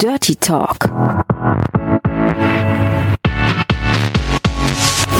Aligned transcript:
Dirty 0.00 0.36
Talk. 0.36 0.78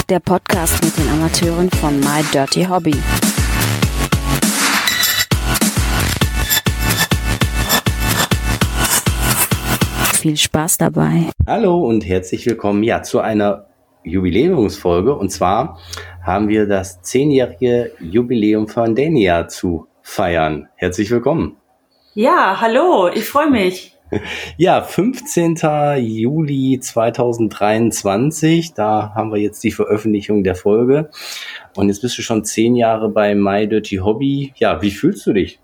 Der 0.07 0.21
Podcast 0.21 0.81
mit 0.81 0.97
den 0.97 1.09
Amateuren 1.09 1.69
von 1.69 1.99
My 1.99 2.23
Dirty 2.33 2.63
Hobby. 2.63 2.95
Viel 10.13 10.37
Spaß 10.37 10.77
dabei. 10.77 11.29
Hallo 11.45 11.85
und 11.85 12.07
herzlich 12.07 12.45
willkommen 12.45 12.83
ja 12.83 13.03
zu 13.03 13.19
einer 13.19 13.65
Jubiläumsfolge 14.05 15.13
und 15.13 15.29
zwar 15.29 15.77
haben 16.25 16.47
wir 16.47 16.67
das 16.67 17.01
zehnjährige 17.01 17.91
Jubiläum 17.99 18.69
von 18.69 18.95
Dania 18.95 19.49
zu 19.49 19.87
feiern. 20.01 20.69
Herzlich 20.77 21.11
willkommen. 21.11 21.57
Ja, 22.13 22.61
hallo, 22.61 23.09
ich 23.13 23.25
freue 23.25 23.49
mich. 23.49 23.98
Ja, 24.57 24.81
15. 24.81 25.55
Juli 25.97 26.79
2023, 26.79 28.73
da 28.73 29.13
haben 29.15 29.31
wir 29.31 29.39
jetzt 29.39 29.63
die 29.63 29.71
Veröffentlichung 29.71 30.43
der 30.43 30.55
Folge. 30.55 31.09
Und 31.75 31.89
jetzt 31.89 32.01
bist 32.01 32.17
du 32.17 32.21
schon 32.21 32.43
zehn 32.43 32.75
Jahre 32.75 33.09
bei 33.09 33.35
My 33.35 33.67
Dirty 33.67 33.97
Hobby. 33.97 34.53
Ja, 34.57 34.81
wie 34.81 34.91
fühlst 34.91 35.25
du 35.27 35.33
dich? 35.33 35.59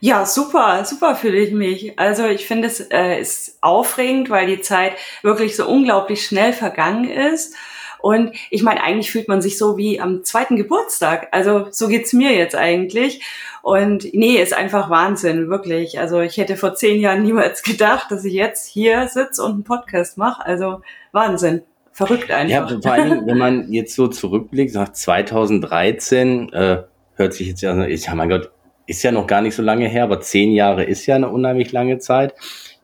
Ja, 0.00 0.24
super, 0.24 0.84
super 0.84 1.14
fühle 1.14 1.38
ich 1.38 1.52
mich. 1.52 1.98
Also 1.98 2.26
ich 2.26 2.46
finde 2.46 2.68
es 2.68 2.80
äh, 2.80 3.20
ist 3.20 3.58
aufregend, 3.60 4.30
weil 4.30 4.46
die 4.46 4.60
Zeit 4.60 4.94
wirklich 5.22 5.56
so 5.56 5.68
unglaublich 5.68 6.24
schnell 6.24 6.52
vergangen 6.52 7.08
ist. 7.08 7.54
Und 8.00 8.32
ich 8.50 8.62
meine, 8.62 8.82
eigentlich 8.82 9.10
fühlt 9.10 9.28
man 9.28 9.42
sich 9.42 9.58
so 9.58 9.76
wie 9.76 10.00
am 10.00 10.24
zweiten 10.24 10.56
Geburtstag. 10.56 11.28
Also 11.32 11.66
so 11.70 11.88
geht's 11.88 12.12
mir 12.12 12.32
jetzt 12.32 12.54
eigentlich. 12.54 13.22
Und 13.62 14.12
nee, 14.14 14.36
ist 14.36 14.54
einfach 14.54 14.90
Wahnsinn, 14.90 15.48
wirklich. 15.48 15.98
Also 15.98 16.20
ich 16.20 16.36
hätte 16.36 16.56
vor 16.56 16.74
zehn 16.74 17.00
Jahren 17.00 17.22
niemals 17.22 17.62
gedacht, 17.62 18.10
dass 18.10 18.24
ich 18.24 18.32
jetzt 18.32 18.66
hier 18.66 19.08
sitze 19.08 19.42
und 19.42 19.52
einen 19.52 19.64
Podcast 19.64 20.18
mache. 20.18 20.44
Also 20.44 20.82
Wahnsinn. 21.12 21.62
Verrückt 21.92 22.30
einfach. 22.30 22.70
Ja, 22.70 22.80
vor 22.80 22.92
allen 22.92 23.10
Dingen, 23.10 23.26
wenn 23.26 23.38
man 23.38 23.72
jetzt 23.72 23.96
so 23.96 24.06
zurückblickt, 24.06 24.72
nach 24.74 24.92
2013, 24.92 26.52
äh, 26.52 26.82
hört 27.16 27.34
sich 27.34 27.48
jetzt 27.48 27.60
ja, 27.60 27.86
ich, 27.86 28.06
ja 28.06 28.14
mein 28.14 28.28
Gott, 28.28 28.52
ist 28.86 29.02
ja 29.02 29.10
noch 29.10 29.26
gar 29.26 29.42
nicht 29.42 29.56
so 29.56 29.62
lange 29.62 29.88
her, 29.88 30.04
aber 30.04 30.20
zehn 30.20 30.52
Jahre 30.52 30.84
ist 30.84 31.04
ja 31.06 31.16
eine 31.16 31.28
unheimlich 31.28 31.72
lange 31.72 31.98
Zeit. 31.98 32.34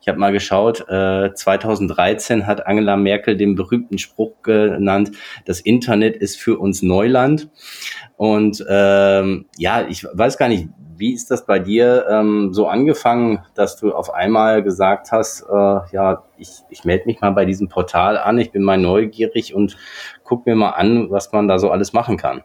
Ich 0.05 0.09
habe 0.09 0.19
mal 0.19 0.33
geschaut, 0.33 0.87
äh, 0.87 1.33
2013 1.33 2.47
hat 2.47 2.67
Angela 2.67 2.95
Merkel 2.95 3.39
den 3.39 3.55
berühmten 3.55 3.97
Spruch 3.97 4.43
genannt, 4.43 5.13
das 5.47 5.61
Internet 5.61 6.15
ist 6.15 6.39
für 6.39 6.59
uns 6.59 6.83
Neuland. 6.83 7.49
Und 8.19 8.63
ähm, 8.69 9.47
ja, 9.57 9.89
ich 9.89 10.05
weiß 10.05 10.37
gar 10.37 10.51
nicht, 10.51 10.69
wie 10.99 11.15
ist 11.15 11.31
das 11.31 11.47
bei 11.47 11.59
dir 11.59 12.05
ähm, 12.11 12.53
so 12.53 12.69
angefangen, 12.69 13.47
dass 13.55 13.79
du 13.79 13.95
auf 13.95 14.13
einmal 14.13 14.63
gesagt 14.63 15.11
hast, 15.11 15.47
äh, 15.51 15.81
ja, 15.93 16.25
ich, 16.37 16.51
ich 16.69 16.85
melde 16.85 17.07
mich 17.07 17.23
mal 17.23 17.31
bei 17.31 17.47
diesem 17.47 17.71
Portal 17.71 18.19
an, 18.19 18.37
ich 18.37 18.53
bin 18.53 18.63
mal 18.63 18.77
neugierig 18.77 19.55
und 19.55 19.79
guck 20.23 20.45
mir 20.45 20.55
mal 20.55 20.73
an, 20.73 21.11
was 21.11 21.33
man 21.33 21.49
da 21.49 21.59
so 21.59 21.71
alles 21.71 21.95
machen 21.95 22.19
kann. 22.19 22.43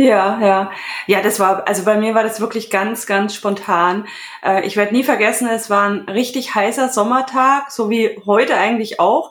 Ja, 0.00 0.40
ja. 0.40 0.70
Ja, 1.06 1.20
das 1.20 1.38
war, 1.40 1.68
also 1.68 1.84
bei 1.84 1.98
mir 1.98 2.14
war 2.14 2.22
das 2.22 2.40
wirklich 2.40 2.70
ganz, 2.70 3.06
ganz 3.06 3.34
spontan. 3.34 4.06
Äh, 4.42 4.66
ich 4.66 4.76
werde 4.78 4.94
nie 4.94 5.04
vergessen, 5.04 5.46
es 5.46 5.68
war 5.68 5.90
ein 5.90 6.08
richtig 6.08 6.54
heißer 6.54 6.88
Sommertag, 6.88 7.70
so 7.70 7.90
wie 7.90 8.18
heute 8.24 8.56
eigentlich 8.56 8.98
auch. 8.98 9.30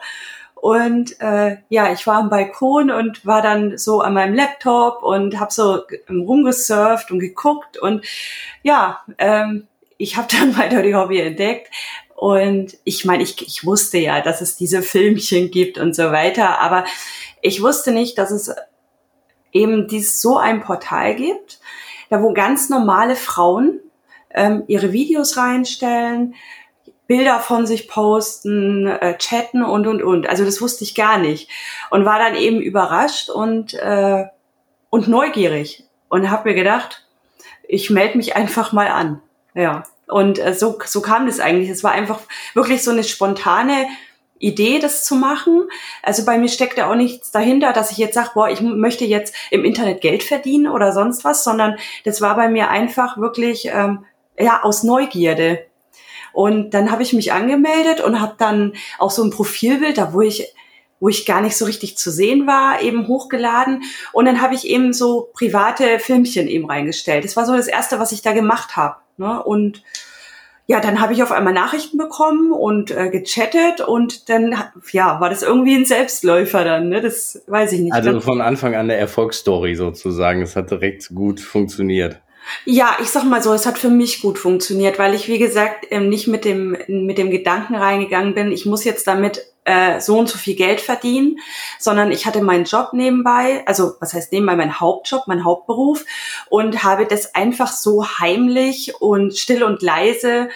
Und 0.53 1.19
äh, 1.21 1.57
ja, 1.69 1.91
ich 1.91 2.05
war 2.05 2.17
am 2.17 2.29
Balkon 2.29 2.91
und 2.91 3.25
war 3.25 3.41
dann 3.41 3.79
so 3.79 4.01
an 4.01 4.13
meinem 4.13 4.35
Laptop 4.35 5.01
und 5.01 5.39
habe 5.39 5.51
so 5.51 5.81
rumgesurft 6.07 7.09
und 7.09 7.17
geguckt. 7.17 7.79
Und 7.79 8.05
ja, 8.61 9.01
ähm, 9.17 9.67
ich 9.97 10.17
habe 10.17 10.27
dann 10.39 10.55
weiter 10.55 10.83
die 10.83 10.93
Hobby 10.93 11.19
entdeckt. 11.19 11.73
Und 12.15 12.77
ich 12.83 13.05
meine, 13.05 13.23
ich, 13.23 13.41
ich 13.41 13.65
wusste 13.65 13.97
ja, 13.97 14.21
dass 14.21 14.41
es 14.41 14.55
diese 14.55 14.83
Filmchen 14.83 15.49
gibt 15.49 15.79
und 15.79 15.95
so 15.95 16.11
weiter, 16.11 16.59
aber 16.59 16.83
ich 17.41 17.63
wusste 17.63 17.91
nicht, 17.91 18.17
dass 18.19 18.29
es 18.29 18.53
eben 19.51 19.87
dies 19.87 20.21
so 20.21 20.37
ein 20.37 20.61
Portal 20.61 21.15
gibt, 21.15 21.59
da 22.09 22.21
wo 22.21 22.33
ganz 22.33 22.69
normale 22.69 23.15
Frauen 23.15 23.79
ähm, 24.31 24.63
ihre 24.67 24.91
Videos 24.91 25.37
reinstellen, 25.37 26.35
Bilder 27.07 27.39
von 27.39 27.65
sich 27.65 27.87
posten, 27.87 28.85
äh, 28.85 29.17
chatten 29.17 29.63
und 29.63 29.87
und 29.87 30.03
und. 30.03 30.27
Also 30.27 30.45
das 30.45 30.61
wusste 30.61 30.83
ich 30.83 30.93
gar 30.93 31.17
nicht 31.17 31.49
und 31.89 32.05
war 32.05 32.19
dann 32.19 32.35
eben 32.35 32.61
überrascht 32.61 33.29
und 33.29 33.73
äh, 33.73 34.25
und 34.91 35.07
neugierig 35.07 35.85
und 36.07 36.29
habe 36.29 36.49
mir 36.49 36.55
gedacht, 36.55 37.05
ich 37.67 37.89
melde 37.89 38.17
mich 38.17 38.35
einfach 38.35 38.73
mal 38.73 38.87
an. 38.87 39.21
Ja. 39.53 39.83
Und 40.07 40.39
äh, 40.39 40.53
so, 40.53 40.79
so 40.85 41.01
kam 41.01 41.27
das 41.27 41.39
eigentlich. 41.39 41.69
Es 41.69 41.83
war 41.83 41.91
einfach 41.91 42.19
wirklich 42.53 42.83
so 42.83 42.91
eine 42.91 43.03
spontane 43.03 43.87
Idee, 44.39 44.79
das 44.79 45.03
zu 45.03 45.15
machen. 45.15 45.69
Also 46.01 46.25
bei 46.25 46.37
mir 46.37 46.49
steckt 46.49 46.77
ja 46.77 46.89
auch 46.89 46.95
nichts 46.95 47.31
dahinter, 47.31 47.73
dass 47.73 47.91
ich 47.91 47.97
jetzt 47.97 48.15
sage, 48.15 48.31
boah, 48.33 48.49
ich 48.49 48.61
möchte 48.61 49.05
jetzt 49.05 49.35
im 49.51 49.65
Internet 49.65 50.01
Geld 50.01 50.23
verdienen 50.23 50.67
oder 50.67 50.91
sonst 50.91 51.23
was, 51.23 51.43
sondern 51.43 51.77
das 52.05 52.21
war 52.21 52.35
bei 52.35 52.49
mir 52.49 52.69
einfach 52.69 53.17
wirklich 53.17 53.69
ähm, 53.71 54.05
ja 54.39 54.63
aus 54.63 54.83
Neugierde. 54.83 55.65
Und 56.31 56.71
dann 56.73 56.91
habe 56.91 57.03
ich 57.03 57.13
mich 57.13 57.33
angemeldet 57.33 58.01
und 58.01 58.21
habe 58.21 58.35
dann 58.37 58.73
auch 58.97 59.11
so 59.11 59.23
ein 59.23 59.31
Profilbild, 59.31 59.97
da 59.97 60.13
wo 60.13 60.21
ich 60.21 60.53
wo 61.01 61.07
ich 61.07 61.25
gar 61.25 61.41
nicht 61.41 61.55
so 61.55 61.63
richtig 61.63 61.97
zu 61.97 62.11
sehen 62.11 62.45
war, 62.45 62.81
eben 62.81 63.07
hochgeladen. 63.07 63.83
Und 64.11 64.25
dann 64.25 64.41
habe 64.41 64.53
ich 64.53 64.67
eben 64.67 64.91
so 64.91 65.29
private 65.33 65.97
Filmchen 65.99 66.47
eben 66.47 66.69
reingestellt. 66.69 67.23
Das 67.23 67.37
war 67.37 67.45
so 67.45 67.55
das 67.55 67.67
Erste, 67.67 67.99
was 67.99 68.11
ich 68.11 68.21
da 68.21 68.33
gemacht 68.33 68.75
habe. 68.75 68.97
Ne? 69.17 69.41
Und 69.41 69.81
ja, 70.69 70.79
dann 70.79 71.01
habe 71.01 71.13
ich 71.13 71.23
auf 71.23 71.31
einmal 71.31 71.51
Nachrichten 71.51 71.97
bekommen 71.97 72.51
und 72.51 72.91
äh, 72.91 73.09
gechattet 73.09 73.81
und 73.81 74.29
dann 74.29 74.55
ja, 74.91 75.19
war 75.19 75.31
das 75.31 75.41
irgendwie 75.41 75.73
ein 75.73 75.85
Selbstläufer 75.85 76.63
dann, 76.63 76.89
ne? 76.89 77.01
Das 77.01 77.41
weiß 77.47 77.73
ich 77.73 77.79
nicht. 77.79 77.91
Also 77.91 78.21
von 78.21 78.39
Anfang 78.39 78.75
an 78.75 78.81
eine 78.81 78.93
Erfolgsstory 78.93 79.73
sozusagen. 79.73 80.43
Es 80.43 80.55
hat 80.55 80.69
direkt 80.69 81.09
gut 81.15 81.39
funktioniert. 81.39 82.21
Ja, 82.65 82.97
ich 83.01 83.09
sag 83.09 83.23
mal 83.23 83.41
so, 83.41 83.51
es 83.51 83.65
hat 83.65 83.79
für 83.79 83.89
mich 83.89 84.21
gut 84.21 84.37
funktioniert, 84.37 84.99
weil 84.99 85.15
ich, 85.15 85.27
wie 85.27 85.39
gesagt, 85.39 85.87
ähm, 85.89 86.07
nicht 86.07 86.27
mit 86.27 86.45
dem, 86.45 86.77
mit 86.87 87.17
dem 87.17 87.31
Gedanken 87.31 87.73
reingegangen 87.73 88.35
bin, 88.35 88.51
ich 88.51 88.67
muss 88.67 88.83
jetzt 88.83 89.07
damit 89.07 89.41
äh, 89.69 90.01
so 90.01 90.17
und 90.17 90.27
so 90.27 90.39
viel 90.39 90.55
Geld 90.55 90.81
verdienen, 90.81 91.37
sondern 91.77 92.11
ich 92.11 92.25
hatte 92.25 92.41
meinen 92.41 92.65
Job 92.65 92.89
nebenbei, 92.93 93.63
also 93.67 93.93
was 93.99 94.15
heißt 94.15 94.31
nebenbei, 94.31 94.55
mein 94.55 94.79
Hauptjob, 94.79 95.27
mein 95.27 95.43
Hauptberuf 95.45 96.05
und 96.49 96.83
habe 96.83 97.05
das 97.05 97.35
einfach 97.35 97.71
so 97.71 98.03
heimlich 98.03 98.99
und 98.99 99.37
still 99.37 99.63
und 99.63 99.83
leise 99.83 100.49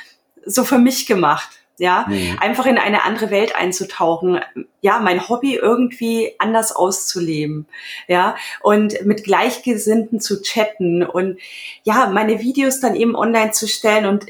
so 0.45 0.63
für 0.63 0.79
mich 0.79 1.05
gemacht. 1.05 1.49
Ja, 1.79 2.05
mhm. 2.07 2.37
einfach 2.39 2.67
in 2.67 2.77
eine 2.77 3.03
andere 3.03 3.31
Welt 3.31 3.55
einzutauchen, 3.55 4.39
ja, 4.81 4.99
mein 4.99 5.27
Hobby 5.27 5.55
irgendwie 5.55 6.35
anders 6.37 6.71
auszuleben, 6.71 7.65
ja, 8.07 8.35
und 8.61 9.03
mit 9.05 9.23
Gleichgesinnten 9.23 10.19
zu 10.19 10.43
chatten 10.43 11.01
und 11.01 11.39
ja, 11.83 12.11
meine 12.13 12.39
Videos 12.39 12.79
dann 12.79 12.95
eben 12.95 13.15
online 13.15 13.51
zu 13.53 13.67
stellen 13.67 14.05
und 14.05 14.27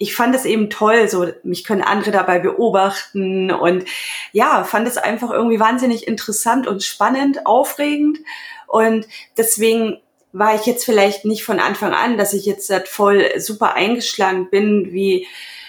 ich 0.00 0.16
fand 0.16 0.34
es 0.34 0.46
eben 0.46 0.70
toll, 0.70 1.08
so 1.10 1.28
mich 1.42 1.62
können 1.62 1.82
andere 1.82 2.10
dabei 2.10 2.38
beobachten 2.38 3.52
und 3.52 3.84
ja, 4.32 4.64
fand 4.64 4.88
es 4.88 4.96
einfach 4.96 5.30
irgendwie 5.30 5.60
wahnsinnig 5.60 6.08
interessant 6.08 6.66
und 6.66 6.82
spannend, 6.82 7.46
aufregend 7.46 8.18
und 8.66 9.06
deswegen 9.36 10.00
war 10.32 10.54
ich 10.54 10.64
jetzt 10.64 10.86
vielleicht 10.86 11.26
nicht 11.26 11.44
von 11.44 11.60
Anfang 11.60 11.92
an, 11.92 12.16
dass 12.16 12.32
ich 12.32 12.46
jetzt 12.46 12.72
voll 12.88 13.28
super 13.38 13.74
eingeschlagen 13.74 14.48
bin, 14.48 14.90
wie 14.90 15.26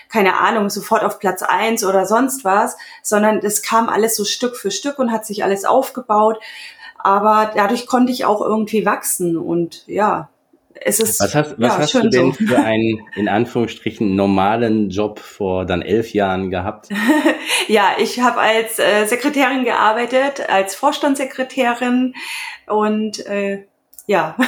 keine 0.07 0.37
Ahnung, 0.37 0.69
sofort 0.69 1.03
auf 1.03 1.19
Platz 1.19 1.41
eins 1.41 1.83
oder 1.83 2.05
sonst 2.05 2.45
was, 2.45 2.77
sondern 3.03 3.41
das 3.41 3.61
kam 3.61 3.89
alles 3.89 4.15
so 4.15 4.23
Stück 4.23 4.55
für 4.55 4.71
Stück 4.71 4.97
und 4.97 5.11
hat 5.11 5.25
sich 5.25 5.43
alles 5.43 5.65
aufgebaut. 5.65 6.39
Aber 6.97 7.51
dadurch 7.53 7.85
konnte 7.85 8.13
ich 8.13 8.23
auch 8.23 8.41
irgendwie 8.41 8.85
wachsen 8.85 9.37
und 9.37 9.85
ja, 9.87 10.29
es 10.83 10.99
ist. 10.99 11.19
Was 11.19 11.35
hast, 11.35 11.59
was 11.59 11.73
ja, 11.73 11.77
hast 11.77 11.93
du 11.93 12.09
denn 12.09 12.33
so. 12.33 12.45
für 12.45 12.59
einen, 12.59 13.01
in 13.15 13.29
Anführungsstrichen, 13.29 14.15
normalen 14.15 14.89
Job 14.89 15.19
vor 15.19 15.65
dann 15.65 15.81
elf 15.81 16.13
Jahren 16.13 16.49
gehabt? 16.49 16.89
ja, 17.67 17.91
ich 17.99 18.19
habe 18.19 18.39
als 18.39 18.79
äh, 18.79 19.05
Sekretärin 19.05 19.63
gearbeitet, 19.63 20.49
als 20.49 20.75
Vorstandssekretärin 20.75 22.13
und 22.67 23.25
äh, 23.25 23.65
ja. 24.07 24.35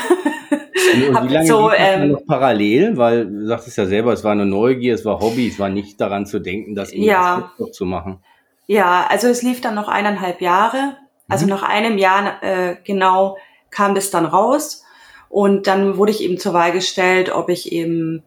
Und 1.07 1.29
wie 1.29 1.33
lange 1.33 1.47
so, 1.47 1.71
ähm, 1.71 2.11
noch 2.11 2.25
parallel? 2.25 2.97
Weil 2.97 3.25
du 3.25 3.47
sagtest 3.47 3.77
ja 3.77 3.85
selber, 3.85 4.11
es 4.11 4.23
war 4.23 4.33
eine 4.33 4.45
Neugier, 4.45 4.93
es 4.93 5.05
war 5.05 5.19
Hobby, 5.19 5.47
es 5.47 5.59
war 5.59 5.69
nicht 5.69 6.01
daran 6.01 6.25
zu 6.25 6.39
denken, 6.39 6.75
das 6.75 6.91
ja. 6.93 7.51
noch 7.57 7.71
zu 7.71 7.85
machen. 7.85 8.19
Ja, 8.67 9.05
also 9.09 9.27
es 9.27 9.43
lief 9.43 9.61
dann 9.61 9.75
noch 9.75 9.87
eineinhalb 9.87 10.41
Jahre. 10.41 10.97
Also 11.29 11.45
mhm. 11.45 11.51
nach 11.51 11.63
einem 11.63 11.97
Jahr 11.97 12.43
äh, 12.43 12.75
genau 12.83 13.37
kam 13.71 13.95
das 13.95 14.11
dann 14.11 14.25
raus. 14.25 14.83
Und 15.33 15.65
dann 15.65 15.97
wurde 15.97 16.11
ich 16.11 16.21
eben 16.21 16.37
zur 16.37 16.53
Wahl 16.53 16.71
gestellt, 16.71 17.33
ob 17.33 17.49
ich 17.49 17.71
eben 17.71 18.21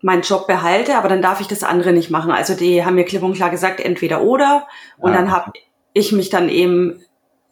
meinen 0.00 0.22
Job 0.22 0.46
behalte, 0.46 0.94
aber 0.96 1.08
dann 1.08 1.22
darf 1.22 1.40
ich 1.40 1.48
das 1.48 1.64
andere 1.64 1.92
nicht 1.92 2.08
machen. 2.08 2.30
Also 2.30 2.54
die 2.54 2.84
haben 2.84 2.94
mir 2.94 3.04
klipp 3.04 3.24
und 3.24 3.34
klar 3.34 3.50
gesagt, 3.50 3.80
entweder 3.80 4.22
oder. 4.22 4.68
Und 4.96 5.10
ah. 5.10 5.16
dann 5.16 5.32
habe 5.32 5.50
ich 5.92 6.12
mich 6.12 6.30
dann 6.30 6.48
eben 6.48 7.02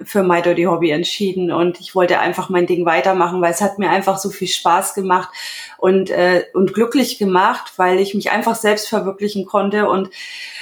für 0.00 0.22
My 0.22 0.42
Dirty 0.42 0.62
Hobby 0.62 0.90
entschieden 0.90 1.50
und 1.50 1.80
ich 1.80 1.96
wollte 1.96 2.20
einfach 2.20 2.50
mein 2.50 2.68
Ding 2.68 2.86
weitermachen, 2.86 3.42
weil 3.42 3.50
es 3.50 3.60
hat 3.60 3.80
mir 3.80 3.90
einfach 3.90 4.16
so 4.16 4.30
viel 4.30 4.46
Spaß 4.46 4.94
gemacht 4.94 5.30
und, 5.78 6.10
äh, 6.10 6.44
und 6.54 6.72
glücklich 6.72 7.18
gemacht, 7.18 7.72
weil 7.78 7.98
ich 7.98 8.14
mich 8.14 8.30
einfach 8.30 8.54
selbst 8.54 8.88
verwirklichen 8.88 9.44
konnte 9.44 9.88
und 9.88 10.08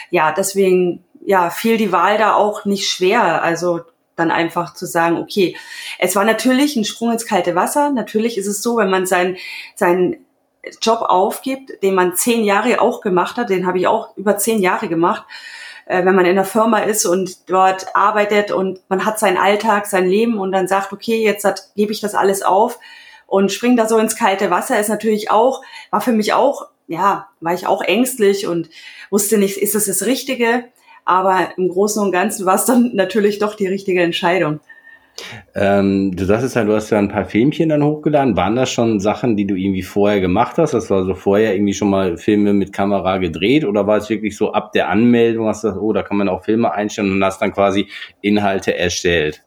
ja, 0.08 0.32
deswegen 0.32 1.04
ja, 1.22 1.50
fiel 1.50 1.76
die 1.76 1.92
Wahl 1.92 2.16
da 2.16 2.32
auch 2.32 2.64
nicht 2.64 2.88
schwer. 2.88 3.42
Also 3.42 3.80
dann 4.20 4.30
einfach 4.30 4.74
zu 4.74 4.86
sagen, 4.86 5.18
okay, 5.18 5.56
es 5.98 6.14
war 6.14 6.24
natürlich 6.24 6.76
ein 6.76 6.84
Sprung 6.84 7.10
ins 7.12 7.26
kalte 7.26 7.54
Wasser. 7.54 7.90
Natürlich 7.90 8.38
ist 8.38 8.46
es 8.46 8.62
so, 8.62 8.76
wenn 8.76 8.90
man 8.90 9.06
seinen, 9.06 9.36
seinen 9.74 10.24
Job 10.80 11.00
aufgibt, 11.02 11.82
den 11.82 11.94
man 11.94 12.14
zehn 12.14 12.44
Jahre 12.44 12.80
auch 12.80 13.00
gemacht 13.00 13.36
hat, 13.36 13.50
den 13.50 13.66
habe 13.66 13.78
ich 13.78 13.86
auch 13.86 14.16
über 14.16 14.36
zehn 14.36 14.60
Jahre 14.60 14.88
gemacht, 14.88 15.24
äh, 15.86 16.04
wenn 16.04 16.14
man 16.14 16.26
in 16.26 16.36
der 16.36 16.44
Firma 16.44 16.80
ist 16.80 17.06
und 17.06 17.50
dort 17.50 17.96
arbeitet 17.96 18.52
und 18.52 18.80
man 18.88 19.04
hat 19.04 19.18
seinen 19.18 19.38
Alltag, 19.38 19.86
sein 19.86 20.06
Leben 20.06 20.38
und 20.38 20.52
dann 20.52 20.68
sagt, 20.68 20.92
okay, 20.92 21.22
jetzt 21.22 21.44
hat, 21.44 21.70
gebe 21.76 21.92
ich 21.92 22.00
das 22.00 22.14
alles 22.14 22.42
auf 22.42 22.78
und 23.26 23.52
springe 23.52 23.76
da 23.76 23.88
so 23.88 23.98
ins 23.98 24.16
kalte 24.16 24.50
Wasser, 24.50 24.78
ist 24.78 24.88
natürlich 24.88 25.30
auch, 25.30 25.62
war 25.90 26.00
für 26.00 26.12
mich 26.12 26.32
auch, 26.32 26.68
ja, 26.88 27.28
war 27.40 27.54
ich 27.54 27.66
auch 27.66 27.82
ängstlich 27.82 28.46
und 28.46 28.68
wusste 29.10 29.38
nicht, 29.38 29.56
ist 29.56 29.74
es 29.74 29.86
das 29.86 30.04
Richtige? 30.04 30.64
Aber 31.10 31.48
im 31.56 31.68
Großen 31.68 32.00
und 32.00 32.12
Ganzen 32.12 32.46
war 32.46 32.54
es 32.54 32.66
dann 32.66 32.90
natürlich 32.94 33.40
doch 33.40 33.56
die 33.56 33.66
richtige 33.66 34.00
Entscheidung. 34.00 34.60
Ähm, 35.56 36.14
du 36.14 36.24
sagst 36.24 36.54
ja, 36.54 36.62
du 36.62 36.72
hast 36.72 36.90
ja 36.90 36.98
ein 36.98 37.08
paar 37.08 37.24
Filmchen 37.24 37.68
dann 37.68 37.82
hochgeladen. 37.82 38.36
Waren 38.36 38.54
das 38.54 38.70
schon 38.70 39.00
Sachen, 39.00 39.36
die 39.36 39.44
du 39.44 39.56
irgendwie 39.56 39.82
vorher 39.82 40.20
gemacht 40.20 40.56
hast? 40.56 40.72
Das 40.72 40.88
war 40.88 41.04
so 41.04 41.14
vorher 41.14 41.52
irgendwie 41.52 41.74
schon 41.74 41.90
mal 41.90 42.16
Filme 42.16 42.52
mit 42.52 42.72
Kamera 42.72 43.18
gedreht 43.18 43.64
oder 43.64 43.88
war 43.88 43.96
es 43.96 44.08
wirklich 44.08 44.36
so 44.36 44.52
ab 44.52 44.72
der 44.72 44.88
Anmeldung, 44.88 45.48
hast 45.48 45.64
du 45.64 45.68
gesagt, 45.68 45.82
oh, 45.82 45.92
da 45.92 46.02
kann 46.04 46.16
man 46.16 46.28
auch 46.28 46.44
Filme 46.44 46.72
einstellen 46.72 47.10
und 47.10 47.24
hast 47.24 47.42
dann 47.42 47.52
quasi 47.52 47.88
Inhalte 48.20 48.76
erstellt? 48.76 49.42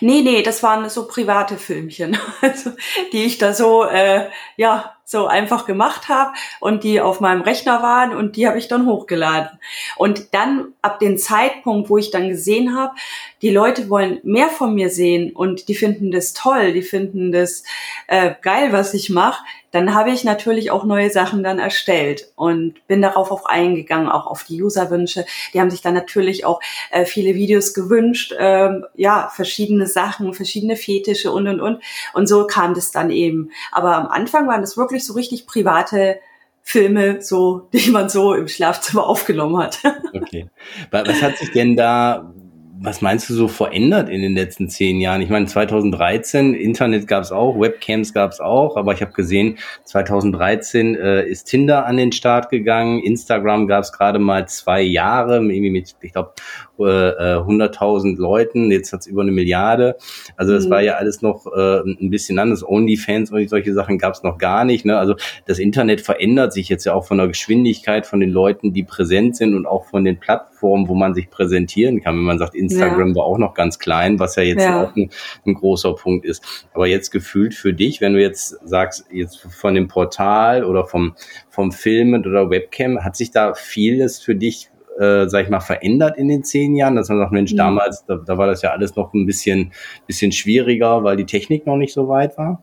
Nee, 0.00 0.22
nee, 0.22 0.42
das 0.42 0.62
waren 0.62 0.88
so 0.88 1.06
private 1.06 1.58
Filmchen, 1.58 2.16
also, 2.40 2.70
die 3.12 3.24
ich 3.24 3.36
da 3.36 3.52
so, 3.52 3.84
äh, 3.84 4.28
ja, 4.56 4.95
so 5.08 5.28
einfach 5.28 5.66
gemacht 5.66 6.08
habe 6.08 6.32
und 6.58 6.82
die 6.82 7.00
auf 7.00 7.20
meinem 7.20 7.42
Rechner 7.42 7.80
waren 7.80 8.14
und 8.14 8.34
die 8.34 8.48
habe 8.48 8.58
ich 8.58 8.66
dann 8.66 8.86
hochgeladen. 8.86 9.58
Und 9.96 10.34
dann 10.34 10.72
ab 10.82 10.98
dem 10.98 11.16
Zeitpunkt, 11.16 11.88
wo 11.88 11.96
ich 11.96 12.10
dann 12.10 12.28
gesehen 12.28 12.76
habe, 12.76 12.92
die 13.40 13.50
Leute 13.50 13.88
wollen 13.88 14.18
mehr 14.24 14.48
von 14.48 14.74
mir 14.74 14.90
sehen 14.90 15.30
und 15.32 15.68
die 15.68 15.76
finden 15.76 16.10
das 16.10 16.32
toll, 16.32 16.72
die 16.72 16.82
finden 16.82 17.30
das 17.30 17.62
äh, 18.08 18.34
geil, 18.42 18.72
was 18.72 18.94
ich 18.94 19.08
mache, 19.08 19.44
dann 19.76 19.94
habe 19.94 20.10
ich 20.10 20.24
natürlich 20.24 20.70
auch 20.70 20.84
neue 20.84 21.10
Sachen 21.10 21.42
dann 21.42 21.58
erstellt 21.58 22.32
und 22.34 22.74
bin 22.86 23.02
darauf 23.02 23.30
auch 23.30 23.44
eingegangen, 23.44 24.08
auch 24.08 24.26
auf 24.26 24.44
die 24.44 24.62
Userwünsche. 24.62 25.26
Die 25.52 25.60
haben 25.60 25.70
sich 25.70 25.82
dann 25.82 25.92
natürlich 25.92 26.46
auch 26.46 26.60
äh, 26.90 27.04
viele 27.04 27.34
Videos 27.34 27.74
gewünscht, 27.74 28.34
ähm, 28.38 28.86
ja, 28.94 29.30
verschiedene 29.34 29.86
Sachen, 29.86 30.32
verschiedene 30.32 30.76
Fetische 30.76 31.30
und 31.30 31.46
und 31.46 31.60
und. 31.60 31.82
Und 32.14 32.26
so 32.26 32.46
kam 32.46 32.72
das 32.72 32.90
dann 32.90 33.10
eben. 33.10 33.50
Aber 33.70 33.96
am 33.96 34.06
Anfang 34.06 34.48
waren 34.48 34.62
das 34.62 34.78
wirklich 34.78 34.95
so 35.04 35.14
richtig 35.14 35.46
private 35.46 36.18
Filme, 36.62 37.22
so, 37.22 37.68
die 37.72 37.90
man 37.90 38.08
so 38.08 38.34
im 38.34 38.48
Schlafzimmer 38.48 39.06
aufgenommen 39.06 39.58
hat. 39.58 39.78
Okay. 40.12 40.48
Was 40.90 41.22
hat 41.22 41.38
sich 41.38 41.52
denn 41.52 41.76
da 41.76 42.32
was 42.80 43.00
meinst 43.00 43.28
du 43.30 43.34
so 43.34 43.48
verändert 43.48 44.08
in 44.08 44.22
den 44.22 44.34
letzten 44.34 44.68
zehn 44.68 45.00
Jahren? 45.00 45.22
Ich 45.22 45.30
meine, 45.30 45.46
2013, 45.46 46.54
Internet 46.54 47.06
gab 47.06 47.22
es 47.22 47.32
auch, 47.32 47.58
Webcams 47.58 48.12
gab 48.12 48.32
es 48.32 48.40
auch, 48.40 48.76
aber 48.76 48.92
ich 48.92 49.00
habe 49.00 49.12
gesehen, 49.12 49.58
2013 49.84 50.94
äh, 50.94 51.26
ist 51.26 51.44
Tinder 51.44 51.86
an 51.86 51.96
den 51.96 52.12
Start 52.12 52.50
gegangen, 52.50 53.02
Instagram 53.02 53.66
gab 53.66 53.84
es 53.84 53.92
gerade 53.92 54.18
mal 54.18 54.46
zwei 54.48 54.82
Jahre, 54.82 55.36
irgendwie 55.36 55.70
mit, 55.70 55.96
ich 56.00 56.12
glaube, 56.12 56.32
äh, 56.78 57.36
100.000 57.36 58.14
äh, 58.14 58.20
Leuten, 58.20 58.70
jetzt 58.70 58.92
hat 58.92 59.00
es 59.00 59.06
über 59.06 59.22
eine 59.22 59.32
Milliarde. 59.32 59.96
Also 60.36 60.52
das 60.52 60.66
mhm. 60.66 60.70
war 60.70 60.82
ja 60.82 60.94
alles 60.94 61.22
noch 61.22 61.46
äh, 61.46 61.80
ein 61.80 62.10
bisschen 62.10 62.38
anders. 62.38 62.66
Onlyfans 62.66 63.30
und 63.30 63.48
solche 63.48 63.72
Sachen 63.74 63.98
gab 63.98 64.14
es 64.14 64.22
noch 64.22 64.38
gar 64.38 64.64
nicht. 64.64 64.84
Ne? 64.84 64.98
Also 64.98 65.14
das 65.46 65.58
Internet 65.58 66.00
verändert 66.00 66.52
sich 66.52 66.68
jetzt 66.68 66.84
ja 66.84 66.94
auch 66.94 67.06
von 67.06 67.18
der 67.18 67.28
Geschwindigkeit 67.28 68.06
von 68.06 68.20
den 68.20 68.30
Leuten, 68.30 68.72
die 68.72 68.82
präsent 68.82 69.36
sind 69.36 69.54
und 69.54 69.66
auch 69.66 69.86
von 69.86 70.04
den 70.04 70.18
Plattformen, 70.18 70.88
wo 70.88 70.94
man 70.94 71.14
sich 71.14 71.30
präsentieren 71.30 72.02
kann. 72.02 72.16
Wenn 72.16 72.24
man 72.24 72.38
sagt, 72.38 72.54
Instagram 72.54 73.10
ja. 73.10 73.14
war 73.16 73.24
auch 73.24 73.38
noch 73.38 73.54
ganz 73.54 73.78
klein, 73.78 74.18
was 74.18 74.36
ja 74.36 74.42
jetzt 74.42 74.64
ja. 74.64 74.84
auch 74.84 74.96
ein, 74.96 75.10
ein 75.46 75.54
großer 75.54 75.94
Punkt 75.94 76.24
ist. 76.24 76.42
Aber 76.74 76.86
jetzt 76.86 77.10
gefühlt 77.10 77.54
für 77.54 77.72
dich, 77.72 78.00
wenn 78.00 78.14
du 78.14 78.20
jetzt 78.20 78.58
sagst, 78.64 79.06
jetzt 79.10 79.40
von 79.40 79.74
dem 79.74 79.88
Portal 79.88 80.64
oder 80.64 80.84
vom, 80.84 81.14
vom 81.48 81.72
Filmen 81.72 82.26
oder 82.26 82.50
Webcam, 82.50 83.04
hat 83.04 83.16
sich 83.16 83.30
da 83.30 83.54
vieles 83.54 84.18
für 84.18 84.34
dich 84.34 84.70
äh, 84.98 85.28
sag 85.28 85.44
ich 85.44 85.50
mal, 85.50 85.60
verändert 85.60 86.16
in 86.16 86.28
den 86.28 86.44
zehn 86.44 86.74
Jahren, 86.74 86.96
dass 86.96 87.08
man 87.08 87.18
sagt, 87.18 87.32
Mensch, 87.32 87.52
mhm. 87.52 87.58
damals, 87.58 88.04
da, 88.06 88.16
da 88.16 88.38
war 88.38 88.46
das 88.46 88.62
ja 88.62 88.70
alles 88.70 88.96
noch 88.96 89.12
ein 89.14 89.26
bisschen, 89.26 89.72
bisschen 90.06 90.32
schwieriger, 90.32 91.04
weil 91.04 91.16
die 91.16 91.26
Technik 91.26 91.66
noch 91.66 91.76
nicht 91.76 91.92
so 91.92 92.08
weit 92.08 92.36
war? 92.38 92.62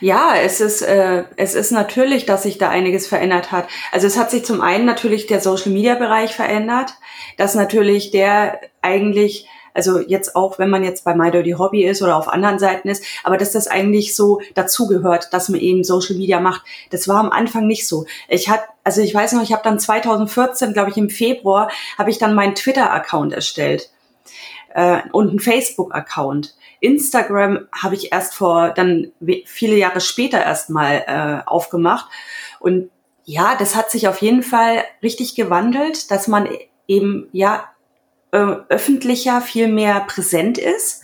Ja, 0.00 0.34
es 0.36 0.60
ist, 0.60 0.82
äh, 0.82 1.24
es 1.36 1.54
ist 1.54 1.70
natürlich, 1.70 2.26
dass 2.26 2.42
sich 2.42 2.58
da 2.58 2.68
einiges 2.68 3.06
verändert 3.06 3.52
hat. 3.52 3.66
Also 3.92 4.06
es 4.06 4.18
hat 4.18 4.30
sich 4.30 4.44
zum 4.44 4.60
einen 4.60 4.84
natürlich 4.84 5.26
der 5.26 5.40
Social-Media-Bereich 5.40 6.34
verändert, 6.34 6.94
dass 7.36 7.54
natürlich 7.54 8.10
der 8.10 8.60
eigentlich 8.82 9.46
also 9.74 9.98
jetzt 9.98 10.36
auch, 10.36 10.58
wenn 10.58 10.70
man 10.70 10.84
jetzt 10.84 11.04
bei 11.04 11.14
My 11.14 11.30
Dirty 11.30 11.52
Hobby 11.52 11.84
ist 11.84 12.00
oder 12.00 12.16
auf 12.16 12.28
anderen 12.28 12.58
Seiten 12.58 12.88
ist, 12.88 13.04
aber 13.24 13.36
dass 13.36 13.52
das 13.52 13.66
eigentlich 13.66 14.14
so 14.14 14.40
dazugehört, 14.54 15.32
dass 15.32 15.48
man 15.48 15.60
eben 15.60 15.84
Social 15.84 16.16
Media 16.16 16.40
macht. 16.40 16.62
Das 16.90 17.08
war 17.08 17.18
am 17.18 17.30
Anfang 17.30 17.66
nicht 17.66 17.86
so. 17.86 18.06
Ich 18.28 18.48
hatte, 18.48 18.64
also 18.84 19.02
ich 19.02 19.14
weiß 19.14 19.32
noch, 19.32 19.42
ich 19.42 19.52
habe 19.52 19.64
dann 19.64 19.78
2014, 19.78 20.72
glaube 20.72 20.90
ich 20.90 20.96
im 20.96 21.10
Februar, 21.10 21.70
habe 21.98 22.10
ich 22.10 22.18
dann 22.18 22.34
meinen 22.34 22.54
Twitter-Account 22.54 23.32
erstellt 23.32 23.90
äh, 24.74 25.00
und 25.12 25.30
einen 25.30 25.40
Facebook-Account. 25.40 26.54
Instagram 26.80 27.66
habe 27.72 27.94
ich 27.94 28.12
erst 28.12 28.34
vor, 28.34 28.70
dann 28.70 29.10
viele 29.46 29.76
Jahre 29.76 30.00
später 30.00 30.42
erst 30.42 30.70
mal 30.70 31.04
äh, 31.06 31.48
aufgemacht. 31.48 32.06
Und 32.60 32.90
ja, 33.24 33.56
das 33.58 33.74
hat 33.74 33.90
sich 33.90 34.06
auf 34.06 34.18
jeden 34.18 34.42
Fall 34.42 34.84
richtig 35.02 35.34
gewandelt, 35.34 36.10
dass 36.10 36.28
man 36.28 36.46
eben 36.86 37.28
ja 37.32 37.64
äh, 38.34 38.56
öffentlicher 38.68 39.40
viel 39.40 39.68
mehr 39.68 40.00
präsent 40.00 40.58
ist. 40.58 41.02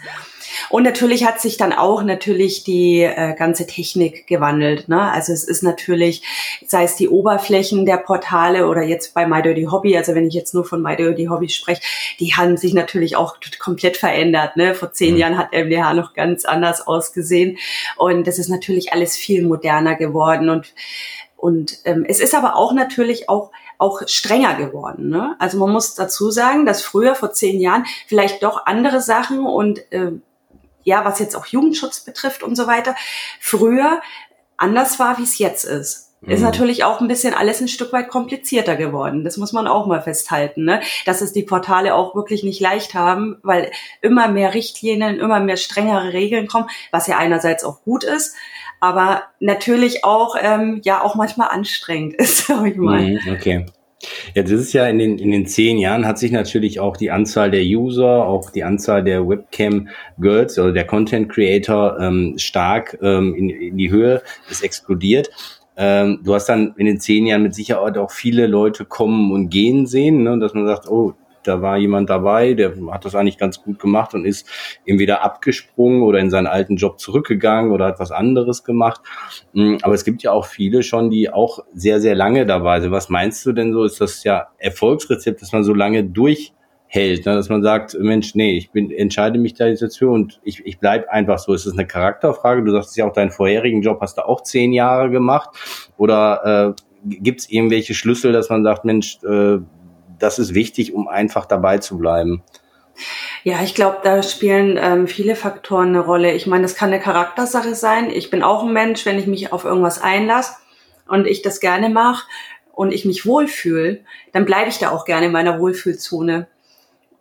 Und 0.68 0.82
natürlich 0.82 1.24
hat 1.24 1.40
sich 1.40 1.56
dann 1.56 1.72
auch 1.72 2.02
natürlich 2.02 2.64
die 2.64 3.02
äh, 3.02 3.34
ganze 3.36 3.68
Technik 3.68 4.26
gewandelt. 4.26 4.88
Ne? 4.88 5.00
Also 5.00 5.32
es 5.32 5.44
ist 5.44 5.62
natürlich, 5.62 6.22
sei 6.66 6.82
es 6.82 6.96
die 6.96 7.08
Oberflächen 7.08 7.86
der 7.86 7.98
Portale 7.98 8.66
oder 8.66 8.82
jetzt 8.82 9.14
bei 9.14 9.26
My 9.26 9.42
Dirty 9.42 9.68
Hobby, 9.70 9.96
also 9.96 10.16
wenn 10.16 10.26
ich 10.26 10.34
jetzt 10.34 10.54
nur 10.54 10.64
von 10.64 10.82
My 10.82 10.96
Dirty 10.96 11.26
Hobby 11.26 11.48
spreche, 11.48 11.82
die 12.18 12.34
haben 12.34 12.56
sich 12.56 12.74
natürlich 12.74 13.14
auch 13.14 13.36
komplett 13.60 13.96
verändert. 13.96 14.56
Ne? 14.56 14.74
Vor 14.74 14.92
zehn 14.92 15.14
mhm. 15.14 15.20
Jahren 15.20 15.38
hat 15.38 15.52
MDH 15.52 15.94
noch 15.94 16.14
ganz 16.14 16.44
anders 16.44 16.84
ausgesehen 16.84 17.58
und 17.96 18.26
das 18.26 18.40
ist 18.40 18.48
natürlich 18.48 18.92
alles 18.92 19.16
viel 19.16 19.46
moderner 19.46 19.94
geworden 19.94 20.50
und 20.50 20.74
und 21.36 21.78
ähm, 21.86 22.04
es 22.06 22.20
ist 22.20 22.34
aber 22.34 22.54
auch 22.54 22.74
natürlich 22.74 23.30
auch 23.30 23.50
auch 23.80 24.02
strenger 24.06 24.54
geworden. 24.54 25.08
Ne? 25.08 25.36
Also 25.38 25.58
man 25.58 25.70
muss 25.70 25.94
dazu 25.94 26.30
sagen, 26.30 26.66
dass 26.66 26.82
früher 26.82 27.14
vor 27.14 27.32
zehn 27.32 27.60
Jahren 27.60 27.86
vielleicht 28.06 28.42
doch 28.42 28.66
andere 28.66 29.00
Sachen 29.00 29.46
und 29.46 29.80
äh, 29.92 30.12
ja, 30.82 31.04
was 31.04 31.18
jetzt 31.18 31.36
auch 31.36 31.46
Jugendschutz 31.46 32.00
betrifft 32.00 32.42
und 32.42 32.56
so 32.56 32.66
weiter, 32.66 32.94
früher 33.40 34.00
anders 34.56 34.98
war, 34.98 35.18
wie 35.18 35.22
es 35.22 35.38
jetzt 35.38 35.64
ist. 35.64 36.09
Ist 36.26 36.40
mhm. 36.40 36.46
natürlich 36.46 36.84
auch 36.84 37.00
ein 37.00 37.08
bisschen 37.08 37.32
alles 37.32 37.62
ein 37.62 37.68
Stück 37.68 37.94
weit 37.94 38.08
komplizierter 38.08 38.76
geworden. 38.76 39.24
Das 39.24 39.38
muss 39.38 39.54
man 39.54 39.66
auch 39.66 39.86
mal 39.86 40.02
festhalten, 40.02 40.64
ne? 40.64 40.80
dass 41.06 41.22
es 41.22 41.32
die 41.32 41.44
Portale 41.44 41.94
auch 41.94 42.14
wirklich 42.14 42.42
nicht 42.42 42.60
leicht 42.60 42.92
haben, 42.92 43.38
weil 43.42 43.70
immer 44.02 44.28
mehr 44.28 44.52
Richtlinien, 44.52 45.18
immer 45.18 45.40
mehr 45.40 45.56
strengere 45.56 46.12
Regeln 46.12 46.46
kommen, 46.46 46.68
was 46.90 47.06
ja 47.06 47.16
einerseits 47.16 47.64
auch 47.64 47.82
gut 47.82 48.04
ist, 48.04 48.34
aber 48.80 49.22
natürlich 49.40 50.04
auch 50.04 50.36
ähm, 50.40 50.80
ja 50.84 51.02
auch 51.02 51.14
manchmal 51.14 51.48
anstrengend 51.48 52.14
ist, 52.18 52.46
sag 52.46 52.66
ich 52.66 52.76
mal. 52.76 53.00
Mhm, 53.00 53.20
okay. 53.32 53.66
Jetzt 54.34 54.50
ist 54.50 54.60
es 54.60 54.72
ja 54.72 54.86
in 54.86 54.98
den, 54.98 55.18
in 55.18 55.30
den 55.30 55.46
zehn 55.46 55.76
Jahren 55.78 56.06
hat 56.06 56.18
sich 56.18 56.32
natürlich 56.32 56.80
auch 56.80 56.96
die 56.96 57.10
Anzahl 57.10 57.50
der 57.50 57.62
User, 57.62 58.26
auch 58.26 58.50
die 58.50 58.64
Anzahl 58.64 59.04
der 59.04 59.28
Webcam-Girls 59.28 60.58
oder 60.58 60.72
der 60.72 60.86
Content-Creator 60.86 62.00
ähm, 62.00 62.34
stark 62.38 62.98
ähm, 63.02 63.34
in, 63.34 63.50
in 63.50 63.76
die 63.76 63.90
Höhe, 63.90 64.22
ist 64.50 64.64
explodiert. 64.64 65.28
Ähm, 65.82 66.20
du 66.22 66.34
hast 66.34 66.46
dann 66.46 66.74
in 66.76 66.84
den 66.84 67.00
zehn 67.00 67.24
Jahren 67.24 67.42
mit 67.42 67.54
Sicherheit 67.54 67.96
auch 67.96 68.10
viele 68.10 68.46
Leute 68.46 68.84
kommen 68.84 69.32
und 69.32 69.48
gehen 69.48 69.86
sehen, 69.86 70.22
ne, 70.22 70.38
dass 70.38 70.52
man 70.52 70.66
sagt, 70.66 70.86
oh, 70.88 71.14
da 71.42 71.62
war 71.62 71.78
jemand 71.78 72.10
dabei, 72.10 72.52
der 72.52 72.74
hat 72.90 73.06
das 73.06 73.14
eigentlich 73.14 73.38
ganz 73.38 73.62
gut 73.62 73.78
gemacht 73.78 74.12
und 74.12 74.26
ist 74.26 74.46
entweder 74.84 75.22
abgesprungen 75.22 76.02
oder 76.02 76.18
in 76.18 76.28
seinen 76.28 76.46
alten 76.46 76.76
Job 76.76 77.00
zurückgegangen 77.00 77.72
oder 77.72 77.86
hat 77.86 77.98
was 77.98 78.12
anderes 78.12 78.62
gemacht. 78.62 79.00
Mm, 79.54 79.76
aber 79.80 79.94
es 79.94 80.04
gibt 80.04 80.22
ja 80.22 80.32
auch 80.32 80.44
viele 80.44 80.82
schon, 80.82 81.08
die 81.08 81.32
auch 81.32 81.60
sehr, 81.72 81.98
sehr 81.98 82.14
lange 82.14 82.44
dabei 82.44 82.80
sind. 82.80 82.92
Was 82.92 83.08
meinst 83.08 83.46
du 83.46 83.52
denn 83.52 83.72
so? 83.72 83.84
Ist 83.84 84.02
das 84.02 84.22
ja 84.22 84.48
Erfolgsrezept, 84.58 85.40
dass 85.40 85.52
man 85.52 85.64
so 85.64 85.72
lange 85.72 86.04
durchhält, 86.90 87.26
ne? 87.26 87.34
dass 87.34 87.48
man 87.48 87.62
sagt, 87.62 87.96
Mensch, 87.98 88.34
nee, 88.34 88.56
ich 88.56 88.70
bin, 88.70 88.90
entscheide 88.90 89.38
mich 89.38 89.54
da 89.54 89.66
jetzt 89.66 89.98
für 89.98 90.10
und 90.10 90.40
ich, 90.42 90.64
ich 90.66 90.78
bleib 90.78 91.08
einfach 91.08 91.38
so. 91.38 91.52
Ist 91.52 91.66
das 91.66 91.74
eine 91.74 91.86
Charakterfrage? 91.86 92.62
Du 92.64 92.72
sagst 92.72 92.96
ja 92.96 93.06
auch, 93.06 93.12
deinen 93.12 93.30
vorherigen 93.30 93.82
Job 93.82 93.98
hast 94.00 94.18
du 94.18 94.26
auch 94.26 94.42
zehn 94.42 94.72
Jahre 94.72 95.10
gemacht. 95.10 95.50
Oder 95.96 96.74
äh, 96.76 96.82
gibt 97.04 97.40
es 97.40 97.50
irgendwelche 97.50 97.94
Schlüssel, 97.94 98.32
dass 98.32 98.50
man 98.50 98.64
sagt, 98.64 98.84
Mensch, 98.84 99.18
äh, 99.24 99.58
das 100.18 100.38
ist 100.38 100.54
wichtig, 100.54 100.92
um 100.92 101.08
einfach 101.08 101.46
dabei 101.46 101.78
zu 101.78 101.98
bleiben. 101.98 102.42
Ja, 103.44 103.62
ich 103.62 103.74
glaube, 103.74 103.98
da 104.02 104.22
spielen 104.22 104.78
ähm, 104.78 105.06
viele 105.06 105.34
Faktoren 105.34 105.88
eine 105.88 106.00
Rolle. 106.00 106.34
Ich 106.34 106.46
meine, 106.46 106.62
das 106.62 106.74
kann 106.74 106.90
eine 106.92 107.00
Charaktersache 107.00 107.74
sein. 107.74 108.10
Ich 108.10 108.28
bin 108.28 108.42
auch 108.42 108.64
ein 108.64 108.72
Mensch, 108.72 109.06
wenn 109.06 109.18
ich 109.18 109.26
mich 109.26 109.52
auf 109.52 109.64
irgendwas 109.64 110.02
einlasse 110.02 110.56
und 111.08 111.26
ich 111.26 111.40
das 111.40 111.60
gerne 111.60 111.88
mache 111.88 112.26
und 112.72 112.92
ich 112.92 113.06
mich 113.06 113.24
wohlfühle, 113.24 114.00
dann 114.32 114.44
bleibe 114.44 114.68
ich 114.68 114.78
da 114.78 114.90
auch 114.90 115.06
gerne 115.06 115.26
in 115.26 115.32
meiner 115.32 115.58
Wohlfühlzone, 115.58 116.48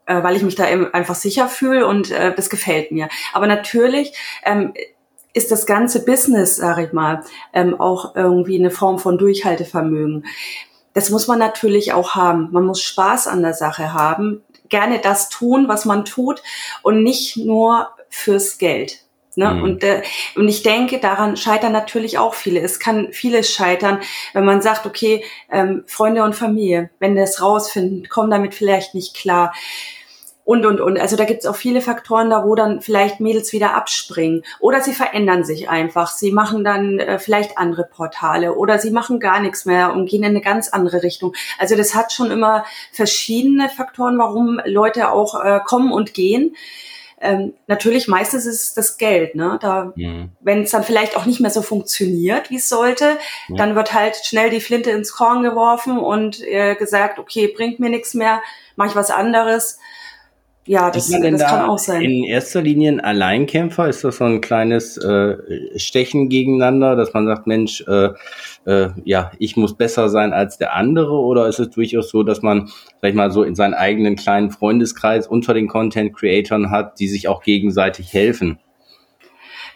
äh, 0.09 0.23
weil 0.23 0.35
ich 0.35 0.43
mich 0.43 0.55
da 0.55 0.69
eben 0.69 0.93
einfach 0.93 1.15
sicher 1.15 1.47
fühle 1.47 1.85
und 1.87 2.11
äh, 2.11 2.33
das 2.35 2.49
gefällt 2.49 2.91
mir. 2.91 3.07
Aber 3.31 3.47
natürlich 3.47 4.13
ähm, 4.43 4.73
ist 5.33 5.51
das 5.51 5.65
ganze 5.65 6.03
Business, 6.03 6.57
sage 6.57 6.85
ich 6.85 6.93
mal, 6.93 7.23
ähm, 7.53 7.79
auch 7.79 8.15
irgendwie 8.15 8.57
eine 8.57 8.71
Form 8.71 8.97
von 8.97 9.17
Durchhaltevermögen. 9.17 10.25
Das 10.93 11.11
muss 11.11 11.27
man 11.27 11.37
natürlich 11.37 11.93
auch 11.93 12.15
haben. 12.15 12.49
Man 12.51 12.65
muss 12.65 12.81
Spaß 12.81 13.27
an 13.27 13.43
der 13.43 13.53
Sache 13.53 13.93
haben 13.93 14.41
gerne 14.67 14.99
das 14.99 15.29
tun, 15.29 15.67
was 15.67 15.85
man 15.85 16.05
tut 16.05 16.41
und 16.83 17.03
nicht 17.03 17.37
nur 17.37 17.89
fürs 18.09 18.57
Geld. 18.57 18.99
Ne? 19.35 19.53
Mhm. 19.53 19.63
Und, 19.63 19.83
äh, 19.83 20.01
und 20.35 20.47
ich 20.47 20.63
denke, 20.63 20.99
daran 20.99 21.37
scheitern 21.37 21.71
natürlich 21.71 22.17
auch 22.17 22.33
viele. 22.33 22.59
Es 22.59 22.79
kann 22.79 23.13
vieles 23.13 23.51
scheitern, 23.51 23.99
wenn 24.33 24.45
man 24.45 24.61
sagt, 24.61 24.85
okay, 24.85 25.23
ähm, 25.51 25.83
Freunde 25.87 26.23
und 26.23 26.35
Familie, 26.35 26.89
wenn 26.99 27.15
das 27.15 27.41
rausfinden, 27.41 28.09
kommen 28.09 28.31
damit 28.31 28.53
vielleicht 28.53 28.95
nicht 28.95 29.15
klar 29.15 29.53
und, 30.49 30.65
und, 30.65 30.81
und. 30.81 30.99
Also 30.99 31.15
da 31.15 31.25
gibt 31.25 31.41
es 31.41 31.45
auch 31.45 31.55
viele 31.55 31.79
Faktoren 31.79 32.31
da, 32.31 32.43
wo 32.43 32.55
dann 32.55 32.81
vielleicht 32.81 33.19
Mädels 33.19 33.53
wieder 33.53 33.75
abspringen. 33.75 34.41
Oder 34.59 34.81
sie 34.81 34.93
verändern 34.93 35.43
sich 35.43 35.69
einfach. 35.69 36.07
Sie 36.07 36.31
machen 36.31 36.63
dann 36.63 36.97
äh, 36.97 37.19
vielleicht 37.19 37.59
andere 37.59 37.83
Portale 37.83 38.55
oder 38.55 38.79
sie 38.79 38.89
machen 38.89 39.19
gar 39.19 39.41
nichts 39.41 39.65
mehr 39.65 39.93
und 39.93 40.09
gehen 40.09 40.23
in 40.23 40.29
eine 40.29 40.41
ganz 40.41 40.69
andere 40.69 41.03
Richtung. 41.03 41.35
Also 41.59 41.75
das 41.75 41.93
hat 41.93 42.11
schon 42.11 42.31
immer 42.31 42.65
verschiedene 42.91 43.69
Faktoren, 43.69 44.17
warum 44.17 44.59
Leute 44.65 45.11
auch 45.11 45.39
äh, 45.39 45.59
kommen 45.63 45.91
und 45.91 46.15
gehen. 46.15 46.55
Ähm, 47.21 47.53
natürlich 47.67 48.07
meistens 48.07 48.47
ist 48.47 48.63
es 48.63 48.73
das 48.73 48.97
Geld, 48.97 49.35
ne? 49.35 49.59
Da, 49.61 49.93
mhm. 49.95 50.31
wenn 50.39 50.63
es 50.63 50.71
dann 50.71 50.83
vielleicht 50.83 51.15
auch 51.15 51.27
nicht 51.27 51.41
mehr 51.41 51.51
so 51.51 51.61
funktioniert, 51.61 52.49
wie 52.49 52.55
es 52.55 52.69
sollte, 52.69 53.19
ja. 53.49 53.55
dann 53.55 53.75
wird 53.75 53.93
halt 53.93 54.15
schnell 54.23 54.49
die 54.49 54.61
Flinte 54.61 54.89
ins 54.89 55.11
Korn 55.11 55.43
geworfen 55.43 55.99
und 55.99 56.41
äh, 56.41 56.73
gesagt, 56.73 57.19
okay, 57.19 57.53
bringt 57.55 57.79
mir 57.79 57.91
nichts 57.91 58.15
mehr, 58.15 58.41
mache 58.75 58.89
ich 58.89 58.95
was 58.95 59.11
anderes 59.11 59.77
ja, 60.69 60.91
das, 60.91 61.09
das 61.09 61.19
da 61.39 61.47
kann 61.47 61.67
auch 61.67 61.79
sein. 61.79 62.03
In 62.03 62.23
erster 62.25 62.61
Linie 62.61 62.91
ein 62.91 62.99
Alleinkämpfer, 62.99 63.89
ist 63.89 64.03
das 64.03 64.17
so 64.17 64.25
ein 64.25 64.39
kleines 64.39 64.97
äh, 64.97 65.35
Stechen 65.79 66.29
gegeneinander, 66.29 66.95
dass 66.95 67.11
man 67.11 67.25
sagt, 67.25 67.47
Mensch, 67.47 67.83
äh, 67.87 68.09
äh, 68.65 68.89
ja, 69.03 69.31
ich 69.39 69.57
muss 69.57 69.75
besser 69.75 70.09
sein 70.09 70.31
als 70.31 70.59
der 70.59 70.75
andere? 70.75 71.13
Oder 71.13 71.47
ist 71.47 71.57
es 71.57 71.71
durchaus 71.71 72.11
so, 72.11 72.21
dass 72.21 72.43
man, 72.43 72.69
sag 73.01 73.09
ich 73.09 73.15
mal, 73.15 73.31
so 73.31 73.41
in 73.41 73.55
seinen 73.55 73.73
eigenen 73.73 74.15
kleinen 74.15 74.51
Freundeskreis 74.51 75.25
unter 75.25 75.55
den 75.55 75.67
Content-Creatoren 75.67 76.69
hat, 76.69 76.99
die 76.99 77.07
sich 77.07 77.27
auch 77.27 77.41
gegenseitig 77.41 78.13
helfen? 78.13 78.59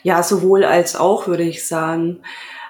Ja, 0.03 0.21
sowohl 0.21 0.63
als 0.63 0.95
auch, 0.95 1.27
würde 1.27 1.41
ich 1.41 1.65
sagen. 1.65 2.19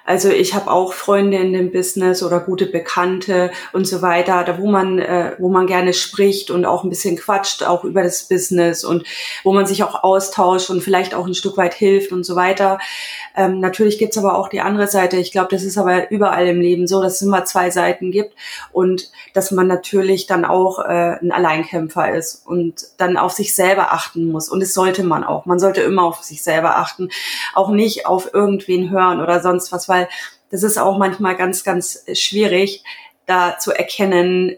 Also 0.05 0.29
ich 0.29 0.53
habe 0.53 0.69
auch 0.69 0.91
Freunde 0.91 1.37
in 1.37 1.53
dem 1.53 1.71
Business 1.71 2.23
oder 2.23 2.41
gute 2.41 2.65
Bekannte 2.65 3.51
und 3.71 3.87
so 3.87 4.01
weiter, 4.01 4.43
da 4.43 4.57
wo 4.57 4.69
man, 4.69 4.99
äh, 4.99 5.35
wo 5.39 5.49
man 5.49 5.65
gerne 5.65 5.93
spricht 5.93 6.51
und 6.51 6.65
auch 6.65 6.83
ein 6.83 6.89
bisschen 6.89 7.15
quatscht, 7.15 7.63
auch 7.63 7.85
über 7.85 8.03
das 8.03 8.23
Business 8.27 8.83
und 8.83 9.05
wo 9.43 9.53
man 9.53 9.65
sich 9.65 9.83
auch 9.83 10.03
austauscht 10.03 10.69
und 10.69 10.81
vielleicht 10.81 11.15
auch 11.15 11.25
ein 11.25 11.33
Stück 11.33 11.55
weit 11.55 11.73
hilft 11.73 12.11
und 12.11 12.25
so 12.25 12.35
weiter. 12.35 12.79
Ähm, 13.35 13.59
natürlich 13.59 13.97
gibt's 13.97 14.17
aber 14.17 14.37
auch 14.37 14.49
die 14.49 14.59
andere 14.59 14.87
Seite. 14.87 15.17
Ich 15.17 15.31
glaube, 15.31 15.47
das 15.51 15.63
ist 15.63 15.77
aber 15.77 16.11
überall 16.11 16.47
im 16.47 16.59
Leben 16.59 16.85
so, 16.85 17.01
dass 17.01 17.15
es 17.15 17.21
immer 17.21 17.45
zwei 17.45 17.71
Seiten 17.71 18.11
gibt 18.11 18.35
und 18.73 19.09
dass 19.33 19.51
man 19.51 19.67
natürlich 19.67 20.27
dann 20.27 20.43
auch 20.43 20.79
äh, 20.79 21.17
ein 21.21 21.31
Alleinkämpfer 21.31 22.13
ist 22.13 22.45
und 22.45 22.87
dann 22.97 23.15
auf 23.15 23.31
sich 23.31 23.55
selber 23.55 23.93
achten 23.93 24.31
muss. 24.31 24.49
Und 24.49 24.59
das 24.59 24.73
sollte 24.73 25.03
man 25.03 25.23
auch. 25.23 25.45
Man 25.45 25.59
sollte 25.59 25.81
immer 25.81 26.03
auf 26.03 26.23
sich 26.23 26.43
selber 26.43 26.77
achten, 26.77 27.09
auch 27.53 27.69
nicht 27.69 28.05
auf 28.05 28.33
irgendwen 28.33 28.89
hören 28.89 29.21
oder 29.21 29.41
sonst 29.41 29.71
was 29.71 29.87
weil 29.93 30.07
das 30.49 30.63
ist 30.63 30.77
auch 30.77 30.97
manchmal 30.97 31.35
ganz, 31.35 31.63
ganz 31.63 32.05
schwierig, 32.13 32.83
da 33.25 33.57
zu 33.57 33.71
erkennen, 33.71 34.57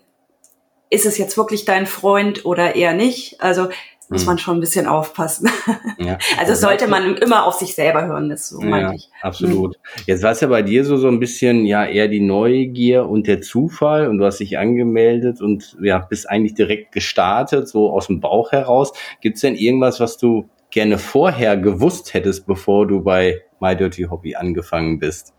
ist 0.89 1.05
es 1.05 1.17
jetzt 1.17 1.37
wirklich 1.37 1.65
dein 1.65 1.85
Freund 1.85 2.45
oder 2.45 2.75
eher 2.75 2.93
nicht? 2.93 3.41
Also 3.41 3.69
muss 4.09 4.21
hm. 4.21 4.27
man 4.27 4.37
schon 4.37 4.57
ein 4.57 4.59
bisschen 4.59 4.87
aufpassen. 4.87 5.49
Ja. 5.97 6.17
Also 6.37 6.53
sollte 6.53 6.87
man 6.87 7.15
immer 7.15 7.45
auf 7.45 7.55
sich 7.55 7.73
selber 7.73 8.05
hören, 8.05 8.29
das 8.29 8.49
so 8.49 8.61
ja, 8.61 8.67
meinte 8.67 8.95
ich. 8.95 9.09
Absolut. 9.21 9.75
Hm. 9.75 10.03
Jetzt 10.05 10.21
war 10.23 10.31
es 10.31 10.41
ja 10.41 10.47
bei 10.47 10.61
dir 10.61 10.83
so, 10.83 10.97
so 10.97 11.07
ein 11.07 11.19
bisschen 11.19 11.65
ja 11.65 11.85
eher 11.85 12.07
die 12.07 12.19
Neugier 12.19 13.07
und 13.07 13.27
der 13.27 13.41
Zufall 13.41 14.07
und 14.07 14.19
du 14.19 14.25
hast 14.25 14.39
dich 14.39 14.57
angemeldet 14.57 15.41
und 15.41 15.75
ja, 15.81 15.99
bist 15.99 16.29
eigentlich 16.29 16.53
direkt 16.53 16.91
gestartet, 16.91 17.67
so 17.67 17.91
aus 17.91 18.07
dem 18.07 18.19
Bauch 18.19 18.51
heraus. 18.51 18.93
Gibt 19.21 19.35
es 19.35 19.41
denn 19.41 19.55
irgendwas, 19.55 19.99
was 19.99 20.17
du 20.17 20.49
gerne 20.75 20.97
vorher 20.97 21.55
gewusst 21.55 22.13
hättest, 22.13 22.45
bevor 22.45 22.85
du 22.85 23.01
bei 23.01 23.41
My 23.61 23.77
Dirty 23.77 24.03
Hobby 24.03 24.35
angefangen 24.35 24.99
bist? 24.99 25.33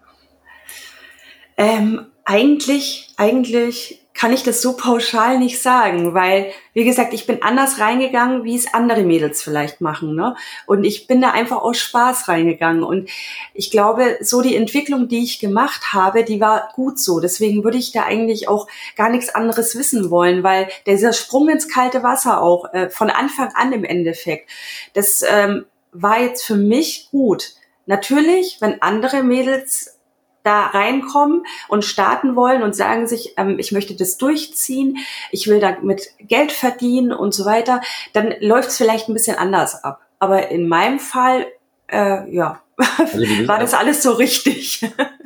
Ähm, 1.59 2.07
eigentlich, 2.25 3.11
eigentlich 3.19 4.06
kann 4.17 4.33
ich 4.33 4.43
das 4.43 4.63
so 4.63 4.77
pauschal 4.77 5.39
nicht 5.39 5.61
sagen, 5.61 6.15
weil, 6.15 6.51
wie 6.73 6.85
gesagt, 6.85 7.13
ich 7.13 7.27
bin 7.27 7.43
anders 7.43 7.79
reingegangen, 7.79 8.45
wie 8.45 8.57
es 8.57 8.73
andere 8.73 9.03
Mädels 9.03 9.43
vielleicht 9.43 9.83
machen. 9.83 10.15
Ne? 10.15 10.35
Und 10.67 10.85
ich 10.85 11.07
bin 11.07 11.21
da 11.21 11.33
einfach 11.33 11.59
aus 11.59 11.77
Spaß 11.77 12.27
reingegangen. 12.29 12.83
Und 12.83 13.11
ich 13.53 13.71
glaube, 13.71 14.17
so 14.21 14.41
die 14.41 14.57
Entwicklung, 14.57 15.09
die 15.09 15.23
ich 15.23 15.39
gemacht 15.39 15.93
habe, 15.93 16.25
die 16.25 16.41
war 16.41 16.71
gut 16.75 16.99
so. 16.99 17.21
Deswegen 17.21 17.63
würde 17.63 17.77
ich 17.77 17.93
da 17.93 18.05
eigentlich 18.05 18.49
auch 18.49 18.67
gar 18.97 19.11
nichts 19.11 19.35
anderes 19.35 19.77
wissen 19.77 20.11
wollen, 20.11 20.43
weil 20.43 20.69
dieser 20.87 21.13
Sprung 21.13 21.51
ins 21.51 21.69
kalte 21.69 22.03
Wasser 22.03 22.43
auch 22.43 22.73
äh, 22.73 22.89
von 22.89 23.11
Anfang 23.11 23.51
an 23.55 23.73
im 23.75 23.85
Endeffekt, 23.85 24.49
das 24.95 25.23
ähm, 25.29 25.67
war 25.93 26.21
jetzt 26.21 26.45
für 26.45 26.57
mich 26.57 27.09
gut. 27.11 27.55
Natürlich, 27.85 28.59
wenn 28.61 28.81
andere 28.81 29.23
Mädels 29.23 29.96
da 30.47 30.67
reinkommen 30.67 31.43
und 31.69 31.85
starten 31.85 32.37
wollen 32.37 32.63
und 32.63 32.75
sagen 32.75 33.07
sich, 33.07 33.35
ähm, 33.37 33.59
ich 33.59 33.73
möchte 33.73 33.95
das 33.97 34.17
durchziehen, 34.17 34.99
ich 35.31 35.49
will 35.49 35.61
damit 35.61 36.11
Geld 36.21 36.53
verdienen 36.53 37.13
und 37.13 37.35
so 37.35 37.45
weiter, 37.45 37.81
dann 38.13 38.35
läuft 38.41 38.71
es 38.71 38.77
vielleicht 38.77 39.09
ein 39.09 39.15
bisschen 39.15 39.37
anders 39.37 39.85
ab. 39.85 40.01
Aber 40.19 40.51
in 40.51 40.69
meinem 40.69 40.99
Fall, 40.99 41.47
äh, 41.89 42.31
ja, 42.33 42.61
also 42.77 43.19
war 43.47 43.59
das 43.59 43.75
alles 43.75 44.03
so 44.03 44.13
richtig. 44.13 44.83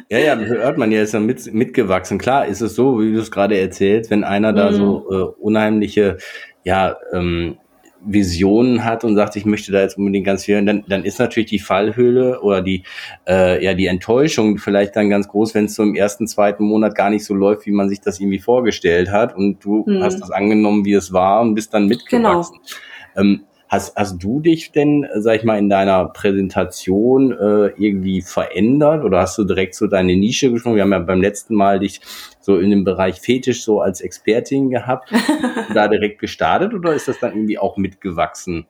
Ja, 0.08 0.18
ja, 0.18 0.36
hört 0.36 0.78
man 0.78 0.90
ja, 0.90 1.02
ist 1.02 1.14
ja 1.14 1.20
mit, 1.20 1.52
mitgewachsen. 1.54 2.18
Klar 2.18 2.46
ist 2.46 2.60
es 2.60 2.74
so, 2.74 3.00
wie 3.00 3.12
du 3.12 3.20
es 3.20 3.30
gerade 3.30 3.58
erzählst, 3.58 4.10
wenn 4.10 4.24
einer 4.24 4.52
da 4.52 4.72
so 4.72 5.06
mhm. 5.08 5.16
äh, 5.16 5.22
unheimliche, 5.40 6.18
ja, 6.64 6.96
ähm, 7.12 7.58
Visionen 8.04 8.84
hat 8.84 9.04
und 9.04 9.14
sagt, 9.14 9.36
ich 9.36 9.44
möchte 9.44 9.72
da 9.72 9.80
jetzt 9.80 9.98
unbedingt 9.98 10.26
ganz 10.26 10.44
viel, 10.44 10.64
dann, 10.64 10.84
dann 10.88 11.04
ist 11.04 11.18
natürlich 11.18 11.50
die 11.50 11.58
Fallhöhle 11.58 12.40
oder 12.40 12.62
die, 12.62 12.84
äh, 13.28 13.62
ja, 13.64 13.74
die 13.74 13.86
Enttäuschung 13.86 14.58
vielleicht 14.58 14.96
dann 14.96 15.10
ganz 15.10 15.28
groß, 15.28 15.54
wenn 15.54 15.66
es 15.66 15.74
so 15.74 15.82
im 15.82 15.94
ersten, 15.94 16.26
zweiten 16.26 16.64
Monat 16.64 16.94
gar 16.94 17.10
nicht 17.10 17.24
so 17.24 17.34
läuft, 17.34 17.66
wie 17.66 17.72
man 17.72 17.88
sich 17.88 18.00
das 18.00 18.20
irgendwie 18.20 18.38
vorgestellt 18.38 19.10
hat 19.10 19.36
und 19.36 19.64
du 19.64 19.84
hm. 19.86 20.02
hast 20.02 20.20
das 20.20 20.30
angenommen, 20.30 20.84
wie 20.84 20.94
es 20.94 21.12
war 21.12 21.40
und 21.40 21.54
bist 21.54 21.74
dann 21.74 21.86
mitgewachsen. 21.86 22.58
Genau. 23.14 23.20
Ähm, 23.20 23.44
Hast, 23.70 23.94
hast 23.94 24.18
du 24.20 24.40
dich 24.40 24.72
denn, 24.72 25.06
sag 25.14 25.36
ich 25.36 25.44
mal, 25.44 25.56
in 25.56 25.68
deiner 25.68 26.06
Präsentation 26.06 27.30
äh, 27.30 27.68
irgendwie 27.76 28.20
verändert 28.20 29.04
oder 29.04 29.20
hast 29.20 29.38
du 29.38 29.44
direkt 29.44 29.76
so 29.76 29.86
deine 29.86 30.16
Nische 30.16 30.50
gesprochen? 30.50 30.74
Wir 30.74 30.82
haben 30.82 30.90
ja 30.90 30.98
beim 30.98 31.22
letzten 31.22 31.54
Mal 31.54 31.78
dich 31.78 32.00
so 32.40 32.58
in 32.58 32.70
dem 32.70 32.82
Bereich 32.82 33.20
Fetisch 33.20 33.62
so 33.62 33.80
als 33.80 34.00
Expertin 34.00 34.70
gehabt, 34.70 35.12
da 35.72 35.86
direkt 35.88 36.18
gestartet 36.18 36.74
oder 36.74 36.94
ist 36.94 37.06
das 37.06 37.20
dann 37.20 37.32
irgendwie 37.32 37.58
auch 37.58 37.76
mitgewachsen? 37.76 38.66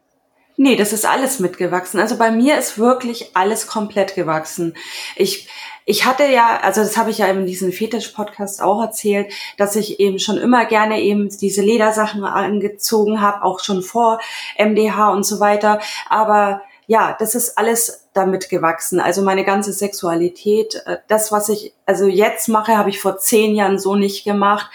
Nee, 0.63 0.77
das 0.77 0.93
ist 0.93 1.07
alles 1.07 1.41
mitgewachsen. 1.41 1.99
Also 1.99 2.19
bei 2.19 2.31
mir 2.31 2.59
ist 2.59 2.79
wirklich 2.79 3.31
alles 3.33 3.67
komplett 3.67 4.15
gewachsen. 4.15 4.75
Ich 5.17 5.49
ich 5.87 6.05
hatte 6.05 6.27
ja, 6.27 6.61
also 6.61 6.83
das 6.83 6.99
habe 6.99 7.11
ich 7.11 7.17
ja 7.17 7.29
in 7.29 7.47
diesem 7.47 7.73
Fetisch-Podcast 7.73 8.61
auch 8.61 8.83
erzählt, 8.83 9.33
dass 9.57 9.75
ich 9.75 10.01
eben 10.01 10.19
schon 10.19 10.37
immer 10.37 10.67
gerne 10.67 11.01
eben 11.01 11.31
diese 11.31 11.63
Ledersachen 11.63 12.23
angezogen 12.25 13.23
habe, 13.23 13.43
auch 13.43 13.61
schon 13.61 13.83
vor 13.83 14.21
MDH 14.59 15.09
und 15.13 15.25
so 15.25 15.41
weiter. 15.41 15.81
Aber 16.11 16.61
ja, 16.87 17.17
das 17.19 17.35
ist 17.35 17.57
alles 17.57 18.09
damit 18.13 18.51
gewachsen. 18.51 19.01
Also 19.01 19.23
meine 19.23 19.47
ganze 19.47 19.73
Sexualität, 19.73 20.83
äh, 20.85 20.99
das, 21.09 21.33
was 21.33 21.49
ich 21.49 21.73
also 21.87 22.07
jetzt 22.07 22.51
mache, 22.51 22.77
habe 22.77 22.91
ich 22.91 23.01
vor 23.01 23.17
zehn 23.17 23.55
Jahren 23.55 23.79
so 23.79 23.97
nicht 23.97 24.25
gemacht. 24.25 24.71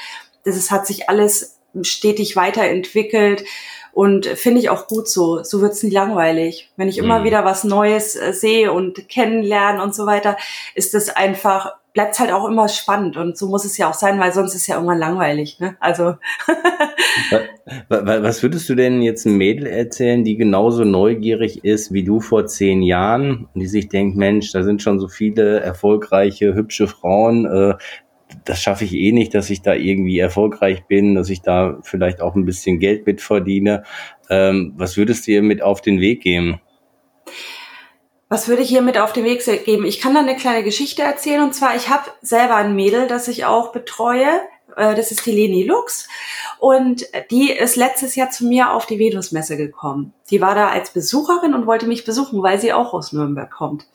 Das 0.46 0.58
ist, 0.58 0.72
hat 0.72 0.88
sich 0.88 1.10
alles 1.10 1.60
stetig 1.84 2.36
weiterentwickelt. 2.36 3.46
Und 3.96 4.25
finde 4.25 4.60
ich 4.60 4.70
auch 4.70 4.88
gut 4.88 5.08
so. 5.08 5.42
So 5.44 5.62
wird's 5.62 5.82
nie 5.82 5.90
langweilig. 5.90 6.70
Wenn 6.75 6.90
ich 6.90 6.98
immer 6.98 7.22
mhm. 7.22 7.24
wieder 7.24 7.46
was 7.46 7.64
Neues 7.64 8.18
äh, 8.18 8.34
sehe 8.34 8.74
und 8.74 9.08
kennenlerne 9.08 9.82
und 9.82 9.96
so 9.96 10.06
weiter, 10.06 10.36
ist 10.75 10.94
es 10.94 11.08
einfach, 11.08 11.72
bleibt 11.94 12.20
halt 12.20 12.34
auch 12.34 12.46
immer 12.46 12.68
spannend. 12.68 13.16
Und 13.16 13.38
so 13.38 13.48
muss 13.48 13.64
es 13.64 13.78
ja 13.78 13.90
auch 13.90 13.94
sein, 13.94 14.20
weil 14.20 14.34
sonst 14.34 14.54
ist 14.54 14.64
es 14.64 14.68
ja 14.68 14.75
irgendwann 14.75 15.00
langweilig. 15.00 15.62
Ne? 15.62 15.78
Also. 15.80 16.16
was 17.88 18.44
würdest 18.44 18.68
du 18.68 18.75
denn 18.75 19.02
jetzt 19.02 19.25
ein 19.25 19.38
Mädel 19.38 19.66
erzählen, 19.66 20.25
die 20.25 20.36
genauso 20.36 20.84
neugierig 20.84 21.64
ist 21.64 21.94
wie 21.94 22.04
du 22.04 22.20
vor 22.20 22.48
zehn 22.48 22.82
Jahren 22.82 23.48
und 23.54 23.62
die 23.62 23.68
sich 23.68 23.88
denkt, 23.88 24.18
Mensch, 24.18 24.52
da 24.52 24.64
sind 24.64 24.82
schon 24.82 25.00
so 25.00 25.08
viele 25.08 25.62
erfolgreiche, 25.62 26.54
hübsche 26.54 26.88
Frauen, 26.88 27.46
äh, 27.46 27.75
das 28.46 28.62
schaffe 28.62 28.86
ich 28.86 28.94
eh 28.94 29.12
nicht, 29.12 29.34
dass 29.34 29.50
ich 29.50 29.62
da 29.62 29.74
irgendwie 29.74 30.20
erfolgreich 30.20 30.86
bin, 30.86 31.16
dass 31.16 31.30
ich 31.30 31.42
da 31.42 31.80
vielleicht 31.84 32.22
auch 32.22 32.36
ein 32.36 32.46
bisschen 32.46 32.80
Geld 32.80 33.06
mit 33.06 33.22
verdiene. 33.22 33.84
Ähm, 34.30 34.74
was 34.78 34.98
würdest 34.98 35.28
du 35.28 35.32
ihr 35.32 35.42
mit 35.42 35.62
auf 35.62 35.82
den 35.82 36.00
Weg 36.00 36.22
geben? 36.22 36.62
Was 38.30 38.48
würde 38.48 38.64
ich 38.64 38.70
hier 38.70 38.82
mit 38.82 38.98
auf 38.98 39.14
den 39.14 39.24
Weg 39.24 39.44
geben? 39.66 39.86
Ich 39.86 40.00
kann 40.00 40.14
da 40.14 40.20
eine 40.20 40.36
kleine 40.36 40.64
Geschichte 40.64 41.04
erzählen. 41.04 41.44
Und 41.44 41.54
zwar, 41.54 41.75
ich 41.75 41.90
habe 41.90 42.06
selber 42.22 42.56
ein 42.56 42.75
Mädel, 42.75 43.08
das 43.08 43.28
ich 43.28 43.46
auch 43.46 43.72
betreue. 43.72 44.42
Äh, 44.75 44.96
das 44.96 45.12
ist 45.12 45.25
die 45.25 45.32
Leni 45.32 45.63
Lux. 45.63 46.08
Und 46.60 47.05
die 47.32 47.51
ist 47.51 47.75
letztes 47.75 48.15
Jahr 48.15 48.29
zu 48.29 48.46
mir 48.46 48.72
auf 48.72 48.86
die 48.86 49.00
Venusmesse 49.00 49.58
gekommen. 49.58 50.13
Die 50.32 50.41
war 50.41 50.55
da 50.55 50.70
als 50.70 50.89
Besucherin 50.89 51.53
und 51.53 51.67
wollte 51.67 51.86
mich 51.86 52.05
besuchen, 52.05 52.41
weil 52.41 52.60
sie 52.60 52.74
auch 52.74 52.94
aus 52.94 53.13
Nürnberg 53.13 53.51
kommt. 53.51 53.86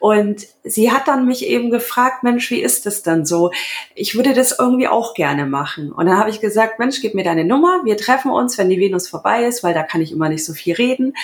Und 0.00 0.46
sie 0.64 0.90
hat 0.90 1.06
dann 1.06 1.26
mich 1.26 1.46
eben 1.46 1.70
gefragt, 1.70 2.24
Mensch, 2.24 2.50
wie 2.50 2.60
ist 2.60 2.86
das 2.86 3.02
dann 3.02 3.24
so? 3.24 3.52
Ich 3.94 4.16
würde 4.16 4.32
das 4.32 4.58
irgendwie 4.58 4.88
auch 4.88 5.14
gerne 5.14 5.46
machen. 5.46 5.92
Und 5.92 6.06
dann 6.06 6.18
habe 6.18 6.30
ich 6.30 6.40
gesagt, 6.40 6.78
Mensch, 6.78 7.00
gib 7.00 7.14
mir 7.14 7.24
deine 7.24 7.44
Nummer. 7.44 7.82
Wir 7.84 7.96
treffen 7.96 8.30
uns, 8.30 8.58
wenn 8.58 8.70
die 8.70 8.80
Venus 8.80 9.08
vorbei 9.08 9.44
ist, 9.44 9.62
weil 9.62 9.74
da 9.74 9.82
kann 9.84 10.00
ich 10.00 10.10
immer 10.10 10.28
nicht 10.28 10.44
so 10.44 10.52
viel 10.52 10.74
reden. 10.74 11.14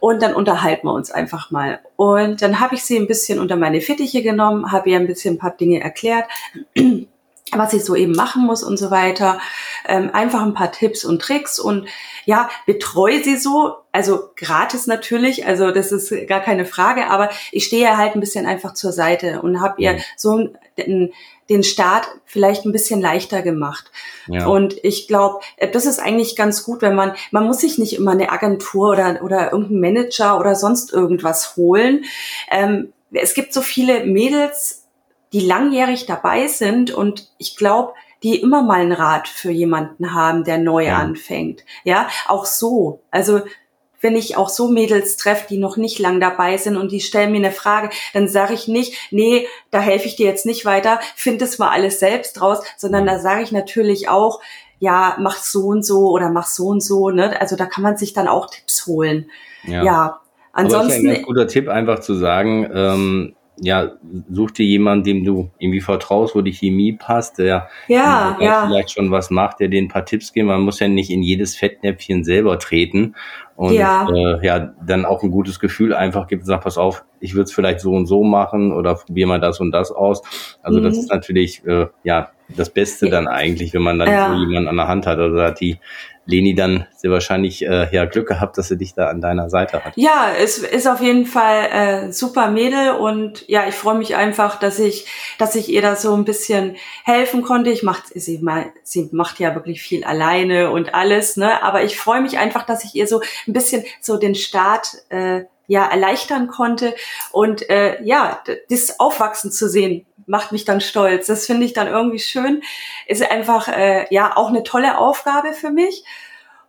Und 0.00 0.20
dann 0.20 0.34
unterhalten 0.34 0.86
wir 0.86 0.92
uns 0.92 1.10
einfach 1.10 1.50
mal. 1.50 1.80
Und 1.96 2.42
dann 2.42 2.60
habe 2.60 2.74
ich 2.74 2.84
sie 2.84 2.98
ein 2.98 3.06
bisschen 3.06 3.38
unter 3.38 3.56
meine 3.56 3.80
Fittiche 3.80 4.22
genommen, 4.22 4.72
habe 4.72 4.90
ihr 4.90 4.98
ein 4.98 5.06
bisschen 5.06 5.36
ein 5.36 5.38
paar 5.38 5.56
Dinge 5.56 5.80
erklärt 5.80 6.26
was 7.58 7.72
ich 7.72 7.84
so 7.84 7.94
eben 7.94 8.12
machen 8.12 8.46
muss 8.46 8.62
und 8.62 8.78
so 8.78 8.90
weiter. 8.90 9.40
Ähm, 9.86 10.10
einfach 10.12 10.42
ein 10.42 10.54
paar 10.54 10.72
Tipps 10.72 11.04
und 11.04 11.20
Tricks 11.20 11.58
und 11.58 11.86
ja, 12.24 12.48
betreue 12.66 13.22
sie 13.22 13.36
so, 13.36 13.74
also 13.92 14.30
gratis 14.36 14.86
natürlich, 14.86 15.46
also 15.46 15.70
das 15.70 15.92
ist 15.92 16.12
gar 16.26 16.40
keine 16.40 16.64
Frage, 16.64 17.08
aber 17.08 17.30
ich 17.52 17.66
stehe 17.66 17.96
halt 17.96 18.14
ein 18.14 18.20
bisschen 18.20 18.46
einfach 18.46 18.74
zur 18.74 18.92
Seite 18.92 19.42
und 19.42 19.60
habe 19.60 19.80
ihr 19.80 19.98
so 20.16 20.48
den, 20.78 21.12
den 21.48 21.62
Start 21.62 22.08
vielleicht 22.24 22.64
ein 22.64 22.72
bisschen 22.72 23.00
leichter 23.00 23.42
gemacht. 23.42 23.90
Ja. 24.26 24.46
Und 24.46 24.76
ich 24.82 25.06
glaube, 25.08 25.40
äh, 25.56 25.70
das 25.70 25.86
ist 25.86 26.00
eigentlich 26.00 26.36
ganz 26.36 26.64
gut, 26.64 26.82
wenn 26.82 26.94
man, 26.94 27.14
man 27.30 27.44
muss 27.44 27.60
sich 27.60 27.78
nicht 27.78 27.94
immer 27.94 28.12
eine 28.12 28.32
Agentur 28.32 28.90
oder, 28.90 29.20
oder 29.22 29.52
irgendeinen 29.52 29.80
Manager 29.80 30.38
oder 30.38 30.54
sonst 30.54 30.92
irgendwas 30.92 31.56
holen. 31.56 32.04
Ähm, 32.50 32.92
es 33.12 33.34
gibt 33.34 33.52
so 33.52 33.60
viele 33.60 34.04
Mädels, 34.04 34.83
die 35.34 35.40
langjährig 35.40 36.06
dabei 36.06 36.46
sind 36.46 36.92
und 36.92 37.28
ich 37.38 37.56
glaube, 37.56 37.92
die 38.22 38.40
immer 38.40 38.62
mal 38.62 38.80
einen 38.80 38.92
Rat 38.92 39.28
für 39.28 39.50
jemanden 39.50 40.14
haben, 40.14 40.44
der 40.44 40.58
neu 40.58 40.86
ja. 40.86 40.96
anfängt. 40.96 41.64
Ja, 41.82 42.08
auch 42.26 42.46
so. 42.46 43.02
Also 43.10 43.42
wenn 44.00 44.14
ich 44.14 44.36
auch 44.36 44.48
so 44.48 44.68
Mädels 44.68 45.16
treffe, 45.16 45.46
die 45.48 45.58
noch 45.58 45.76
nicht 45.76 45.98
lang 45.98 46.20
dabei 46.20 46.56
sind 46.56 46.76
und 46.76 46.92
die 46.92 47.00
stellen 47.00 47.32
mir 47.32 47.38
eine 47.38 47.50
Frage, 47.50 47.90
dann 48.12 48.28
sage 48.28 48.54
ich 48.54 48.68
nicht, 48.68 48.94
nee, 49.10 49.48
da 49.72 49.80
helfe 49.80 50.06
ich 50.06 50.14
dir 50.14 50.26
jetzt 50.26 50.46
nicht 50.46 50.64
weiter, 50.64 51.00
find 51.16 51.42
es 51.42 51.58
mal 51.58 51.70
alles 51.70 51.98
selbst 51.98 52.40
raus, 52.40 52.62
sondern 52.76 53.04
da 53.04 53.18
sage 53.18 53.42
ich 53.42 53.50
natürlich 53.50 54.08
auch, 54.08 54.40
ja, 54.78 55.16
mach 55.18 55.36
so 55.36 55.66
und 55.66 55.84
so 55.84 56.10
oder 56.10 56.30
mach 56.30 56.46
so 56.46 56.66
und 56.68 56.82
so. 56.82 57.10
Ne? 57.10 57.40
Also 57.40 57.56
da 57.56 57.66
kann 57.66 57.82
man 57.82 57.96
sich 57.96 58.12
dann 58.12 58.28
auch 58.28 58.48
Tipps 58.50 58.86
holen. 58.86 59.30
Ja. 59.64 59.82
ja. 59.82 60.20
Ansonsten. 60.52 60.92
Aber 60.92 60.96
ist 60.96 61.04
ja 61.04 61.12
ein 61.14 61.22
guter 61.22 61.48
Tipp, 61.48 61.68
einfach 61.68 61.98
zu 61.98 62.14
sagen, 62.14 62.70
ähm, 62.72 63.34
ja, 63.60 63.92
such 64.30 64.52
dir 64.52 64.66
jemanden, 64.66 65.04
dem 65.04 65.24
du 65.24 65.50
irgendwie 65.58 65.80
vertraust, 65.80 66.34
wo 66.34 66.40
die 66.40 66.52
Chemie 66.52 66.92
passt, 66.92 67.38
der, 67.38 67.68
ja, 67.86 68.36
der 68.38 68.46
ja. 68.46 68.66
vielleicht 68.66 68.90
schon 68.90 69.10
was 69.10 69.30
macht, 69.30 69.60
der 69.60 69.68
dir 69.68 69.80
ein 69.80 69.88
paar 69.88 70.04
Tipps 70.04 70.32
gibt. 70.32 70.46
Man 70.46 70.62
muss 70.62 70.80
ja 70.80 70.88
nicht 70.88 71.10
in 71.10 71.22
jedes 71.22 71.56
Fettnäpfchen 71.56 72.24
selber 72.24 72.58
treten 72.58 73.14
und 73.56 73.72
ja, 73.72 74.08
äh, 74.10 74.44
ja 74.44 74.74
dann 74.84 75.04
auch 75.04 75.22
ein 75.22 75.30
gutes 75.30 75.60
Gefühl 75.60 75.94
einfach 75.94 76.26
gibt 76.26 76.42
und 76.42 76.46
sagt, 76.46 76.64
pass 76.64 76.78
auf, 76.78 77.04
ich 77.20 77.34
würde 77.34 77.44
es 77.44 77.52
vielleicht 77.52 77.80
so 77.80 77.92
und 77.92 78.06
so 78.06 78.24
machen 78.24 78.72
oder 78.72 78.96
probier 78.96 79.28
mal 79.28 79.40
das 79.40 79.60
und 79.60 79.70
das 79.70 79.92
aus. 79.92 80.22
Also 80.62 80.80
mhm. 80.80 80.84
das 80.84 80.98
ist 80.98 81.10
natürlich 81.10 81.64
äh, 81.64 81.86
ja 82.02 82.30
das 82.48 82.70
Beste 82.70 83.08
dann 83.08 83.28
eigentlich, 83.28 83.72
wenn 83.72 83.82
man 83.82 83.98
dann 83.98 84.08
ja. 84.08 84.28
so 84.28 84.40
jemanden 84.40 84.68
an 84.68 84.76
der 84.76 84.88
Hand 84.88 85.06
hat. 85.06 85.18
Also 85.18 85.40
hat 85.40 85.60
die 85.60 85.78
Leni 86.26 86.54
dann 86.54 86.86
sehr 86.96 87.10
wahrscheinlich 87.10 87.64
äh, 87.66 87.88
ja 87.94 88.04
Glück 88.06 88.28
gehabt, 88.28 88.56
dass 88.56 88.68
sie 88.68 88.78
dich 88.78 88.94
da 88.94 89.08
an 89.08 89.20
deiner 89.20 89.50
Seite 89.50 89.84
hat. 89.84 89.92
Ja, 89.96 90.32
es 90.38 90.58
ist 90.58 90.86
auf 90.86 91.00
jeden 91.00 91.26
Fall 91.26 91.66
äh, 91.70 92.12
super 92.12 92.50
Mädel 92.50 92.92
und 92.92 93.46
ja, 93.48 93.66
ich 93.68 93.74
freue 93.74 93.96
mich 93.96 94.16
einfach, 94.16 94.58
dass 94.58 94.78
ich, 94.78 95.06
dass 95.38 95.54
ich 95.54 95.68
ihr 95.68 95.82
da 95.82 95.96
so 95.96 96.14
ein 96.14 96.24
bisschen 96.24 96.76
helfen 97.04 97.42
konnte. 97.42 97.70
Ich 97.70 97.82
macht 97.82 98.08
sie 98.08 98.40
sie 98.82 99.08
macht 99.12 99.38
ja 99.38 99.54
wirklich 99.54 99.82
viel 99.82 100.04
alleine 100.04 100.70
und 100.70 100.94
alles, 100.94 101.36
ne? 101.36 101.62
Aber 101.62 101.84
ich 101.84 101.98
freue 101.98 102.20
mich 102.20 102.38
einfach, 102.38 102.64
dass 102.64 102.84
ich 102.84 102.94
ihr 102.94 103.06
so 103.06 103.20
ein 103.46 103.52
bisschen 103.52 103.84
so 104.00 104.16
den 104.16 104.34
Start 104.34 104.96
äh, 105.10 105.44
ja 105.66 105.86
erleichtern 105.86 106.48
konnte 106.48 106.94
und 107.32 107.68
äh, 107.70 108.02
ja, 108.02 108.42
das 108.68 109.00
Aufwachsen 109.00 109.50
zu 109.50 109.68
sehen 109.68 110.06
macht 110.26 110.52
mich 110.52 110.64
dann 110.64 110.80
stolz. 110.80 111.26
Das 111.26 111.46
finde 111.46 111.64
ich 111.64 111.72
dann 111.72 111.86
irgendwie 111.86 112.18
schön. 112.18 112.62
Ist 113.06 113.28
einfach 113.30 113.68
äh, 113.68 114.06
ja 114.12 114.36
auch 114.36 114.48
eine 114.48 114.62
tolle 114.62 114.98
Aufgabe 114.98 115.52
für 115.52 115.70
mich. 115.70 116.04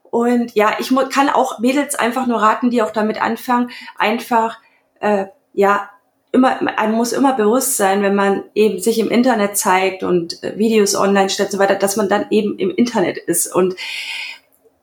Und 0.03 0.55
ja, 0.55 0.77
ich 0.79 0.93
kann 1.09 1.29
auch 1.29 1.59
Mädels 1.59 1.95
einfach 1.95 2.25
nur 2.25 2.41
raten, 2.41 2.69
die 2.69 2.81
auch 2.81 2.91
damit 2.91 3.21
anfangen, 3.21 3.71
einfach 3.97 4.59
äh, 5.01 5.25
ja 5.53 5.89
immer, 6.31 6.61
man 6.61 6.91
muss 6.91 7.13
immer 7.13 7.33
bewusst 7.33 7.77
sein, 7.77 8.01
wenn 8.01 8.15
man 8.15 8.43
eben 8.53 8.79
sich 8.79 8.99
im 8.99 9.09
Internet 9.09 9.57
zeigt 9.57 10.03
und 10.03 10.43
äh, 10.43 10.57
Videos 10.57 10.95
online 10.95 11.29
stellt 11.29 11.49
und 11.49 11.53
so 11.53 11.59
weiter, 11.59 11.75
dass 11.75 11.95
man 11.95 12.09
dann 12.09 12.27
eben 12.29 12.57
im 12.59 12.71
Internet 12.71 13.17
ist 13.17 13.53
und 13.53 13.75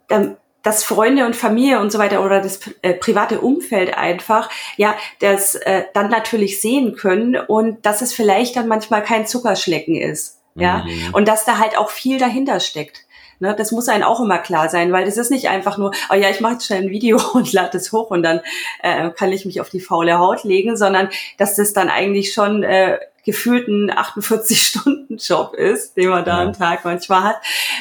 dann 0.09 0.37
dass 0.62 0.85
Freunde 0.85 1.27
und 1.27 1.37
Familie 1.37 1.81
und 1.81 1.90
so 1.90 1.98
weiter 1.98 2.25
oder 2.25 2.40
das 2.40 2.61
äh, 2.83 2.94
private 2.94 3.40
Umfeld 3.40 3.96
einfach, 3.96 4.51
ja, 4.77 4.96
das 5.20 5.55
äh, 5.55 5.85
dann 5.94 6.11
natürlich 6.11 6.61
sehen 6.61 6.94
können 6.94 7.37
und 7.37 7.85
dass 7.85 8.03
es 8.03 8.12
vielleicht 8.12 8.57
dann 8.57 8.68
manchmal 8.68 9.03
kein 9.03 9.27
Zuckerschlecken 9.27 9.96
ist, 9.96 10.40
ja, 10.55 10.85
mhm. 10.85 11.14
und 11.14 11.29
dass 11.29 11.44
da 11.44 11.59
halt 11.59 11.77
auch 11.77 11.90
viel 11.90 12.18
dahinter 12.18 12.61
steckt. 12.61 13.05
Ne, 13.42 13.57
das 13.57 13.72
muss 13.72 13.88
einem 13.88 14.05
auch 14.05 14.20
immer 14.20 14.38
klar 14.38 14.68
sein, 14.68 14.92
weil 14.92 15.05
das 15.05 15.16
ist 15.16 15.33
nicht 15.33 15.48
einfach 15.48 15.77
nur, 15.77 15.90
oh 16.11 16.14
ja, 16.14 16.31
ich 16.31 16.40
mache 16.40 16.53
jetzt 16.53 16.66
schnell 16.66 16.83
ein 16.83 16.90
Video 16.90 17.20
und 17.35 17.53
lade 17.53 17.77
es 17.77 17.90
hoch 17.90 18.11
und 18.11 18.22
dann 18.22 18.40
äh, 18.85 19.11
kann 19.11 19.33
ich 19.33 19.44
mich 19.44 19.61
auf 19.61 19.68
die 19.68 19.81
faule 19.81 20.16
Haut 20.20 20.44
legen, 20.44 20.77
sondern 20.77 21.09
dass 21.38 21.57
das 21.57 21.72
dann 21.72 21.88
eigentlich 21.88 22.35
schon 22.35 22.62
äh, 22.62 23.01
gefühlten 23.25 23.91
48-Stunden-Job 23.91 25.55
ist, 25.55 25.97
den 25.97 26.09
man 26.09 26.25
da 26.25 26.43
am 26.43 26.53
Tag 26.53 26.85
manchmal 26.85 27.23
hat. 27.23 27.37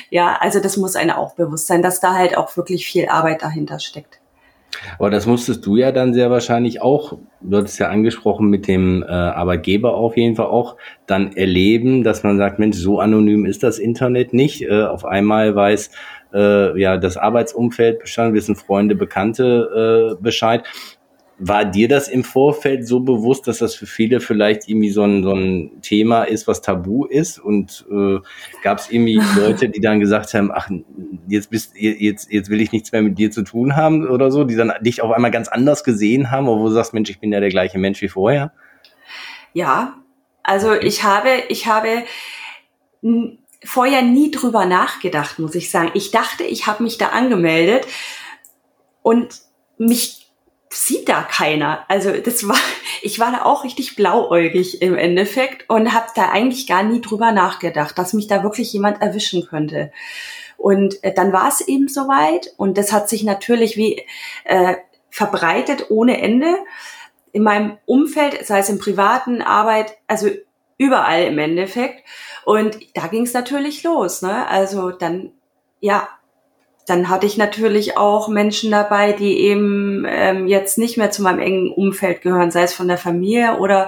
Ja, 0.10 0.38
also 0.40 0.60
das 0.60 0.78
muss 0.78 0.96
einem 0.96 1.12
auch 1.12 1.36
bewusst 1.36 1.68
sein, 1.68 1.82
dass 1.82 2.00
da 2.00 2.14
halt 2.14 2.38
auch 2.38 2.56
wirklich 2.58 2.86
viel 2.86 3.08
Arbeit 3.08 3.42
dahinter 3.42 3.80
steckt. 3.80 4.22
Aber 4.98 5.10
das 5.10 5.26
musstest 5.26 5.66
du 5.66 5.76
ja 5.76 5.92
dann 5.92 6.14
sehr 6.14 6.32
wahrscheinlich 6.32 6.82
auch, 6.82 7.18
du 7.42 7.58
hattest 7.58 7.80
ja 7.80 7.90
angesprochen, 7.90 8.50
mit 8.50 8.68
dem 8.68 9.04
äh, 9.04 9.08
Arbeitgeber 9.08 9.96
auf 9.96 10.16
jeden 10.18 10.36
Fall 10.36 10.48
auch 10.48 10.78
dann 11.08 11.36
erleben, 11.36 12.04
dass 12.04 12.24
man 12.24 12.38
sagt, 12.38 12.60
Mensch, 12.60 12.78
so 12.78 13.00
anonym 13.00 13.46
ist 13.46 13.64
das 13.64 13.80
Internet 13.80 14.34
nicht. 14.34 14.62
Äh, 14.62 14.84
auf 14.84 15.06
einmal 15.06 15.56
weiß 15.56 15.92
äh, 16.34 16.80
ja 16.80 16.98
das 16.98 17.18
Arbeitsumfeld 17.18 18.00
Bescheid, 18.00 18.34
wissen 18.34 18.56
Freunde, 18.56 18.96
Bekannte 18.96 20.16
äh, 20.18 20.22
Bescheid. 20.22 20.64
War 21.44 21.66
dir 21.66 21.88
das 21.88 22.08
im 22.08 22.24
Vorfeld 22.24 22.88
so 22.88 23.00
bewusst, 23.00 23.48
dass 23.48 23.58
das 23.58 23.74
für 23.74 23.88
viele 23.88 24.20
vielleicht 24.20 24.70
irgendwie 24.70 24.92
so 24.92 25.04
ein, 25.04 25.24
so 25.24 25.34
ein 25.34 25.82
Thema 25.82 26.24
ist, 26.24 26.48
was 26.48 26.62
tabu 26.62 27.06
ist? 27.06 27.40
Und 27.40 27.86
äh, 27.92 28.20
gab 28.62 28.78
es 28.78 28.92
irgendwie 28.92 29.20
Leute, 29.36 29.70
die 29.70 29.82
dann 29.82 30.00
gesagt 30.00 30.34
haben, 30.36 30.52
ach, 30.54 30.70
jetzt 31.28 31.50
bist 31.50 31.74
jetzt, 31.76 32.32
jetzt 32.32 32.50
will 32.50 32.62
ich 32.62 32.72
nichts 32.72 32.92
mehr 32.92 33.02
mit 33.02 33.18
dir 33.18 33.32
zu 33.32 33.42
tun 33.42 33.76
haben 33.76 34.08
oder 34.08 34.30
so, 34.30 34.44
die 34.44 34.56
dann 34.56 34.72
dich 34.82 35.02
auf 35.02 35.12
einmal 35.12 35.32
ganz 35.32 35.48
anders 35.48 35.84
gesehen 35.84 36.30
haben, 36.30 36.46
wo 36.46 36.64
du 36.64 36.70
sagst, 36.70 36.94
Mensch, 36.94 37.10
ich 37.10 37.20
bin 37.20 37.32
ja 37.32 37.40
der 37.40 37.50
gleiche 37.50 37.80
Mensch 37.80 38.02
wie 38.02 38.10
vorher? 38.10 38.54
Ja, 39.54 39.96
also 40.44 40.74
ich 40.74 41.04
habe, 41.04 41.30
ich 41.50 41.68
habe 41.68 42.04
vorher 43.64 44.02
nie 44.02 44.32
drüber 44.32 44.66
nachgedacht, 44.66 45.40
muss 45.40 45.56
ich 45.56 45.72
sagen. 45.72 45.92
Ich 45.94 46.12
dachte, 46.12 46.44
ich 46.44 46.68
habe 46.68 46.84
mich 46.84 46.98
da 46.98 47.08
angemeldet 47.10 47.88
und 49.02 49.42
mich 49.78 50.21
sieht 50.74 51.10
da 51.10 51.22
keiner. 51.22 51.86
Also 51.88 52.12
das 52.12 52.48
war, 52.48 52.58
ich 53.02 53.20
war 53.20 53.32
da 53.32 53.44
auch 53.44 53.64
richtig 53.64 53.96
blauäugig 53.96 54.82
im 54.82 54.96
Endeffekt 54.96 55.70
und 55.70 55.94
habe 55.94 56.08
da 56.16 56.30
eigentlich 56.30 56.66
gar 56.68 56.84
nie 56.84 57.02
drüber 57.02 57.32
nachgedacht, 57.32 57.98
dass 57.98 58.14
mich 58.14 58.28
da 58.28 58.44
wirklich 58.44 58.72
jemand 58.74 59.02
erwischen 59.02 59.46
könnte. 59.46 59.92
Und 60.58 61.04
äh, 61.04 61.14
dann 61.14 61.34
war 61.34 61.50
es 61.50 61.62
eben 61.62 61.88
soweit 61.88 62.54
und 62.58 62.78
das 62.78 62.94
hat 62.94 63.10
sich 63.10 63.24
natürlich 63.24 63.78
wie 63.78 64.06
äh, 64.46 64.76
verbreitet 65.10 65.88
ohne 65.90 66.22
Ende 66.22 66.56
in 67.34 67.44
meinem 67.44 67.78
Umfeld, 67.86 68.46
sei 68.46 68.60
es 68.60 68.70
im 68.70 68.80
privaten 68.80 69.42
Arbeit, 69.42 69.98
also 70.08 70.30
überall 70.78 71.24
im 71.24 71.38
Endeffekt. 71.38 72.04
Und 72.46 72.78
da 72.96 73.08
ging 73.08 73.24
es 73.24 73.34
natürlich 73.34 73.84
los. 73.84 74.22
Ne? 74.22 74.48
Also 74.48 74.92
dann, 74.92 75.32
ja, 75.80 76.08
dann 76.92 77.08
hatte 77.08 77.26
ich 77.26 77.38
natürlich 77.38 77.96
auch 77.96 78.28
Menschen 78.28 78.70
dabei, 78.70 79.14
die 79.14 79.40
eben 79.40 80.06
ähm, 80.06 80.48
jetzt 80.50 80.78
nicht 80.78 80.98
mehr 80.98 81.10
zu 81.10 81.22
meinem 81.22 81.40
engen 81.40 81.72
Umfeld 81.72 82.22
gehören, 82.22 82.52
sei 82.52 82.64
es 82.64 82.74
von 82.74 82.90
der 82.90 82.98
Familie 82.98 83.60
oder 83.60 83.88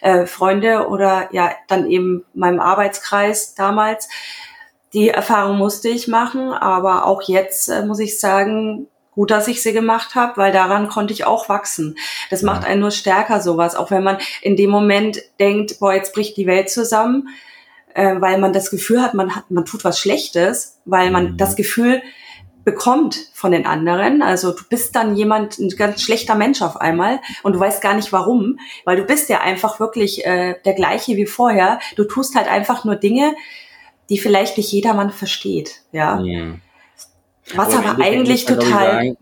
äh, 0.00 0.26
Freunde 0.26 0.88
oder 0.88 1.28
ja, 1.30 1.52
dann 1.68 1.88
eben 1.88 2.24
meinem 2.34 2.58
Arbeitskreis 2.58 3.54
damals. 3.54 4.08
Die 4.92 5.10
Erfahrung 5.10 5.58
musste 5.58 5.88
ich 5.88 6.08
machen, 6.08 6.52
aber 6.52 7.06
auch 7.06 7.22
jetzt 7.22 7.68
äh, 7.68 7.86
muss 7.86 8.00
ich 8.00 8.18
sagen, 8.18 8.88
gut, 9.12 9.30
dass 9.30 9.46
ich 9.46 9.62
sie 9.62 9.72
gemacht 9.72 10.16
habe, 10.16 10.36
weil 10.36 10.50
daran 10.50 10.88
konnte 10.88 11.12
ich 11.12 11.24
auch 11.24 11.48
wachsen. 11.48 11.96
Das 12.30 12.42
macht 12.42 12.64
einen 12.64 12.80
nur 12.80 12.90
stärker 12.90 13.40
sowas, 13.40 13.76
auch 13.76 13.92
wenn 13.92 14.02
man 14.02 14.18
in 14.42 14.56
dem 14.56 14.70
Moment 14.70 15.22
denkt, 15.38 15.78
boah, 15.78 15.94
jetzt 15.94 16.14
bricht 16.14 16.36
die 16.36 16.48
Welt 16.48 16.68
zusammen, 16.68 17.28
äh, 17.94 18.16
weil 18.20 18.38
man 18.38 18.52
das 18.52 18.72
Gefühl 18.72 19.00
hat, 19.00 19.14
man 19.14 19.36
hat, 19.36 19.52
man 19.52 19.64
tut 19.64 19.84
was 19.84 20.00
Schlechtes, 20.00 20.80
weil 20.84 21.12
man 21.12 21.32
mhm. 21.32 21.36
das 21.36 21.54
Gefühl 21.54 22.02
bekommt 22.64 23.16
von 23.32 23.52
den 23.52 23.66
anderen. 23.66 24.22
Also 24.22 24.52
du 24.52 24.62
bist 24.68 24.94
dann 24.94 25.16
jemand, 25.16 25.58
ein 25.58 25.70
ganz 25.70 26.02
schlechter 26.02 26.34
Mensch 26.34 26.62
auf 26.62 26.76
einmal 26.80 27.20
und 27.42 27.54
du 27.54 27.60
weißt 27.60 27.82
gar 27.82 27.94
nicht 27.94 28.12
warum, 28.12 28.58
weil 28.84 28.96
du 28.96 29.04
bist 29.04 29.28
ja 29.28 29.40
einfach 29.40 29.80
wirklich 29.80 30.26
äh, 30.26 30.56
der 30.64 30.74
gleiche 30.74 31.16
wie 31.16 31.26
vorher. 31.26 31.78
Du 31.96 32.04
tust 32.04 32.34
halt 32.34 32.48
einfach 32.48 32.84
nur 32.84 32.96
Dinge, 32.96 33.34
die 34.10 34.18
vielleicht 34.18 34.56
nicht 34.56 34.72
jedermann 34.72 35.10
versteht. 35.10 35.82
Ja. 35.92 36.16
Mhm. 36.16 36.60
Was 37.54 37.74
aber, 37.74 37.90
aber 37.90 38.04
eigentlich 38.04 38.44
total. 38.44 38.92
Sagen, 38.92 39.16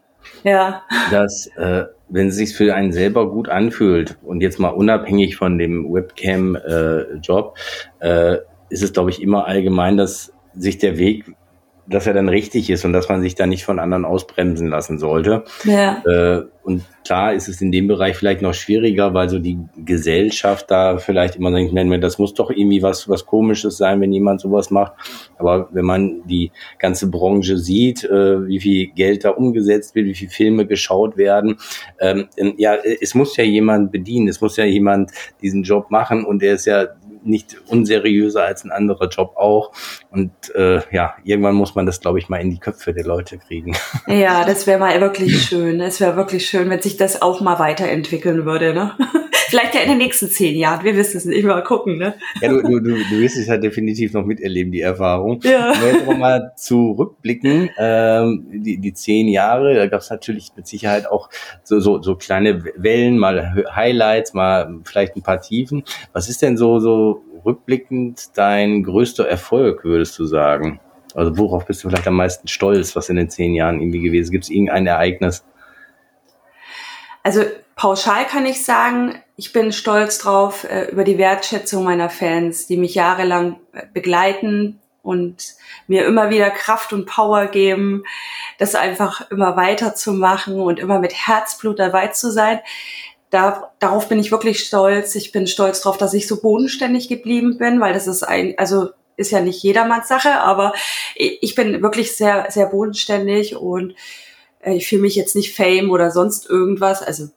ja. 0.44 0.82
Dass 1.10 1.46
äh, 1.56 1.84
wenn 2.08 2.28
es 2.28 2.36
sich 2.36 2.54
für 2.54 2.74
einen 2.74 2.92
selber 2.92 3.30
gut 3.30 3.48
anfühlt 3.48 4.18
und 4.22 4.40
jetzt 4.40 4.58
mal 4.58 4.70
unabhängig 4.70 5.36
von 5.36 5.58
dem 5.58 5.92
Webcam-Job, 5.92 7.56
äh, 8.00 8.32
äh, 8.32 8.38
ist 8.70 8.82
es, 8.82 8.92
glaube 8.92 9.10
ich, 9.10 9.22
immer 9.22 9.46
allgemein, 9.46 9.96
dass 9.96 10.32
sich 10.54 10.78
der 10.78 10.98
Weg 10.98 11.24
dass 11.88 12.06
er 12.06 12.14
dann 12.14 12.28
richtig 12.28 12.70
ist 12.70 12.84
und 12.84 12.92
dass 12.92 13.08
man 13.08 13.22
sich 13.22 13.34
da 13.34 13.46
nicht 13.46 13.64
von 13.64 13.78
anderen 13.78 14.04
ausbremsen 14.04 14.68
lassen 14.68 14.98
sollte. 14.98 15.44
Ja. 15.64 16.02
Äh, 16.04 16.44
und 16.62 16.84
klar 17.02 17.32
ist 17.32 17.48
es 17.48 17.62
in 17.62 17.72
dem 17.72 17.88
Bereich 17.88 18.16
vielleicht 18.16 18.42
noch 18.42 18.52
schwieriger, 18.52 19.14
weil 19.14 19.30
so 19.30 19.38
die 19.38 19.58
Gesellschaft 19.76 20.70
da 20.70 20.98
vielleicht 20.98 21.36
immer 21.36 21.50
denkt, 21.50 22.04
das 22.04 22.18
muss 22.18 22.34
doch 22.34 22.50
irgendwie 22.50 22.82
was, 22.82 23.08
was 23.08 23.24
komisches 23.24 23.78
sein, 23.78 24.02
wenn 24.02 24.12
jemand 24.12 24.42
sowas 24.42 24.70
macht. 24.70 24.92
Aber 25.38 25.70
wenn 25.72 25.86
man 25.86 26.26
die 26.26 26.52
ganze 26.78 27.08
Branche 27.08 27.56
sieht, 27.56 28.04
äh, 28.04 28.46
wie 28.46 28.60
viel 28.60 28.88
Geld 28.88 29.24
da 29.24 29.30
umgesetzt 29.30 29.94
wird, 29.94 30.06
wie 30.06 30.14
viele 30.14 30.30
Filme 30.30 30.66
geschaut 30.66 31.16
werden, 31.16 31.56
ähm, 32.00 32.28
ja, 32.58 32.74
es 32.74 33.14
muss 33.14 33.34
ja 33.38 33.44
jemand 33.44 33.90
bedienen, 33.90 34.28
es 34.28 34.42
muss 34.42 34.58
ja 34.58 34.64
jemand 34.64 35.10
diesen 35.40 35.62
Job 35.62 35.90
machen 35.90 36.26
und 36.26 36.42
der 36.42 36.54
ist 36.54 36.66
ja 36.66 36.88
nicht 37.28 37.56
unseriöser 37.68 38.44
als 38.44 38.64
ein 38.64 38.72
anderer 38.72 39.08
Job 39.08 39.36
auch. 39.36 39.72
Und 40.10 40.32
äh, 40.54 40.80
ja, 40.90 41.14
irgendwann 41.24 41.54
muss 41.54 41.74
man 41.74 41.86
das, 41.86 42.00
glaube 42.00 42.18
ich, 42.18 42.28
mal 42.28 42.40
in 42.40 42.50
die 42.50 42.58
Köpfe 42.58 42.92
der 42.92 43.04
Leute 43.04 43.38
kriegen. 43.38 43.76
Ja, 44.06 44.44
das 44.44 44.66
wäre 44.66 44.78
mal 44.78 44.98
wirklich 45.00 45.42
schön. 45.42 45.80
Es 45.80 46.00
wäre 46.00 46.16
wirklich 46.16 46.46
schön, 46.46 46.70
wenn 46.70 46.80
sich 46.80 46.96
das 46.96 47.20
auch 47.20 47.40
mal 47.40 47.58
weiterentwickeln 47.58 48.46
würde. 48.46 48.72
Ne? 48.72 48.92
Vielleicht 49.48 49.74
ja 49.74 49.80
in 49.80 49.88
den 49.88 49.98
nächsten 49.98 50.28
zehn 50.28 50.56
Jahren. 50.56 50.84
Wir 50.84 50.96
wissen 50.96 51.16
es 51.16 51.24
nicht. 51.24 51.44
Mal 51.44 51.62
gucken. 51.62 51.98
Ne? 51.98 52.14
Ja, 52.40 52.50
du, 52.50 52.62
du, 52.62 52.80
du, 52.80 52.94
du 52.96 53.18
wirst 53.18 53.36
es 53.38 53.46
ja 53.46 53.56
definitiv 53.56 54.12
noch 54.12 54.24
miterleben, 54.24 54.70
die 54.70 54.82
Erfahrung. 54.82 55.40
Ja. 55.42 55.72
Wenn 55.72 55.80
wir 55.80 55.92
jetzt 55.92 56.18
mal 56.18 56.52
zurückblicken, 56.56 57.70
ähm, 57.78 58.46
die, 58.52 58.78
die 58.78 58.92
zehn 58.92 59.28
Jahre, 59.28 59.74
da 59.74 59.86
gab 59.86 60.00
es 60.00 60.10
natürlich 60.10 60.52
mit 60.56 60.66
Sicherheit 60.66 61.06
auch 61.06 61.30
so, 61.64 61.80
so, 61.80 62.02
so 62.02 62.16
kleine 62.16 62.62
Wellen, 62.76 63.18
mal 63.18 63.64
Highlights, 63.74 64.34
mal 64.34 64.80
vielleicht 64.84 65.16
ein 65.16 65.22
paar 65.22 65.40
Tiefen. 65.40 65.82
Was 66.12 66.28
ist 66.28 66.42
denn 66.42 66.56
so, 66.56 66.78
so 66.78 67.22
rückblickend 67.44 68.36
dein 68.36 68.82
größter 68.82 69.26
Erfolg, 69.26 69.84
würdest 69.84 70.18
du 70.18 70.26
sagen? 70.26 70.80
Also 71.14 71.38
worauf 71.38 71.66
bist 71.66 71.82
du 71.82 71.88
vielleicht 71.88 72.06
am 72.06 72.16
meisten 72.16 72.48
stolz, 72.48 72.94
was 72.94 73.08
in 73.08 73.16
den 73.16 73.30
zehn 73.30 73.54
Jahren 73.54 73.80
irgendwie 73.80 74.02
gewesen? 74.02 74.30
Gibt 74.30 74.44
es 74.44 74.50
irgendein 74.50 74.86
Ereignis? 74.86 75.44
Also 77.28 77.42
pauschal 77.76 78.24
kann 78.24 78.46
ich 78.46 78.64
sagen, 78.64 79.22
ich 79.36 79.52
bin 79.52 79.70
stolz 79.70 80.16
drauf 80.16 80.64
äh, 80.64 80.90
über 80.90 81.04
die 81.04 81.18
Wertschätzung 81.18 81.84
meiner 81.84 82.08
Fans, 82.08 82.66
die 82.66 82.78
mich 82.78 82.94
jahrelang 82.94 83.56
äh, 83.74 83.82
begleiten 83.92 84.80
und 85.02 85.36
mir 85.88 86.06
immer 86.06 86.30
wieder 86.30 86.48
Kraft 86.48 86.94
und 86.94 87.04
Power 87.04 87.48
geben, 87.48 88.04
das 88.56 88.74
einfach 88.74 89.30
immer 89.30 89.58
weiterzumachen 89.58 90.58
und 90.58 90.78
immer 90.78 91.00
mit 91.00 91.12
Herzblut 91.12 91.78
dabei 91.78 92.06
zu 92.06 92.32
sein 92.32 92.60
da, 93.28 93.72
darauf 93.78 94.08
bin 94.08 94.18
ich 94.18 94.30
wirklich 94.30 94.60
stolz. 94.60 95.14
Ich 95.14 95.32
bin 95.32 95.46
stolz 95.46 95.82
darauf, 95.82 95.98
dass 95.98 96.14
ich 96.14 96.26
so 96.26 96.40
bodenständig 96.40 97.10
geblieben 97.10 97.58
bin, 97.58 97.78
weil 97.78 97.92
das 97.92 98.06
ist 98.06 98.22
ein, 98.22 98.54
also 98.56 98.88
ist 99.18 99.32
ja 99.32 99.42
nicht 99.42 99.62
jedermanns 99.62 100.08
Sache, 100.08 100.40
aber 100.40 100.72
ich 101.14 101.54
bin 101.54 101.82
wirklich 101.82 102.16
sehr, 102.16 102.46
sehr 102.48 102.68
bodenständig 102.68 103.54
und 103.54 103.94
ich 104.64 104.88
fühle 104.88 105.02
mich 105.02 105.14
jetzt 105.14 105.36
nicht 105.36 105.54
Fame 105.54 105.90
oder 105.90 106.10
sonst 106.10 106.48
irgendwas. 106.48 107.02
Also 107.02 107.28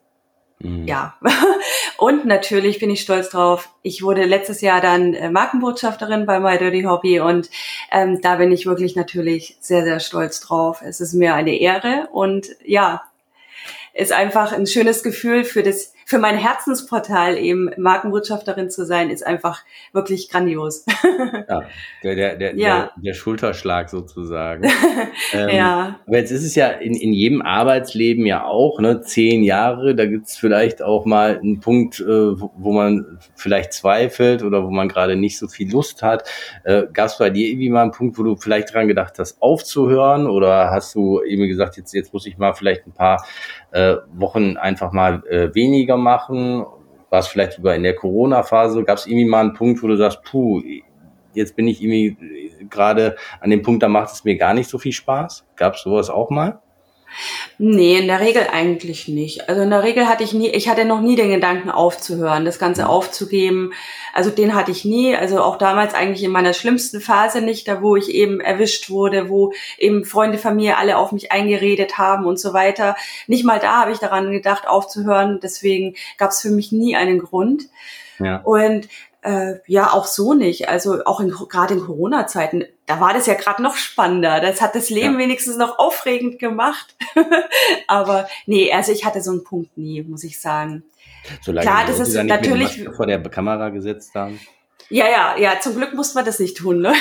mhm. 0.60 0.88
ja. 0.88 1.16
Und 1.98 2.26
natürlich 2.26 2.80
bin 2.80 2.90
ich 2.90 3.02
stolz 3.02 3.30
drauf. 3.30 3.70
Ich 3.84 4.02
wurde 4.02 4.26
letztes 4.26 4.62
Jahr 4.62 4.82
dann 4.82 5.14
äh, 5.14 5.30
Markenbotschafterin 5.30 6.26
bei 6.26 6.40
My 6.40 6.58
Dirty 6.58 6.82
Hobby 6.82 7.20
und 7.20 7.52
ähm, 7.92 8.22
da 8.22 8.38
bin 8.38 8.52
ich 8.52 8.66
wirklich 8.66 8.96
natürlich 8.96 9.56
sehr, 9.60 9.84
sehr 9.84 10.00
stolz 10.00 10.40
drauf. 10.40 10.82
Es 10.84 11.00
ist 11.00 11.14
mir 11.14 11.36
eine 11.36 11.60
Ehre 11.60 12.10
und 12.12 12.48
ja, 12.66 13.04
ist 13.94 14.12
einfach 14.12 14.52
ein 14.52 14.66
schönes 14.66 15.04
Gefühl 15.04 15.44
für 15.44 15.62
das, 15.62 15.94
für 16.12 16.20
mein 16.20 16.36
Herzensportal 16.36 17.38
eben 17.38 17.72
Markenbotschafterin 17.78 18.70
zu 18.70 18.86
sein, 18.86 19.10
ist 19.10 19.26
einfach 19.26 19.64
wirklich 19.94 20.30
grandios. 20.30 20.86
Ja, 21.48 21.64
der, 22.04 22.16
der, 22.16 22.36
der, 22.36 22.56
ja. 22.56 22.80
der, 22.80 22.92
der 22.98 23.14
Schulterschlag 23.14 23.90
sozusagen. 23.90 24.64
ähm, 25.34 25.50
ja. 25.50 26.00
Aber 26.06 26.18
jetzt 26.18 26.32
ist 26.32 26.44
es 26.44 26.56
ja 26.56 26.68
in, 26.68 26.94
in 26.94 27.14
jedem 27.14 27.42
Arbeitsleben 27.42 28.26
ja 28.26 28.46
auch, 28.46 28.80
ne, 28.80 29.02
zehn 29.02 29.44
Jahre, 29.44 29.96
da 29.96 30.06
gibt's 30.06 30.38
vielleicht 30.38 30.82
auch 30.82 31.06
mal 31.06 31.38
einen 31.38 31.60
Punkt, 31.60 32.00
äh, 32.00 32.06
wo, 32.06 32.52
wo 32.56 32.74
man 32.74 33.20
vielleicht 33.36 33.74
zweifelt 33.74 34.44
oder 34.44 34.64
wo 34.64 34.70
man 34.70 34.88
gerade 34.88 35.16
nicht 35.16 35.38
so 35.38 35.48
viel 35.48 35.72
Lust 35.72 36.04
hat. 36.04 36.30
Äh, 36.64 36.84
Gab 36.92 37.18
bei 37.18 37.30
dir 37.30 37.48
irgendwie 37.48 37.70
mal 37.70 37.84
einen 37.84 37.92
Punkt, 37.92 38.18
wo 38.18 38.24
du 38.24 38.36
vielleicht 38.36 38.74
dran 38.74 38.88
gedacht 38.88 39.20
hast, 39.20 39.42
aufzuhören 39.42 40.28
oder 40.28 40.72
hast 40.72 40.96
du 40.96 41.22
eben 41.24 41.48
gesagt, 41.48 41.78
jetzt, 41.78 41.94
jetzt 41.94 42.14
muss 42.14 42.26
ich 42.26 42.38
mal 42.38 42.54
vielleicht 42.54 42.88
ein 42.88 42.94
paar 42.94 43.26
äh, 43.72 43.96
Wochen 44.14 44.58
einfach 44.58 44.92
mal 44.92 45.24
äh, 45.28 45.54
weniger 45.54 45.98
machen? 46.02 46.66
War 47.10 47.20
es 47.20 47.28
vielleicht 47.28 47.54
sogar 47.54 47.76
in 47.76 47.84
der 47.84 47.96
Corona-Phase? 47.96 48.84
Gab 48.84 48.98
es 48.98 49.06
irgendwie 49.06 49.26
mal 49.26 49.42
einen 49.42 49.54
Punkt, 49.54 49.82
wo 49.84 49.88
du 49.88 49.98
sagst, 49.98 50.24
puh, 50.24 50.62
jetzt 51.34 51.56
bin 51.56 51.68
ich 51.68 51.82
irgendwie 51.82 52.18
gerade 52.70 53.16
an 53.40 53.50
dem 53.50 53.62
Punkt, 53.62 53.84
da 53.84 53.90
macht 53.90 54.12
es 54.14 54.24
mir 54.24 54.38
gar 54.38 54.54
nicht 54.54 54.70
so 54.70 54.78
viel 54.78 54.92
Spaß? 54.92 55.46
Gab 55.56 55.76
es 55.76 55.82
sowas 55.82 56.10
auch 56.10 56.30
mal? 56.30 56.62
Nee, 57.58 57.98
in 57.98 58.08
der 58.08 58.20
Regel 58.20 58.48
eigentlich 58.52 59.08
nicht. 59.08 59.50
Also 59.50 59.62
in 59.62 59.70
der 59.70 59.84
Regel 59.84 60.08
hatte 60.08 60.24
ich 60.24 60.34
nie, 60.34 60.50
ich 60.50 60.70
hatte 60.70 60.86
noch 60.86 61.02
nie 61.02 61.16
den 61.16 61.30
Gedanken 61.30 61.70
aufzuhören, 61.70 62.46
das 62.46 62.60
Ganze 62.60 62.90
aufzugeben. 62.90 63.74
Also 64.14 64.30
den 64.30 64.56
hatte 64.56 64.72
ich 64.72 64.86
nie. 64.86 65.16
Also 65.16 65.42
auch 65.42 65.58
damals 65.58 65.94
eigentlich 65.94 66.24
in 66.24 66.32
meiner 66.32 66.54
schlimmsten 66.54 67.02
Phase 67.02 67.42
nicht, 67.42 67.68
da 67.68 67.82
wo 67.82 67.96
ich 67.96 68.10
eben 68.10 68.40
erwischt 68.40 68.90
wurde, 68.90 69.30
wo 69.30 69.54
eben 69.78 70.06
Freunde, 70.06 70.38
Familie 70.38 70.78
alle 70.78 70.98
auf 70.98 71.12
mich 71.12 71.32
eingeredet 71.32 71.98
haben 71.98 72.26
und 72.26 72.40
so 72.40 72.54
weiter. 72.54 72.96
Nicht 73.28 73.46
mal 73.46 73.60
da 73.60 73.82
habe 73.82 73.92
ich 73.92 74.00
daran 74.00 74.32
gedacht, 74.32 74.68
aufzuhören. 74.68 75.40
Deswegen 75.42 75.96
gab 76.18 76.32
es 76.32 76.42
für 76.42 76.50
mich 76.50 76.72
nie 76.72 76.96
einen 76.96 77.20
Grund. 77.20 77.64
Ja. 78.20 78.38
Und 78.38 78.88
äh, 79.22 79.56
ja, 79.68 79.92
auch 79.94 80.06
so 80.06 80.34
nicht. 80.34 80.70
Also 80.70 81.04
auch 81.06 81.20
in, 81.20 81.30
gerade 81.30 81.76
in 81.76 81.82
Corona-Zeiten, 81.82 82.66
da 82.88 83.00
war 83.00 83.14
das 83.14 83.28
ja 83.28 83.36
gerade 83.36 83.62
noch 83.62 83.76
spannender. 83.76 84.40
Das 84.40 84.62
hat 84.62 84.76
das 84.76 84.90
Leben 84.90 85.14
ja. 85.14 85.20
wenigstens 85.20 85.58
noch 85.58 85.78
aufregend 85.80 86.40
gemacht. 86.40 86.96
Aber 87.88 88.28
nee, 88.46 88.74
also 88.74 88.92
ich 88.92 89.06
hatte 89.06 89.22
so 89.22 89.32
einen 89.32 89.44
Punkt 89.44 89.78
nie, 89.78 90.02
muss 90.04 90.24
ich 90.24 90.40
sagen. 90.42 90.84
Solange 91.42 91.68
Klar, 91.68 91.86
das 91.86 92.00
ist 92.00 92.16
natürlich 92.24 92.88
vor 92.96 93.06
der 93.06 93.22
Kamera 93.22 93.70
gesetzt 93.70 94.16
haben. 94.16 94.40
Ja, 94.90 95.06
ja, 95.08 95.38
ja. 95.38 95.60
Zum 95.60 95.76
Glück 95.76 95.94
muss 95.94 96.16
man 96.16 96.26
das 96.26 96.40
nicht 96.40 96.58
tun. 96.58 96.82
Ne? 96.82 96.94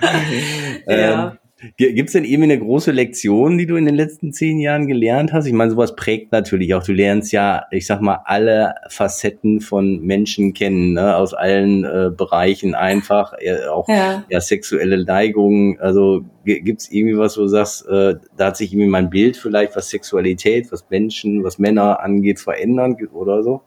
ja. 0.86 1.36
Gibt 1.76 2.08
es 2.08 2.12
denn 2.12 2.24
irgendwie 2.24 2.52
eine 2.52 2.58
große 2.60 2.92
Lektion, 2.92 3.58
die 3.58 3.66
du 3.66 3.74
in 3.74 3.84
den 3.84 3.96
letzten 3.96 4.32
zehn 4.32 4.60
Jahren 4.60 4.86
gelernt 4.86 5.32
hast? 5.32 5.46
Ich 5.46 5.52
meine, 5.52 5.72
sowas 5.72 5.96
prägt 5.96 6.30
natürlich 6.30 6.72
auch. 6.74 6.84
Du 6.84 6.92
lernst 6.92 7.32
ja, 7.32 7.64
ich 7.72 7.86
sag 7.86 8.00
mal, 8.00 8.20
alle 8.26 8.76
Facetten 8.88 9.60
von 9.60 10.00
Menschen 10.00 10.54
kennen, 10.54 10.92
ne? 10.92 11.16
aus 11.16 11.34
allen 11.34 11.84
äh, 11.84 12.10
Bereichen 12.16 12.76
einfach, 12.76 13.32
äh, 13.40 13.66
auch 13.66 13.88
ja. 13.88 14.24
ja. 14.28 14.40
sexuelle 14.40 15.04
Neigungen. 15.04 15.80
Also 15.80 16.24
gibt 16.44 16.80
es 16.80 16.92
irgendwie 16.92 17.18
was, 17.18 17.36
wo 17.36 17.42
du 17.42 17.48
sagst, 17.48 17.88
äh, 17.88 18.14
da 18.36 18.46
hat 18.46 18.56
sich 18.56 18.72
irgendwie 18.72 18.90
mein 18.90 19.10
Bild 19.10 19.36
vielleicht, 19.36 19.74
was 19.74 19.90
Sexualität, 19.90 20.70
was 20.70 20.88
Menschen, 20.90 21.42
was 21.42 21.58
Männer 21.58 22.00
angeht, 22.00 22.38
verändern 22.38 22.96
oder 23.12 23.42
so? 23.42 23.62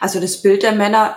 Also 0.00 0.20
das 0.20 0.42
Bild 0.42 0.64
der 0.64 0.72
Männer 0.72 1.14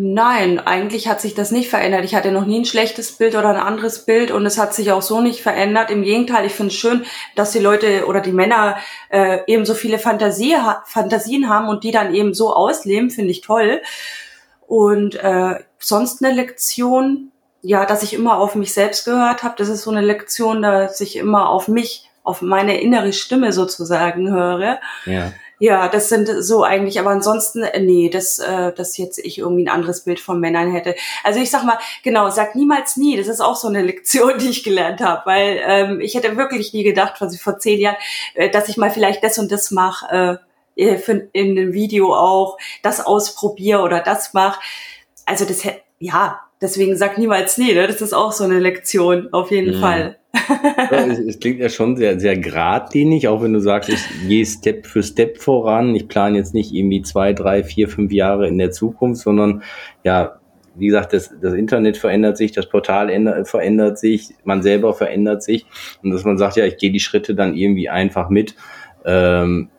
Nein, 0.00 0.60
eigentlich 0.60 1.08
hat 1.08 1.20
sich 1.20 1.34
das 1.34 1.50
nicht 1.50 1.68
verändert. 1.68 2.04
Ich 2.04 2.14
hatte 2.14 2.30
noch 2.30 2.46
nie 2.46 2.60
ein 2.60 2.64
schlechtes 2.64 3.10
Bild 3.10 3.34
oder 3.34 3.48
ein 3.48 3.56
anderes 3.56 4.04
Bild 4.04 4.30
und 4.30 4.46
es 4.46 4.56
hat 4.56 4.72
sich 4.72 4.92
auch 4.92 5.02
so 5.02 5.20
nicht 5.20 5.42
verändert. 5.42 5.90
Im 5.90 6.04
Gegenteil, 6.04 6.46
ich 6.46 6.52
finde 6.52 6.72
es 6.72 6.78
schön, 6.78 7.04
dass 7.34 7.50
die 7.50 7.58
Leute 7.58 8.06
oder 8.06 8.20
die 8.20 8.30
Männer 8.30 8.76
äh, 9.08 9.40
eben 9.48 9.66
so 9.66 9.74
viele 9.74 9.98
Fantasie, 9.98 10.54
Fantasien 10.84 11.48
haben 11.48 11.66
und 11.66 11.82
die 11.82 11.90
dann 11.90 12.14
eben 12.14 12.32
so 12.32 12.54
ausleben, 12.54 13.10
finde 13.10 13.32
ich 13.32 13.40
toll. 13.40 13.82
Und 14.68 15.16
äh, 15.16 15.56
sonst 15.80 16.24
eine 16.24 16.32
Lektion, 16.32 17.32
ja, 17.62 17.84
dass 17.84 18.04
ich 18.04 18.14
immer 18.14 18.38
auf 18.38 18.54
mich 18.54 18.72
selbst 18.72 19.04
gehört 19.04 19.42
habe. 19.42 19.56
Das 19.58 19.68
ist 19.68 19.82
so 19.82 19.90
eine 19.90 20.02
Lektion, 20.02 20.62
dass 20.62 21.00
ich 21.00 21.16
immer 21.16 21.48
auf 21.48 21.66
mich, 21.66 22.08
auf 22.22 22.40
meine 22.40 22.80
innere 22.80 23.12
Stimme 23.12 23.52
sozusagen 23.52 24.30
höre. 24.30 24.78
Ja 25.06 25.32
ja, 25.60 25.88
das 25.88 26.08
sind 26.08 26.28
so 26.40 26.62
eigentlich, 26.62 27.00
aber 27.00 27.10
ansonsten, 27.10 27.62
äh, 27.62 27.80
nee, 27.80 28.08
dass, 28.08 28.38
äh, 28.38 28.72
dass 28.72 28.96
jetzt 28.96 29.18
ich 29.18 29.38
irgendwie 29.38 29.64
ein 29.64 29.68
anderes 29.68 30.04
Bild 30.04 30.20
von 30.20 30.38
Männern 30.38 30.70
hätte. 30.70 30.94
Also 31.24 31.40
ich 31.40 31.50
sag 31.50 31.64
mal, 31.64 31.78
genau, 32.04 32.30
sag 32.30 32.54
niemals 32.54 32.96
nie. 32.96 33.16
Das 33.16 33.26
ist 33.26 33.40
auch 33.40 33.56
so 33.56 33.68
eine 33.68 33.82
Lektion, 33.88 34.38
die 34.38 34.50
ich 34.50 34.62
gelernt 34.62 35.00
habe, 35.00 35.22
weil 35.24 35.60
ähm, 35.64 36.00
ich 36.00 36.14
hätte 36.14 36.36
wirklich 36.36 36.72
nie 36.72 36.84
gedacht, 36.84 37.20
was 37.20 37.34
ich 37.34 37.42
vor 37.42 37.58
zehn 37.58 37.80
Jahren, 37.80 37.96
äh, 38.34 38.50
dass 38.50 38.68
ich 38.68 38.76
mal 38.76 38.90
vielleicht 38.90 39.24
das 39.24 39.38
und 39.38 39.50
das 39.50 39.70
mache, 39.70 40.40
äh, 40.76 40.96
für, 40.98 41.28
in 41.32 41.58
einem 41.58 41.72
Video 41.72 42.14
auch, 42.14 42.56
das 42.82 43.04
ausprobiere 43.04 43.82
oder 43.82 44.00
das 44.00 44.34
mache. 44.34 44.60
Also 45.26 45.44
das 45.44 45.64
hätte 45.64 45.82
ja, 45.98 46.40
deswegen 46.60 46.96
sag 46.96 47.18
niemals 47.18 47.58
nie, 47.58 47.72
ne? 47.74 47.86
das 47.86 48.00
ist 48.00 48.12
auch 48.12 48.32
so 48.32 48.44
eine 48.44 48.58
Lektion, 48.58 49.28
auf 49.32 49.50
jeden 49.50 49.76
Mhm. 49.76 49.80
Fall. 49.80 50.16
Es, 50.90 51.18
es 51.18 51.40
klingt 51.40 51.58
ja 51.58 51.68
schon 51.68 51.96
sehr, 51.96 52.18
sehr 52.20 52.36
geradlinig, 52.36 53.28
auch 53.28 53.42
wenn 53.42 53.52
du 53.52 53.60
sagst, 53.60 53.88
ich 53.90 54.00
gehe 54.28 54.44
Step 54.46 54.86
für 54.86 55.02
Step 55.02 55.38
voran. 55.38 55.94
Ich 55.94 56.08
plane 56.08 56.38
jetzt 56.38 56.54
nicht 56.54 56.72
irgendwie 56.72 57.02
zwei, 57.02 57.32
drei, 57.32 57.64
vier, 57.64 57.88
fünf 57.88 58.12
Jahre 58.12 58.46
in 58.48 58.58
der 58.58 58.70
Zukunft, 58.70 59.22
sondern 59.22 59.62
ja, 60.04 60.38
wie 60.76 60.86
gesagt, 60.86 61.12
das, 61.12 61.34
das 61.40 61.54
Internet 61.54 61.96
verändert 61.96 62.36
sich, 62.36 62.52
das 62.52 62.68
Portal 62.68 63.10
ändert, 63.10 63.48
verändert 63.48 63.98
sich, 63.98 64.28
man 64.44 64.62
selber 64.62 64.94
verändert 64.94 65.42
sich 65.42 65.66
und 66.02 66.12
dass 66.12 66.24
man 66.24 66.38
sagt, 66.38 66.56
ja, 66.56 66.64
ich 66.64 66.76
gehe 66.76 66.92
die 66.92 67.00
Schritte 67.00 67.34
dann 67.34 67.54
irgendwie 67.56 67.88
einfach 67.88 68.28
mit. 68.28 68.54
Ähm, 69.04 69.70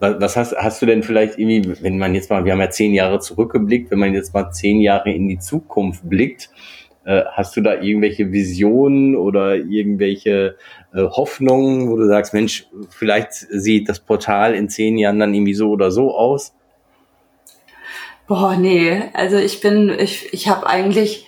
was, 0.00 0.36
hast, 0.36 0.56
hast 0.56 0.82
du 0.82 0.86
denn 0.86 1.02
vielleicht 1.02 1.38
irgendwie, 1.38 1.82
wenn 1.82 1.98
man 1.98 2.14
jetzt 2.14 2.30
mal, 2.30 2.44
wir 2.44 2.52
haben 2.52 2.60
ja 2.60 2.70
zehn 2.70 2.94
Jahre 2.94 3.20
zurückgeblickt, 3.20 3.90
wenn 3.90 3.98
man 3.98 4.14
jetzt 4.14 4.34
mal 4.34 4.50
zehn 4.50 4.80
Jahre 4.80 5.12
in 5.12 5.28
die 5.28 5.38
Zukunft 5.38 6.08
blickt, 6.08 6.50
äh, 7.04 7.22
hast 7.32 7.56
du 7.56 7.60
da 7.60 7.74
irgendwelche 7.74 8.32
Visionen 8.32 9.16
oder 9.16 9.56
irgendwelche 9.56 10.56
äh, 10.94 11.02
Hoffnungen, 11.02 11.90
wo 11.90 11.96
du 11.96 12.06
sagst, 12.06 12.34
Mensch, 12.34 12.66
vielleicht 12.88 13.32
sieht 13.32 13.88
das 13.88 14.00
Portal 14.00 14.54
in 14.54 14.68
zehn 14.68 14.98
Jahren 14.98 15.18
dann 15.18 15.34
irgendwie 15.34 15.54
so 15.54 15.70
oder 15.70 15.90
so 15.90 16.14
aus? 16.14 16.54
Boah, 18.26 18.56
nee, 18.56 19.02
also 19.12 19.36
ich 19.38 19.60
bin, 19.60 19.90
ich, 19.90 20.32
ich 20.32 20.48
habe 20.48 20.66
eigentlich 20.66 21.26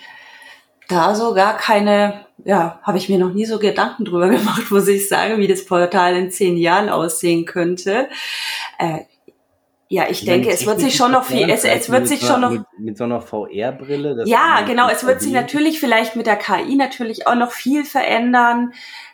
da 0.88 1.14
so 1.14 1.34
gar 1.34 1.56
keine, 1.56 2.21
ja, 2.44 2.80
habe 2.82 2.98
ich 2.98 3.08
mir 3.08 3.18
noch 3.18 3.32
nie 3.32 3.46
so 3.46 3.58
Gedanken 3.58 4.04
drüber 4.04 4.28
gemacht, 4.30 4.70
muss 4.70 4.88
ich 4.88 5.08
sagen, 5.08 5.38
wie 5.38 5.48
das 5.48 5.64
Portal 5.64 6.16
in 6.16 6.30
zehn 6.30 6.56
Jahren 6.56 6.88
aussehen 6.88 7.44
könnte. 7.44 8.08
Äh, 8.78 9.00
ja, 9.88 10.06
ich 10.08 10.24
denke, 10.24 10.48
es 10.48 10.64
wird 10.64 10.80
sich 10.80 10.96
schon 10.96 11.12
noch 11.12 11.24
viel, 11.24 11.50
es, 11.50 11.64
es 11.64 11.90
wird 11.90 12.08
sich 12.08 12.22
schon 12.22 12.40
noch, 12.40 12.50
mit, 12.50 12.62
mit 12.78 12.96
so 12.96 13.04
einer 13.04 13.20
VR-Brille. 13.20 14.22
ja, 14.24 14.62
genau, 14.62 14.88
es 14.88 15.04
wird 15.04 15.20
sich 15.20 15.32
natürlich 15.32 15.80
vielleicht 15.80 16.16
mit 16.16 16.26
der 16.26 16.36
KI 16.36 16.76
natürlich 16.76 17.26
auch 17.26 17.34
noch 17.34 17.52
viel 17.52 17.84
verändern. 17.84 18.72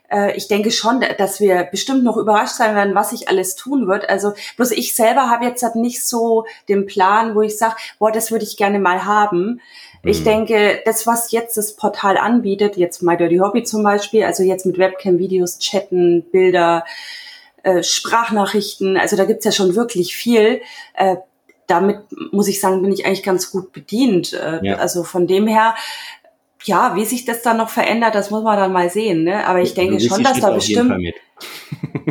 Äh, 0.09 0.37
Ich 0.37 0.47
denke 0.47 0.71
schon, 0.71 1.05
dass 1.19 1.41
wir 1.41 1.64
bestimmt 1.64 2.05
noch 2.05 2.17
überrascht 2.17 2.55
sein 2.55 2.77
werden, 2.77 2.95
was 2.95 3.11
sich 3.11 3.29
alles 3.29 3.57
tun 3.57 3.88
wird. 3.88 4.09
Also 4.09 4.35
bloß 4.57 4.71
ich 4.71 4.95
selber 4.95 5.29
habe 5.29 5.47
jetzt 5.47 5.64
halt 5.64 5.75
nicht 5.75 6.07
so 6.07 6.47
den 6.69 6.87
Plan, 6.87 7.35
wo 7.35 7.43
ich 7.43 7.59
sage, 7.59 7.75
boah, 7.99 8.12
das 8.12 8.31
würde 8.31 8.45
ich 8.45 8.57
gerne 8.57 8.79
mal 8.79 9.05
haben. 9.05 9.61
Ich 10.05 10.21
Mhm. 10.21 10.25
denke, 10.25 10.83
das, 10.85 11.07
was 11.07 11.33
jetzt 11.33 11.57
das 11.57 11.75
Portal 11.77 12.17
anbietet, 12.17 12.77
jetzt 12.77 13.03
My 13.03 13.17
Dirty 13.17 13.39
Hobby 13.39 13.63
zum 13.65 13.83
Beispiel, 13.83 14.25
also 14.25 14.43
jetzt 14.43 14.65
mit 14.67 14.79
Webcam-Videos, 14.79 15.59
Chatten, 15.59 16.23
Bilder, 16.31 16.85
äh, 17.63 17.83
Sprachnachrichten, 17.83 18.97
also 18.97 19.17
da 19.17 19.25
gibt's 19.25 19.45
ja 19.45 19.53
schon 19.53 19.75
wirklich 19.75 20.15
viel. 20.17 20.61
Äh, 20.95 21.17
damit 21.67 21.99
muss 22.33 22.49
ich 22.49 22.61
sagen, 22.61 22.81
bin 22.83 22.93
ich 22.93 23.05
eigentlich 23.05 23.23
ganz 23.23 23.51
gut 23.51 23.73
bedient. 23.73 24.33
Äh, 24.33 24.61
Ja. 24.63 24.77
Also 24.77 25.05
von 25.05 25.27
dem 25.27 25.47
her, 25.47 25.75
ja, 26.65 26.95
wie 26.97 27.05
sich 27.05 27.25
das 27.25 27.43
dann 27.43 27.57
noch 27.59 27.69
verändert, 27.69 28.15
das 28.15 28.31
muss 28.31 28.43
man 28.43 28.57
dann 28.57 28.73
mal 28.73 28.91
sehen. 28.91 29.25
Ne? 29.25 29.47
Aber 29.47 29.61
ich 29.61 29.75
denke 29.75 29.93
Du 29.93 29.99
gehst 29.99 30.09
schon, 30.15 30.25
dass 30.25 30.41
da 30.41 30.51
bestimmt. 30.51 30.95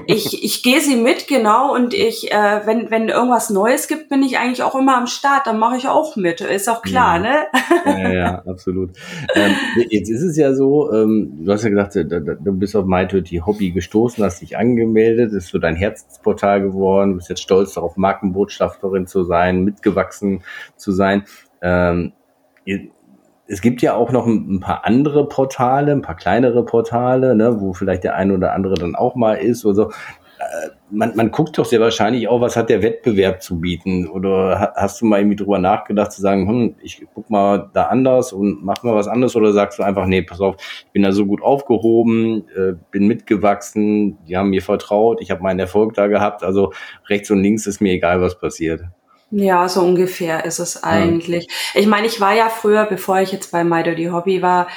Ich, 0.06 0.44
ich 0.44 0.64
gehe 0.64 0.80
sie 0.80 0.96
mit, 0.96 1.28
genau, 1.28 1.74
und 1.74 1.94
ich, 1.94 2.32
äh, 2.32 2.62
wenn, 2.66 2.90
wenn 2.92 3.10
irgendwas 3.10 3.50
Neues 3.50 3.88
gibt, 3.88 4.10
bin 4.10 4.24
ich 4.24 4.38
eigentlich 4.38 4.64
auch 4.64 4.76
immer 4.76 4.98
am 4.98 5.08
Start, 5.08 5.48
dann 5.48 5.60
mache 5.60 5.78
ich 5.78 5.88
auch 5.88 6.16
mit. 6.16 6.42
Ist 6.42 6.70
auch 6.70 6.82
klar, 6.82 7.18
Ja. 7.18 7.22
ne? 7.22 7.36
Ja, 7.86 7.98
ja, 7.98 8.14
ja, 8.14 8.44
absolut. 8.48 8.92
Ähm, 9.36 9.56
jetzt 9.90 10.10
ist 10.10 10.22
es 10.22 10.38
ja 10.38 10.54
so, 10.54 10.92
ähm, 10.94 11.40
du 11.44 11.52
hast 11.52 11.64
ja 11.64 11.70
gesagt, 11.70 11.96
da- 11.96 12.20
du 12.20 12.52
bist 12.54 12.76
auf 12.76 12.86
MyTurty 12.86 13.42
Hobby 13.46 13.72
gestoßen, 13.72 14.24
hast 14.24 14.42
dich 14.42 14.58
angemeldet, 14.58 15.34
ist 15.34 15.50
so 15.50 15.58
dein 15.60 15.76
Herzensportal 15.76 16.62
geworden, 16.62 17.16
bist 17.18 17.30
jetzt 17.30 17.42
stolz 17.42 17.74
darauf, 17.74 17.98
Markenbotschafterin 17.98 19.08
zu 19.08 19.24
sein, 19.24 19.64
mitgewachsen 19.64 20.44
zu 20.78 20.92
sein. 20.92 21.24
Ähm, 21.62 22.14
es 23.48 23.62
gibt 23.62 23.82
ja 23.82 23.96
auch 23.96 24.12
noch 24.12 24.26
ein, 24.28 24.60
paar 24.60 24.86
andere 24.86 25.28
Portale, 25.28 25.92
ein 25.92 26.02
paar 26.02 26.16
kleinere 26.16 26.66
Portale, 26.66 27.36
ne, 27.36 27.60
wo 27.62 27.74
vielleicht 27.74 28.04
der 28.04 28.16
eine 28.16 28.34
oder 28.34 28.54
andere 28.54 28.76
dann 28.76 28.96
auch 28.96 29.16
mal 29.16 29.36
ist 29.36 29.66
oder 29.66 29.76
so. 29.76 29.84
Äh, 30.40 30.70
Man, 30.92 31.16
man 31.16 31.32
guckt 31.32 31.58
doch 31.58 31.66
sehr 31.66 31.80
wahrscheinlich 31.80 32.28
auch, 32.28 32.42
was 32.42 32.56
hat 32.56 32.70
der 32.70 32.82
Wettbewerb 32.84 33.42
zu 33.42 33.60
bieten? 33.60 34.08
Oder 34.08 34.60
ha- 34.60 34.74
hast 34.76 35.02
du 35.02 35.06
mal 35.06 35.20
irgendwie 35.20 35.36
drüber 35.36 35.58
nachgedacht, 35.60 36.12
zu 36.12 36.22
sagen, 36.22 36.48
hm, 36.48 36.76
ich 36.82 37.04
guck 37.14 37.30
mal 37.30 37.70
da 37.74 37.86
anders 37.86 38.34
und 38.34 38.64
mach 38.64 38.84
mal 38.84 38.94
was 38.96 39.08
anderes? 39.08 39.36
Oder 39.36 39.52
sagst 39.54 39.80
du 39.80 39.84
einfach, 39.84 40.06
nee, 40.06 40.22
pass 40.22 40.40
auf, 40.42 40.56
ich 40.86 40.92
bin 40.94 41.04
da 41.04 41.12
so 41.12 41.26
gut 41.26 41.42
aufgehoben, 41.42 42.44
äh, 42.56 42.74
bin 42.92 43.08
mitgewachsen, 43.08 44.18
die 44.28 44.38
haben 44.38 44.50
mir 44.52 44.62
vertraut, 44.62 45.22
ich 45.22 45.32
habe 45.32 45.42
meinen 45.44 45.60
Erfolg 45.60 45.94
da 45.96 46.08
gehabt, 46.08 46.44
also 46.44 46.72
rechts 47.10 47.32
und 47.32 47.42
links 47.42 47.66
ist 47.68 47.82
mir 47.82 47.94
egal, 47.94 48.22
was 48.22 48.40
passiert. 48.40 48.82
Ja, 49.32 49.68
so 49.68 49.82
ungefähr 49.82 50.46
ist 50.46 50.60
es 50.60 50.84
eigentlich. 50.84 51.48
Ich 51.74 51.86
meine, 51.86 52.08
ich 52.08 52.22
war 52.22 52.34
ja 52.34 52.50
früher, 52.50 52.86
bevor 52.86 53.20
ich 53.20 53.32
jetzt 53.32 53.52
bei 53.52 53.64
My 53.64 53.84
Dirty 53.84 54.06
Hobby 54.06 54.42
war, 54.42 54.68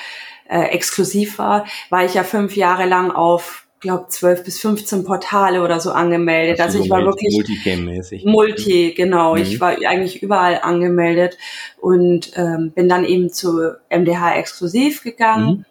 äh, 0.49 0.65
exklusiv 0.71 1.39
war, 1.39 1.67
war 1.91 2.05
ich 2.05 2.15
ja 2.15 2.25
fünf 2.25 2.57
Jahre 2.57 2.87
lang 2.87 3.13
auf, 3.13 3.67
glaube 3.79 4.09
zwölf 4.09 4.45
bis 4.45 4.61
15 4.61 5.05
Portale 5.05 5.63
oder 5.63 5.81
so 5.81 5.93
angemeldet. 5.93 6.61
Also 6.61 6.79
so 6.79 6.85
ich 6.85 6.91
war 6.91 7.05
wirklich 7.05 7.33
Multicam-mäßig. 7.35 8.27
Multi, 8.27 8.93
genau. 8.95 9.37
Mhm. 9.37 9.43
Ich 9.43 9.61
war 9.61 9.77
eigentlich 9.87 10.23
überall 10.23 10.61
angemeldet 10.63 11.39
und 11.81 12.33
ähm, 12.37 12.73
bin 12.75 12.89
dann 12.89 13.05
eben 13.05 13.33
zu 13.33 13.73
MDH 13.89 14.37
exklusiv 14.37 15.03
gegangen. 15.03 15.65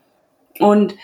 Mhm. 0.57 0.65
Und 0.65 0.95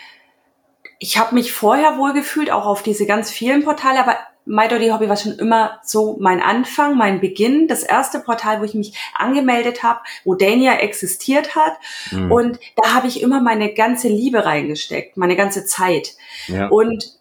ich 0.98 1.18
habe 1.18 1.34
mich 1.34 1.52
vorher 1.52 1.98
wohl 1.98 2.12
gefühlt, 2.12 2.50
auch 2.50 2.66
auf 2.66 2.82
diese 2.82 3.06
ganz 3.06 3.30
vielen 3.30 3.64
Portale, 3.64 4.00
aber 4.00 4.16
My 4.46 4.68
Dirty 4.68 4.88
Hobby 4.88 5.08
war 5.08 5.16
schon 5.16 5.38
immer 5.38 5.80
so 5.82 6.16
mein 6.20 6.40
Anfang, 6.40 6.96
mein 6.96 7.20
Beginn, 7.20 7.66
das 7.66 7.82
erste 7.82 8.20
Portal, 8.20 8.60
wo 8.60 8.64
ich 8.64 8.74
mich 8.74 8.96
angemeldet 9.14 9.82
habe, 9.82 10.00
wo 10.24 10.34
Dania 10.34 10.76
existiert 10.76 11.56
hat. 11.56 11.72
Mhm. 12.12 12.32
Und 12.32 12.60
da 12.76 12.94
habe 12.94 13.08
ich 13.08 13.20
immer 13.20 13.40
meine 13.40 13.74
ganze 13.74 14.08
Liebe 14.08 14.44
reingesteckt, 14.44 15.16
meine 15.16 15.36
ganze 15.36 15.66
Zeit. 15.66 16.14
ja. 16.46 16.68
Und 16.68 17.16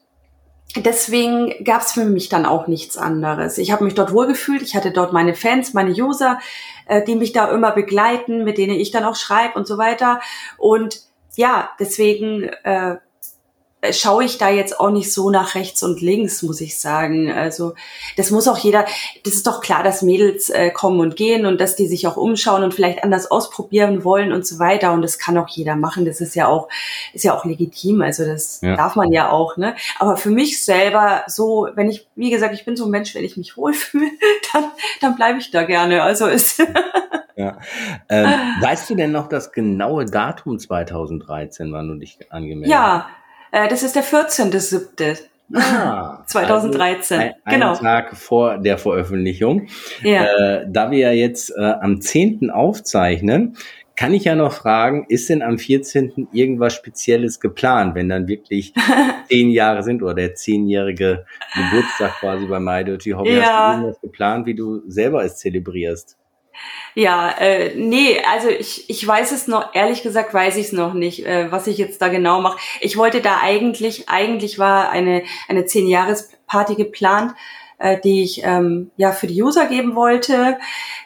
deswegen 0.76 1.64
gab 1.64 1.82
es 1.82 1.94
für 1.94 2.06
mich 2.06 2.30
dann 2.30 2.46
auch 2.46 2.68
nichts 2.68 2.98
anderes. 2.98 3.58
Ich 3.58 3.72
habe 3.72 3.84
mich 3.86 3.96
dort 3.96 4.12
wohlgefühlt, 4.12 4.62
ich 4.62 4.76
hatte 4.76 4.92
dort 4.92 5.14
meine 5.14 5.34
Fans, 5.34 5.74
meine 5.74 5.92
User, 5.92 6.40
äh, 6.86 7.04
die 7.04 7.16
mich 7.16 7.32
da 7.32 7.50
immer 7.50 7.72
begleiten, 7.72 8.44
mit 8.44 8.58
denen 8.58 8.80
ich 8.80 8.92
dann 8.92 9.06
auch 9.06 9.16
schreibe 9.16 9.58
und 9.58 9.68
so 9.68 9.78
weiter. 9.78 10.20
Und 10.58 11.02
ja, 11.36 11.70
deswegen 11.80 12.44
äh, 12.64 12.98
schaue 13.94 14.24
ich 14.24 14.38
da 14.38 14.50
jetzt 14.50 14.80
auch 14.80 14.90
nicht 14.90 15.12
so 15.14 15.30
nach 15.30 15.56
rechts 15.56 15.84
und 15.84 16.02
links, 16.02 16.42
muss 16.44 16.62
ich 16.62 16.80
sagen. 16.80 17.32
Also 17.32 17.74
das 18.18 18.32
muss 18.32 18.48
auch 18.48 18.58
jeder, 18.58 18.86
das 19.24 19.34
ist 19.34 19.48
doch 19.48 19.62
klar, 19.62 19.84
dass 19.84 20.02
Mädels 20.02 20.50
äh, 20.50 20.72
kommen 20.72 21.00
und 21.00 21.16
gehen 21.16 21.46
und 21.46 21.60
dass 21.62 21.76
die 21.76 21.88
sich 21.88 22.08
auch 22.08 22.18
umschauen 22.18 22.64
und 22.64 22.74
vielleicht 22.74 23.04
anders 23.04 23.30
ausprobieren 23.32 24.04
wollen 24.04 24.32
und 24.32 24.46
so 24.46 24.60
weiter. 24.60 24.92
Und 24.94 25.02
das 25.02 25.18
kann 25.20 25.38
auch 25.38 25.50
jeder 25.50 25.76
machen. 25.76 26.06
Das 26.06 26.22
ist 26.22 26.36
ja 26.36 26.48
auch, 26.48 26.68
ist 27.14 27.24
ja 27.24 27.36
auch 27.38 27.46
legitim. 27.46 28.02
Also 28.02 28.26
das 28.26 28.60
Ja. 28.62 28.76
darf 28.76 28.96
man 28.96 29.12
ja 29.12 29.30
auch, 29.30 29.58
ne? 29.58 29.76
Aber 30.00 30.18
für 30.18 30.30
mich 30.30 30.64
selber 30.64 31.24
so, 31.28 31.68
wenn 31.76 31.90
ich, 31.90 32.08
wie 32.16 32.30
gesagt, 32.30 32.54
ich 32.54 32.66
bin 32.66 32.76
so 32.76 32.86
ein 32.86 32.92
Mensch, 32.92 33.14
wenn 33.16 33.24
ich 33.24 33.38
mich 33.38 33.58
wohlfühle, 33.58 34.10
dann, 34.54 34.66
dann 35.02 35.16
bleibe 35.16 35.40
ich 35.40 35.52
da 35.52 35.64
gerne. 35.64 36.04
Also 36.04 36.28
ist 36.28 36.62
Ja. 37.38 37.58
Ähm, 38.08 38.30
weißt 38.62 38.90
du 38.90 38.96
denn 38.96 39.12
noch 39.12 39.28
das 39.28 39.52
genaue 39.52 40.06
Datum 40.06 40.58
2013, 40.58 41.74
wann 41.74 41.90
du 41.90 41.96
dich 41.96 42.18
angemeldet 42.30 42.72
ja, 42.72 43.10
äh, 43.56 43.68
das 43.70 43.84
ist 43.84 43.96
der 43.96 44.04
14.7. 44.04 45.18
Ah, 45.54 46.24
2013, 46.26 47.20
Also 47.20 47.34
ein, 47.46 47.54
genau. 47.54 47.76
Tag 47.76 48.18
vor 48.18 48.58
der 48.58 48.78
Veröffentlichung. 48.78 49.68
Ja. 50.02 50.26
Äh, 50.26 50.66
da 50.68 50.92
wir 50.92 50.98
ja 50.98 51.12
jetzt 51.12 51.52
äh, 51.56 51.62
am 51.62 52.02
10. 52.02 52.50
aufzeichnen, 52.50 53.56
kann 53.96 54.14
ich 54.14 54.26
ja 54.26 54.36
noch 54.36 54.52
fragen, 54.52 55.06
ist 55.08 55.30
denn 55.30 55.42
am 55.42 55.58
14. 55.58 56.28
irgendwas 56.34 56.74
Spezielles 56.74 57.40
geplant, 57.40 57.96
wenn 57.96 58.10
dann 58.10 58.28
wirklich 58.28 58.74
zehn 59.30 59.50
Jahre 59.50 59.84
sind 59.84 60.04
oder 60.04 60.16
der 60.16 60.36
zehnjährige 60.36 61.26
Geburtstag 61.54 62.20
quasi 62.20 62.46
bei 62.48 62.60
My 62.60 62.84
Dirty 62.84 63.12
Hobby? 63.12 63.38
Ja. 63.38 63.42
Hast 63.42 63.48
du 63.48 63.82
irgendwas 63.82 64.02
geplant, 64.02 64.46
wie 64.48 64.56
du 64.56 64.82
selber 64.88 65.24
es 65.24 65.38
zelebrierst? 65.38 66.18
Ja, 66.94 67.30
äh, 67.40 67.74
nee, 67.76 68.22
also 68.32 68.50
ich, 68.50 68.90
ich 68.90 69.06
weiß 69.06 69.32
es 69.34 69.48
noch, 69.48 69.76
ehrlich 69.76 70.02
gesagt 70.02 70.34
weiß 70.34 70.56
ich 70.56 70.68
es 70.68 70.72
noch 70.72 70.94
nicht, 70.94 71.26
äh, 71.26 71.52
was 71.52 71.68
ich 71.68 71.78
jetzt 71.78 72.02
da 72.02 72.08
genau 72.08 72.42
mache. 72.42 72.58
Ich 72.80 72.96
wollte 72.98 73.22
da 73.22 73.40
eigentlich, 73.42 74.08
eigentlich 74.08 74.60
war 74.60 74.90
eine, 74.90 75.24
eine 75.50 75.66
Zehn-Jahres-Party 75.66 76.76
geplant, 76.76 77.34
äh, 77.80 78.00
die 78.02 78.24
ich 78.24 78.44
ähm, 78.44 78.92
ja 78.96 79.12
für 79.12 79.28
die 79.28 79.42
User 79.44 79.66
geben 79.66 79.96
wollte. 79.96 80.58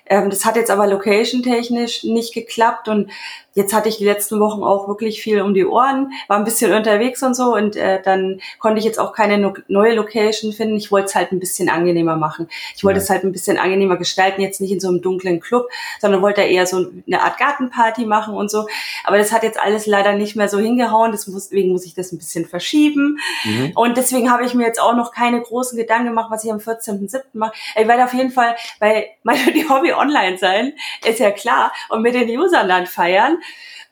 Ähm, 0.05 0.29
das 0.29 0.45
hat 0.45 0.55
jetzt 0.55 0.71
aber 0.71 0.85
location-technisch 0.85 2.03
nicht 2.03 2.33
geklappt 2.33 2.87
und 2.87 3.11
jetzt 3.59 3.73
hatte 3.73 3.89
ich 3.89 3.97
die 3.97 4.05
letzten 4.05 4.39
Wochen 4.39 4.63
auch 4.63 4.87
wirklich 4.87 5.21
viel 5.21 5.41
um 5.41 5.53
die 5.53 5.65
Ohren, 5.65 6.11
war 6.27 6.37
ein 6.37 6.45
bisschen 6.45 6.73
unterwegs 6.73 7.21
und 7.21 7.35
so 7.35 7.53
und 7.53 7.75
äh, 7.75 8.01
dann 8.01 8.39
konnte 8.57 8.79
ich 8.79 8.85
jetzt 8.85 8.99
auch 8.99 9.13
keine 9.13 9.37
no 9.37 9.53
neue 9.67 9.93
Location 9.93 10.53
finden. 10.53 10.77
Ich 10.77 10.91
wollte 10.91 11.07
es 11.07 11.15
halt 11.15 11.31
ein 11.31 11.39
bisschen 11.39 11.69
angenehmer 11.69 12.15
machen. 12.15 12.47
Ich 12.75 12.83
wollte 12.83 12.99
ja. 12.99 13.03
es 13.03 13.09
halt 13.09 13.23
ein 13.23 13.31
bisschen 13.31 13.57
angenehmer 13.57 13.97
gestalten, 13.97 14.41
jetzt 14.41 14.61
nicht 14.61 14.71
in 14.71 14.79
so 14.79 14.87
einem 14.87 15.01
dunklen 15.01 15.39
Club, 15.39 15.67
sondern 15.99 16.21
wollte 16.21 16.41
eher 16.41 16.65
so 16.65 16.89
eine 17.05 17.21
Art 17.21 17.37
Gartenparty 17.37 18.05
machen 18.05 18.33
und 18.33 18.49
so. 18.49 18.67
Aber 19.03 19.17
das 19.17 19.31
hat 19.31 19.43
jetzt 19.43 19.59
alles 19.59 19.85
leider 19.85 20.13
nicht 20.13 20.35
mehr 20.35 20.47
so 20.47 20.57
hingehauen, 20.57 21.11
deswegen 21.11 21.71
muss 21.71 21.85
ich 21.85 21.93
das 21.93 22.11
ein 22.11 22.17
bisschen 22.17 22.45
verschieben. 22.45 23.19
Mhm. 23.43 23.71
Und 23.75 23.97
deswegen 23.97 24.31
habe 24.31 24.45
ich 24.45 24.53
mir 24.53 24.65
jetzt 24.65 24.81
auch 24.81 24.95
noch 24.95 25.11
keine 25.11 25.41
großen 25.41 25.77
Gedanken 25.77 26.07
gemacht, 26.07 26.31
was 26.31 26.43
ich 26.43 26.51
am 26.51 26.59
14.07. 26.59 27.21
mache. 27.33 27.53
Ich 27.75 27.87
werde 27.87 28.05
auf 28.05 28.13
jeden 28.13 28.31
Fall 28.31 28.55
bei 28.79 29.09
die 29.53 29.67
Hobby 29.67 29.93
online 29.93 30.37
sein, 30.37 30.73
ist 31.05 31.19
ja 31.19 31.31
klar, 31.31 31.71
und 31.89 32.01
mit 32.01 32.13
den 32.13 32.29
Usern 32.29 32.69
dann 32.69 32.87
feiern. 32.87 33.37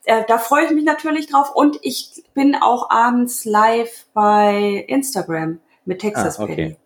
Äh, 0.06 0.24
da 0.28 0.38
freue 0.38 0.66
ich 0.66 0.72
mich 0.72 0.86
natürlich 0.86 1.28
drauf 1.28 1.54
und 1.54 1.78
ich 1.82 2.24
bin 2.34 2.56
auch 2.56 2.90
abends 2.90 3.44
live 3.44 4.06
bei 4.14 4.86
Instagram 4.88 5.60
mit 5.86 6.00
Texas 6.00 6.40
ah, 6.40 6.44
okay. 6.44 6.56
Penny. 6.56 6.78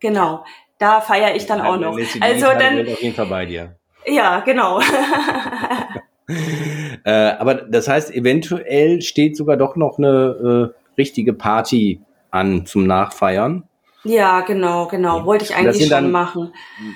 Genau, 0.00 0.44
da 0.78 1.00
feiere 1.00 1.36
ich 1.36 1.46
dann 1.46 1.60
ja, 1.60 1.66
auch 1.66 1.78
noch. 1.78 1.96
Also 2.20 2.46
dann 2.46 2.88
auf 2.88 3.00
jeden 3.00 3.14
Fall 3.14 3.26
bei 3.26 3.46
dir. 3.46 3.76
Ja, 4.06 4.40
genau. 4.40 4.80
äh, 7.04 7.10
aber 7.10 7.54
das 7.54 7.88
heißt, 7.88 8.14
eventuell 8.14 9.00
steht 9.00 9.36
sogar 9.36 9.56
doch 9.56 9.76
noch 9.76 9.98
eine 9.98 10.72
äh, 10.74 10.98
richtige 10.98 11.32
Party 11.32 12.00
an 12.30 12.66
zum 12.66 12.86
Nachfeiern. 12.86 13.64
Ja, 14.06 14.40
genau, 14.42 14.86
genau. 14.86 15.24
Wollte 15.24 15.44
ich 15.44 15.54
eigentlich 15.54 15.82
schon 15.82 15.90
dann, 15.90 16.10
machen. 16.10 16.52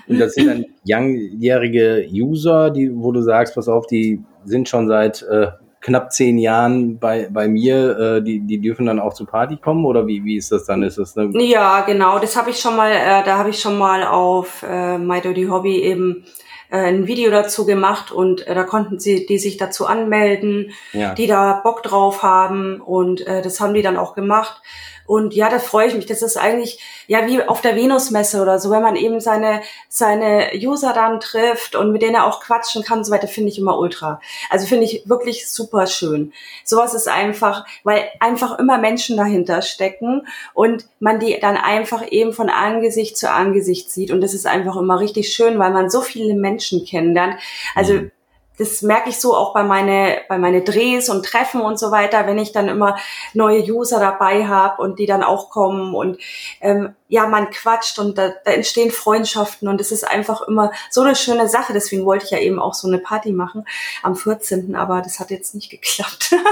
Und 0.07 0.19
das 0.19 0.35
sind 0.35 0.47
dann 0.47 0.65
langjährige 0.85 2.07
User, 2.13 2.71
die, 2.71 2.91
wo 2.95 3.13
du 3.13 3.23
sagst, 3.23 3.55
pass 3.55 3.69
auf, 3.69 3.87
die 3.87 4.23
sind 4.45 4.69
schon 4.69 4.89
seit 4.89 5.23
äh, 5.23 5.49
knapp 5.81 6.13
zehn 6.13 6.39
Jahren 6.39 6.99
bei, 6.99 7.29
bei 7.31 7.49
mir, 7.49 7.99
äh, 7.99 8.23
die, 8.23 8.41
die 8.41 8.61
dürfen 8.61 8.87
dann 8.87 9.01
auch 9.01 9.15
zur 9.15 9.27
Party 9.27 9.57
kommen 9.57 9.85
oder 9.85 10.07
wie, 10.07 10.25
wie 10.25 10.37
ist 10.37 10.53
das 10.53 10.65
dann? 10.65 10.83
Ist 10.83 10.99
das 10.99 11.17
eine 11.17 11.43
ja, 11.43 11.81
genau, 11.83 12.19
das 12.19 12.37
habe 12.37 12.51
ich 12.51 12.59
schon 12.59 12.77
mal, 12.77 12.93
äh, 12.93 13.25
da 13.25 13.39
habe 13.39 13.51
ich 13.51 13.61
schon 13.61 13.79
mal 13.79 14.05
auf 14.05 14.63
äh, 14.63 14.99
My 14.99 15.21
Dirty 15.21 15.47
Hobby 15.47 15.81
eben 15.81 16.25
äh, 16.71 16.79
ein 16.79 17.07
Video 17.07 17.31
dazu 17.31 17.65
gemacht 17.65 18.13
und 18.13 18.47
äh, 18.47 18.55
da 18.55 18.65
konnten 18.65 18.99
sie 18.99 19.27
die 19.27 19.39
sich 19.39 19.57
dazu 19.57 19.87
anmelden, 19.87 20.73
ja. 20.93 21.15
die 21.15 21.27
da 21.27 21.61
Bock 21.65 21.83
drauf 21.83 22.23
haben 22.23 22.81
und 22.81 23.27
äh, 23.27 23.41
das 23.43 23.61
haben 23.61 23.75
die 23.75 23.83
dann 23.83 23.97
auch 23.97 24.15
gemacht. 24.15 24.63
Und 25.11 25.35
ja, 25.35 25.49
da 25.49 25.59
freue 25.59 25.89
ich 25.89 25.95
mich. 25.95 26.07
Das 26.07 26.23
ist 26.23 26.37
eigentlich 26.37 26.79
ja 27.09 27.27
wie 27.27 27.43
auf 27.43 27.61
der 27.61 27.75
Venusmesse 27.75 28.41
oder 28.41 28.61
so, 28.61 28.71
wenn 28.71 28.81
man 28.81 28.95
eben 28.95 29.19
seine 29.19 29.61
seine 29.89 30.53
User 30.55 30.93
dann 30.93 31.19
trifft 31.19 31.75
und 31.75 31.91
mit 31.91 32.01
denen 32.01 32.15
er 32.15 32.27
auch 32.27 32.39
quatschen 32.39 32.85
kann 32.85 32.99
und 32.99 33.05
so 33.05 33.11
weiter, 33.11 33.27
finde 33.27 33.49
ich 33.49 33.59
immer 33.59 33.77
ultra. 33.77 34.21
Also 34.51 34.69
finde 34.69 34.85
ich 34.85 35.09
wirklich 35.09 35.51
super 35.51 35.89
schön. 35.89 36.33
Sowas 36.65 36.95
ist 36.95 37.09
einfach, 37.09 37.67
weil 37.83 38.05
einfach 38.21 38.61
immer 38.61 38.79
Menschen 38.79 39.17
dahinter 39.17 39.63
stecken 39.63 40.29
und 40.55 40.87
man 41.01 41.19
die 41.19 41.37
dann 41.41 41.57
einfach 41.57 42.09
eben 42.09 42.33
von 42.33 42.49
Angesicht 42.49 43.19
zu 43.19 43.33
Angesicht 43.33 43.91
sieht 43.91 44.13
und 44.13 44.21
das 44.21 44.33
ist 44.33 44.47
einfach 44.47 44.77
immer 44.77 45.01
richtig 45.01 45.33
schön, 45.33 45.59
weil 45.59 45.73
man 45.73 45.91
so 45.91 46.03
viele 46.03 46.35
Menschen 46.35 46.85
kennenlernt. 46.85 47.35
Also 47.75 47.95
mhm 47.95 48.13
das 48.61 48.83
merke 48.83 49.09
ich 49.09 49.19
so 49.19 49.35
auch 49.35 49.55
bei 49.55 49.63
meine 49.63 50.19
bei 50.29 50.37
meine 50.37 50.61
Drehs 50.61 51.09
und 51.09 51.25
Treffen 51.25 51.63
und 51.63 51.79
so 51.79 51.91
weiter, 51.91 52.27
wenn 52.27 52.37
ich 52.37 52.53
dann 52.53 52.69
immer 52.69 52.99
neue 53.33 53.63
User 53.63 53.99
dabei 53.99 54.47
habe 54.47 54.83
und 54.83 54.99
die 54.99 55.07
dann 55.07 55.23
auch 55.23 55.49
kommen 55.49 55.95
und 55.95 56.19
ähm, 56.61 56.95
ja, 57.09 57.27
man 57.27 57.51
quatscht 57.51 57.99
und 57.99 58.19
da, 58.19 58.33
da 58.45 58.53
entstehen 58.53 58.91
Freundschaften 58.91 59.67
und 59.67 59.81
es 59.81 59.93
ist 59.93 60.07
einfach 60.07 60.43
immer 60.43 60.73
so 60.91 61.01
eine 61.01 61.17
schöne 61.17 61.49
Sache. 61.49 61.73
Deswegen 61.73 62.05
wollte 62.05 62.27
ich 62.27 62.31
ja 62.31 62.39
eben 62.39 62.61
auch 62.61 62.75
so 62.75 62.87
eine 62.87 62.99
Party 62.99 63.33
machen 63.33 63.65
am 64.03 64.15
14., 64.15 64.77
aber 64.77 65.01
das 65.01 65.19
hat 65.19 65.31
jetzt 65.31 65.55
nicht 65.55 65.71
geklappt. 65.71 66.35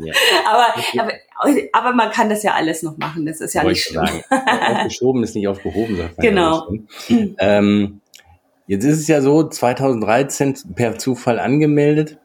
Ja. 0.00 0.14
aber, 0.46 1.10
aber, 1.40 1.52
aber 1.72 1.92
man 1.92 2.12
kann 2.12 2.28
das 2.30 2.44
ja 2.44 2.52
alles 2.52 2.84
noch 2.84 2.96
machen, 2.98 3.26
das 3.26 3.40
ist 3.40 3.54
ja 3.54 3.64
Wollte 3.64 3.72
nicht 3.72 3.84
schlimm. 3.88 4.22
Aufgeschoben 4.30 5.24
ist 5.24 5.34
nicht 5.34 5.48
aufgehoben, 5.48 5.96
sagt 5.96 6.18
man. 6.18 6.24
Genau. 6.24 6.68
Ja 7.08 7.26
ähm, 7.38 8.00
Jetzt 8.68 8.84
ist 8.84 9.00
es 9.00 9.08
ja 9.08 9.22
so, 9.22 9.48
2013 9.48 10.74
per 10.76 10.98
Zufall 10.98 11.38
angemeldet. 11.38 12.18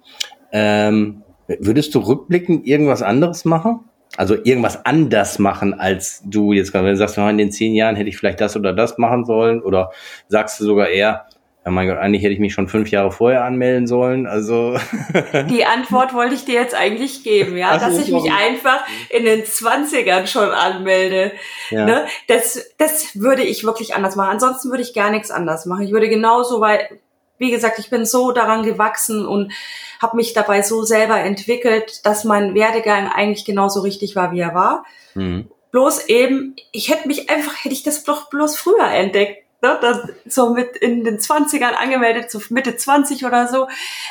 Ähm, 0.51 1.23
würdest 1.47 1.95
du 1.95 1.99
rückblickend 1.99 2.67
irgendwas 2.67 3.01
anderes 3.01 3.45
machen? 3.45 3.79
Also 4.17 4.35
irgendwas 4.35 4.85
anders 4.85 5.39
machen, 5.39 5.73
als 5.73 6.21
du 6.25 6.51
jetzt 6.51 6.73
gerade, 6.73 6.95
sagst, 6.97 7.17
in 7.17 7.37
den 7.37 7.51
zehn 7.51 7.73
Jahren 7.73 7.95
hätte 7.95 8.09
ich 8.09 8.17
vielleicht 8.17 8.41
das 8.41 8.57
oder 8.57 8.73
das 8.73 8.97
machen 8.97 9.23
sollen, 9.25 9.61
oder 9.61 9.91
sagst 10.27 10.59
du 10.59 10.65
sogar 10.65 10.89
eher, 10.89 11.25
ja 11.65 11.71
mein 11.71 11.87
Gott, 11.87 11.97
eigentlich 11.97 12.23
hätte 12.23 12.33
ich 12.33 12.39
mich 12.39 12.53
schon 12.53 12.67
fünf 12.67 12.89
Jahre 12.89 13.11
vorher 13.11 13.45
anmelden 13.45 13.87
sollen. 13.87 14.27
Also 14.27 14.77
die 15.49 15.65
Antwort 15.65 16.13
wollte 16.13 16.35
ich 16.35 16.43
dir 16.45 16.55
jetzt 16.55 16.75
eigentlich 16.75 17.23
geben, 17.23 17.57
ja, 17.57 17.77
dass 17.77 17.97
ich 17.99 18.11
mich 18.11 18.31
einfach 18.31 18.83
in 19.09 19.23
den 19.23 19.45
Zwanzigern 19.45 20.27
schon 20.27 20.49
anmelde. 20.49 21.31
Ja. 21.69 21.85
Ne? 21.85 22.05
Das, 22.27 22.73
das 22.77 23.19
würde 23.19 23.43
ich 23.43 23.63
wirklich 23.63 23.95
anders 23.95 24.15
machen. 24.15 24.31
Ansonsten 24.31 24.69
würde 24.69 24.83
ich 24.83 24.93
gar 24.93 25.09
nichts 25.09 25.31
anders 25.31 25.65
machen. 25.65 25.85
Ich 25.85 25.91
würde 25.91 26.09
genauso, 26.09 26.59
weil, 26.59 26.99
wie 27.37 27.51
gesagt, 27.51 27.79
ich 27.79 27.89
bin 27.89 28.05
so 28.05 28.33
daran 28.33 28.63
gewachsen 28.63 29.25
und 29.25 29.53
habe 30.01 30.17
mich 30.17 30.33
dabei 30.33 30.61
so 30.63 30.83
selber 30.83 31.19
entwickelt, 31.19 32.05
dass 32.05 32.25
mein 32.25 32.55
Werdegang 32.55 33.07
eigentlich 33.07 33.45
genauso 33.45 33.81
richtig 33.81 34.17
war, 34.17 34.33
wie 34.33 34.41
er 34.41 34.53
war. 34.53 34.85
Mhm. 35.15 35.47
Bloß 35.71 36.07
eben, 36.09 36.55
ich 36.71 36.89
hätte 36.89 37.07
mich 37.07 37.29
einfach, 37.29 37.63
hätte 37.63 37.73
ich 37.73 37.83
das 37.83 38.03
doch 38.03 38.29
bloß 38.29 38.57
früher 38.57 38.91
entdeckt 38.91 39.42
ne, 39.63 39.79
das, 39.81 39.99
so 40.27 40.53
mit 40.53 40.77
in 40.77 41.03
den 41.03 41.17
20ern 41.17 41.73
angemeldet, 41.73 42.29
so 42.29 42.39
Mitte 42.49 42.75
20 42.75 43.25
oder 43.25 43.47
so, 43.47 43.67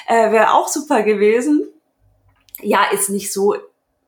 äh, 0.08 0.32
wäre 0.32 0.54
auch 0.54 0.66
super 0.66 1.02
gewesen. 1.02 1.68
Ja, 2.60 2.86
ist 2.92 3.10
nicht 3.10 3.32
so, 3.32 3.54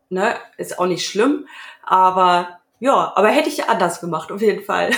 ne, 0.09 0.35
ist 0.57 0.79
auch 0.79 0.87
nicht 0.87 1.07
schlimm, 1.07 1.47
aber 1.85 2.59
ja, 2.81 3.13
aber 3.15 3.29
hätte 3.29 3.49
ich 3.49 3.69
anders 3.69 4.01
gemacht, 4.01 4.33
auf 4.33 4.43
jeden 4.43 4.65
Fall. 4.65 4.91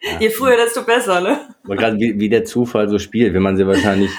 Ja. 0.00 0.10
Je 0.20 0.30
früher, 0.30 0.56
desto 0.56 0.82
besser, 0.82 1.20
ne? 1.20 1.40
Aber 1.64 1.76
gerade 1.76 1.98
wie, 1.98 2.18
wie 2.18 2.28
der 2.28 2.44
Zufall 2.44 2.88
so 2.88 2.98
spielt, 2.98 3.34
wenn 3.34 3.42
man 3.42 3.56
sie 3.56 3.66
wahrscheinlich 3.66 4.10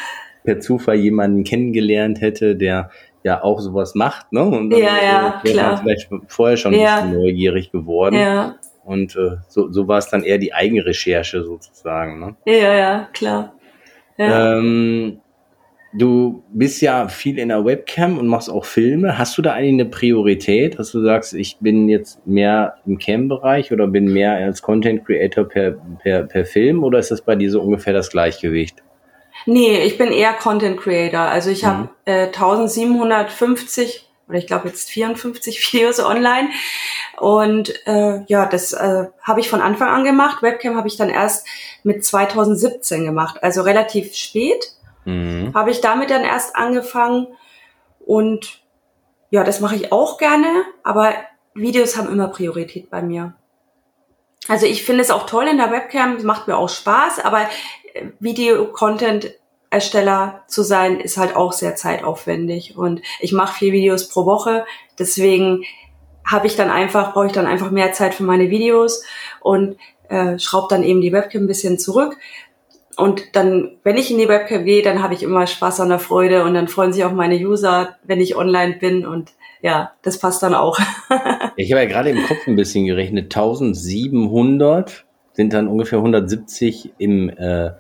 per 0.44 0.60
Zufall 0.60 0.96
jemanden 0.96 1.44
kennengelernt 1.44 2.22
hätte, 2.22 2.56
der 2.56 2.90
ja 3.24 3.44
auch 3.44 3.60
sowas 3.60 3.96
macht, 3.96 4.32
ne? 4.32 4.44
Und 4.44 4.70
dann 4.70 4.80
ja, 4.80 4.96
ja, 5.04 5.42
wäre 5.44 5.54
klar. 5.54 5.78
vielleicht 5.78 6.10
vorher 6.28 6.58
schon 6.58 6.74
ja. 6.74 6.98
ein 6.98 7.10
bisschen 7.10 7.22
neugierig 7.22 7.72
geworden. 7.72 8.16
Ja. 8.16 8.56
Und 8.86 9.16
äh, 9.16 9.38
so, 9.48 9.72
so 9.72 9.88
war 9.88 9.98
es 9.98 10.10
dann 10.10 10.24
eher 10.24 10.38
die 10.38 10.54
Eigenrecherche 10.54 11.44
sozusagen. 11.44 12.20
Ne? 12.20 12.36
Ja, 12.46 12.74
ja, 12.74 13.10
klar. 13.14 13.56
Ja. 14.18 14.58
Ähm, 14.58 15.20
du 15.92 16.44
bist 16.54 16.82
ja 16.82 17.08
viel 17.08 17.40
in 17.40 17.50
der 17.50 17.66
Webcam 17.66 18.18
und 18.18 18.28
machst 18.28 18.50
auch 18.50 18.66
Filme. 18.66 19.18
Hast 19.18 19.38
du 19.38 19.42
da 19.42 19.54
eigentlich 19.54 19.74
eine 19.74 19.86
Priorität, 19.86 20.78
dass 20.78 20.92
du 20.92 21.02
sagst, 21.02 21.34
ich 21.34 21.58
bin 21.60 21.90
jetzt 21.90 22.26
mehr 22.28 22.76
im 22.86 23.00
Cam-Bereich 23.00 23.72
oder 23.72 23.88
bin 23.88 24.14
mehr 24.14 24.34
als 24.34 24.62
Content 24.62 25.04
Creator 25.04 25.46
per, 25.46 25.72
per, 26.04 26.24
per 26.24 26.46
Film 26.46 26.84
oder 26.84 27.00
ist 27.00 27.12
das 27.12 27.22
bei 27.22 27.36
dir 27.36 27.50
so 27.50 27.62
ungefähr 27.62 27.94
das 27.94 28.12
Gleichgewicht? 28.12 28.84
Nee, 29.46 29.80
ich 29.84 29.98
bin 29.98 30.12
eher 30.12 30.34
Content 30.34 30.80
Creator. 30.80 31.20
Also 31.20 31.50
ich 31.50 31.64
mhm. 31.64 31.68
habe 31.68 31.90
äh, 32.06 32.26
1750 32.28 34.05
oder 34.28 34.38
ich 34.38 34.48
glaube 34.48 34.68
jetzt 34.68 34.90
54 34.90 35.74
Videos 35.74 36.00
online. 36.00 36.50
Und 37.18 37.74
äh, 37.88 38.24
ja, 38.28 38.46
das 38.46 38.74
äh, 38.74 39.06
habe 39.22 39.40
ich 39.40 39.50
von 39.50 39.62
Anfang 39.62 39.90
an 39.90 40.04
gemacht. 40.04 40.42
Webcam 40.42 40.76
habe 40.76 40.88
ich 40.88 40.98
dann 40.98 41.10
erst 41.10 41.48
mit 41.84 42.04
2017 42.04 43.06
gemacht, 43.06 43.44
also 43.44 43.62
relativ 43.62 44.16
spät 44.16 44.76
mhm. 45.06 45.52
habe 45.54 45.72
ich 45.72 45.82
damit 45.82 46.10
dann 46.10 46.24
erst 46.24 46.56
angefangen. 46.56 47.28
Und 48.00 48.60
ja, 49.30 49.44
das 49.44 49.60
mache 49.60 49.76
ich 49.76 49.92
auch 49.92 50.18
gerne, 50.18 50.66
aber 50.84 51.14
Videos 51.54 51.98
haben 51.98 52.12
immer 52.12 52.28
Priorität 52.28 52.90
bei 52.90 53.02
mir. 53.02 53.34
Also 54.48 54.66
ich 54.68 54.84
finde 54.84 55.02
es 55.02 55.10
auch 55.10 55.26
toll 55.26 55.48
in 55.48 55.58
der 55.58 55.72
Webcam, 55.72 56.24
macht 56.24 56.48
mir 56.48 56.58
auch 56.58 56.70
Spaß, 56.70 57.20
aber 57.20 57.50
äh, 57.94 58.08
Video-Content 58.20 59.34
Ersteller 59.76 60.44
zu 60.48 60.64
sein, 60.64 61.00
ist 61.00 61.18
halt 61.18 61.36
auch 61.36 61.52
sehr 61.52 61.76
zeitaufwendig. 61.76 62.78
Und 62.78 63.02
ich 63.20 63.34
mache 63.34 63.54
vier 63.60 63.74
Videos 63.74 64.10
pro 64.10 64.26
Woche. 64.26 64.66
Deswegen 64.98 65.64
habe 66.26 66.48
ich 66.48 66.56
dann 66.56 66.70
einfach, 66.70 67.14
brauche 67.14 67.28
ich 67.28 67.34
dann 67.34 67.46
einfach 67.46 67.72
mehr 67.72 67.92
Zeit 67.92 68.16
für 68.16 68.24
meine 68.24 68.50
Videos 68.50 69.04
und 69.42 69.78
äh, 70.10 70.40
schraube 70.40 70.68
dann 70.70 70.84
eben 70.84 71.02
die 71.02 71.12
Webcam 71.12 71.44
ein 71.44 71.48
bisschen 71.48 71.78
zurück. 71.78 72.18
Und 72.98 73.36
dann, 73.36 73.78
wenn 73.84 73.98
ich 73.98 74.10
in 74.10 74.18
die 74.18 74.30
Webcam 74.30 74.64
gehe, 74.64 74.82
dann 74.82 75.04
habe 75.04 75.14
ich 75.14 75.24
immer 75.24 75.46
Spaß 75.46 75.82
an 75.82 75.90
der 75.90 76.00
Freude 76.00 76.44
und 76.44 76.54
dann 76.54 76.70
freuen 76.70 76.94
sich 76.94 77.04
auch 77.04 77.12
meine 77.12 77.36
User, 77.36 77.98
wenn 78.04 78.22
ich 78.22 78.38
online 78.38 78.78
bin 78.80 79.06
und 79.06 79.34
ja, 79.62 79.92
das 80.02 80.20
passt 80.20 80.44
dann 80.44 80.54
auch. 80.54 80.80
ich 81.58 81.72
habe 81.72 81.84
ja 81.84 81.90
gerade 81.90 82.12
im 82.12 82.24
Kopf 82.26 82.48
ein 82.48 82.56
bisschen 82.56 82.86
gerechnet. 82.86 83.36
1700 83.36 85.06
sind 85.34 85.54
dann 85.54 85.68
ungefähr 85.68 86.00
170 86.00 86.94
im 86.98 87.30
äh, 87.30 87.72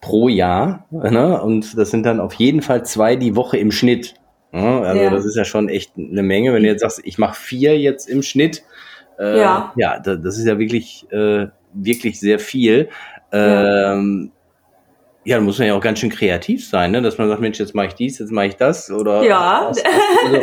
pro 0.00 0.28
Jahr. 0.28 0.86
Ne? 0.90 1.40
Und 1.40 1.76
das 1.78 1.90
sind 1.90 2.06
dann 2.06 2.20
auf 2.20 2.34
jeden 2.34 2.62
Fall 2.62 2.84
zwei 2.84 3.16
die 3.16 3.36
Woche 3.36 3.58
im 3.58 3.70
Schnitt. 3.70 4.14
Ne? 4.52 4.80
Also 4.80 5.02
ja. 5.02 5.10
das 5.10 5.24
ist 5.24 5.36
ja 5.36 5.44
schon 5.44 5.68
echt 5.68 5.92
eine 5.96 6.22
Menge. 6.22 6.52
Wenn 6.52 6.62
du 6.62 6.68
jetzt 6.68 6.80
sagst, 6.80 7.00
ich 7.04 7.18
mache 7.18 7.34
vier 7.34 7.78
jetzt 7.78 8.08
im 8.08 8.22
Schnitt, 8.22 8.64
äh, 9.18 9.38
ja, 9.38 9.72
ja 9.76 9.98
das 9.98 10.38
ist 10.38 10.46
ja 10.46 10.58
wirklich, 10.58 11.06
äh, 11.12 11.48
wirklich 11.72 12.18
sehr 12.18 12.38
viel. 12.38 12.88
Ähm, 13.32 14.32
Ja, 15.22 15.36
da 15.36 15.42
muss 15.42 15.58
man 15.58 15.68
ja 15.68 15.74
auch 15.74 15.82
ganz 15.82 15.98
schön 15.98 16.08
kreativ 16.08 16.66
sein, 16.66 16.92
ne? 16.92 17.02
dass 17.02 17.18
man 17.18 17.28
sagt, 17.28 17.42
Mensch, 17.42 17.58
jetzt 17.58 17.74
mache 17.74 17.88
ich 17.88 17.94
dies, 17.94 18.18
jetzt 18.18 18.32
mache 18.32 18.46
ich 18.46 18.56
das 18.56 18.90
oder 18.90 19.22
ja. 19.22 19.68
Das, 19.68 19.82
also, 20.24 20.40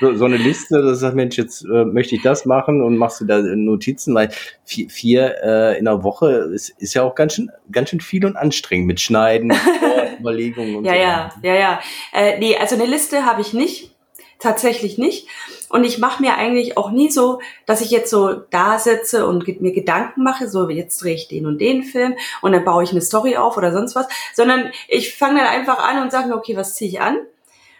so, 0.00 0.14
so, 0.14 0.24
eine 0.24 0.36
Liste, 0.36 0.82
dass 0.82 1.00
sagt, 1.00 1.14
Mensch, 1.14 1.36
jetzt 1.36 1.62
äh, 1.64 1.84
möchte 1.84 2.14
ich 2.14 2.22
das 2.22 2.46
machen 2.46 2.82
und 2.82 2.96
machst 2.96 3.20
du 3.20 3.26
da 3.26 3.38
Notizen, 3.40 4.14
weil 4.14 4.30
vier, 4.64 4.88
vier 4.88 5.34
äh, 5.42 5.78
in 5.78 5.84
der 5.84 6.02
Woche 6.02 6.50
ist, 6.54 6.70
ist 6.78 6.94
ja 6.94 7.02
auch 7.02 7.14
ganz 7.14 7.34
schön, 7.34 7.50
ganz 7.70 7.90
schön 7.90 8.00
viel 8.00 8.24
und 8.24 8.36
anstrengend 8.36 8.86
mit 8.86 9.00
Schneiden, 9.00 9.52
Überlegungen 10.20 10.76
und 10.76 10.84
ja, 10.84 10.92
so. 10.92 10.98
Ja, 10.98 11.30
ja, 11.42 11.54
ja. 11.54 11.80
Äh, 12.12 12.38
nee, 12.38 12.56
also 12.56 12.76
eine 12.76 12.86
Liste 12.86 13.26
habe 13.26 13.42
ich 13.42 13.52
nicht, 13.52 13.94
tatsächlich 14.38 14.98
nicht. 14.98 15.28
Und 15.68 15.84
ich 15.84 15.98
mache 15.98 16.20
mir 16.20 16.34
eigentlich 16.34 16.76
auch 16.76 16.90
nie 16.90 17.10
so, 17.10 17.40
dass 17.64 17.80
ich 17.80 17.90
jetzt 17.90 18.10
so 18.10 18.32
da 18.32 18.78
sitze 18.78 19.26
und 19.26 19.46
mir 19.60 19.72
Gedanken 19.72 20.24
mache, 20.24 20.48
so 20.48 20.68
jetzt 20.68 21.00
drehe 21.00 21.14
ich 21.14 21.28
den 21.28 21.46
und 21.46 21.60
den 21.60 21.84
Film 21.84 22.16
und 22.42 22.52
dann 22.52 22.64
baue 22.64 22.82
ich 22.82 22.90
eine 22.90 23.02
Story 23.02 23.36
auf 23.36 23.56
oder 23.56 23.72
sonst 23.72 23.94
was, 23.94 24.08
sondern 24.34 24.72
ich 24.88 25.14
fange 25.14 25.38
dann 25.38 25.48
einfach 25.48 25.78
an 25.78 26.02
und 26.02 26.10
sage 26.10 26.28
mir, 26.28 26.36
okay, 26.36 26.56
was 26.56 26.74
ziehe 26.74 26.90
ich 26.90 27.00
an? 27.00 27.18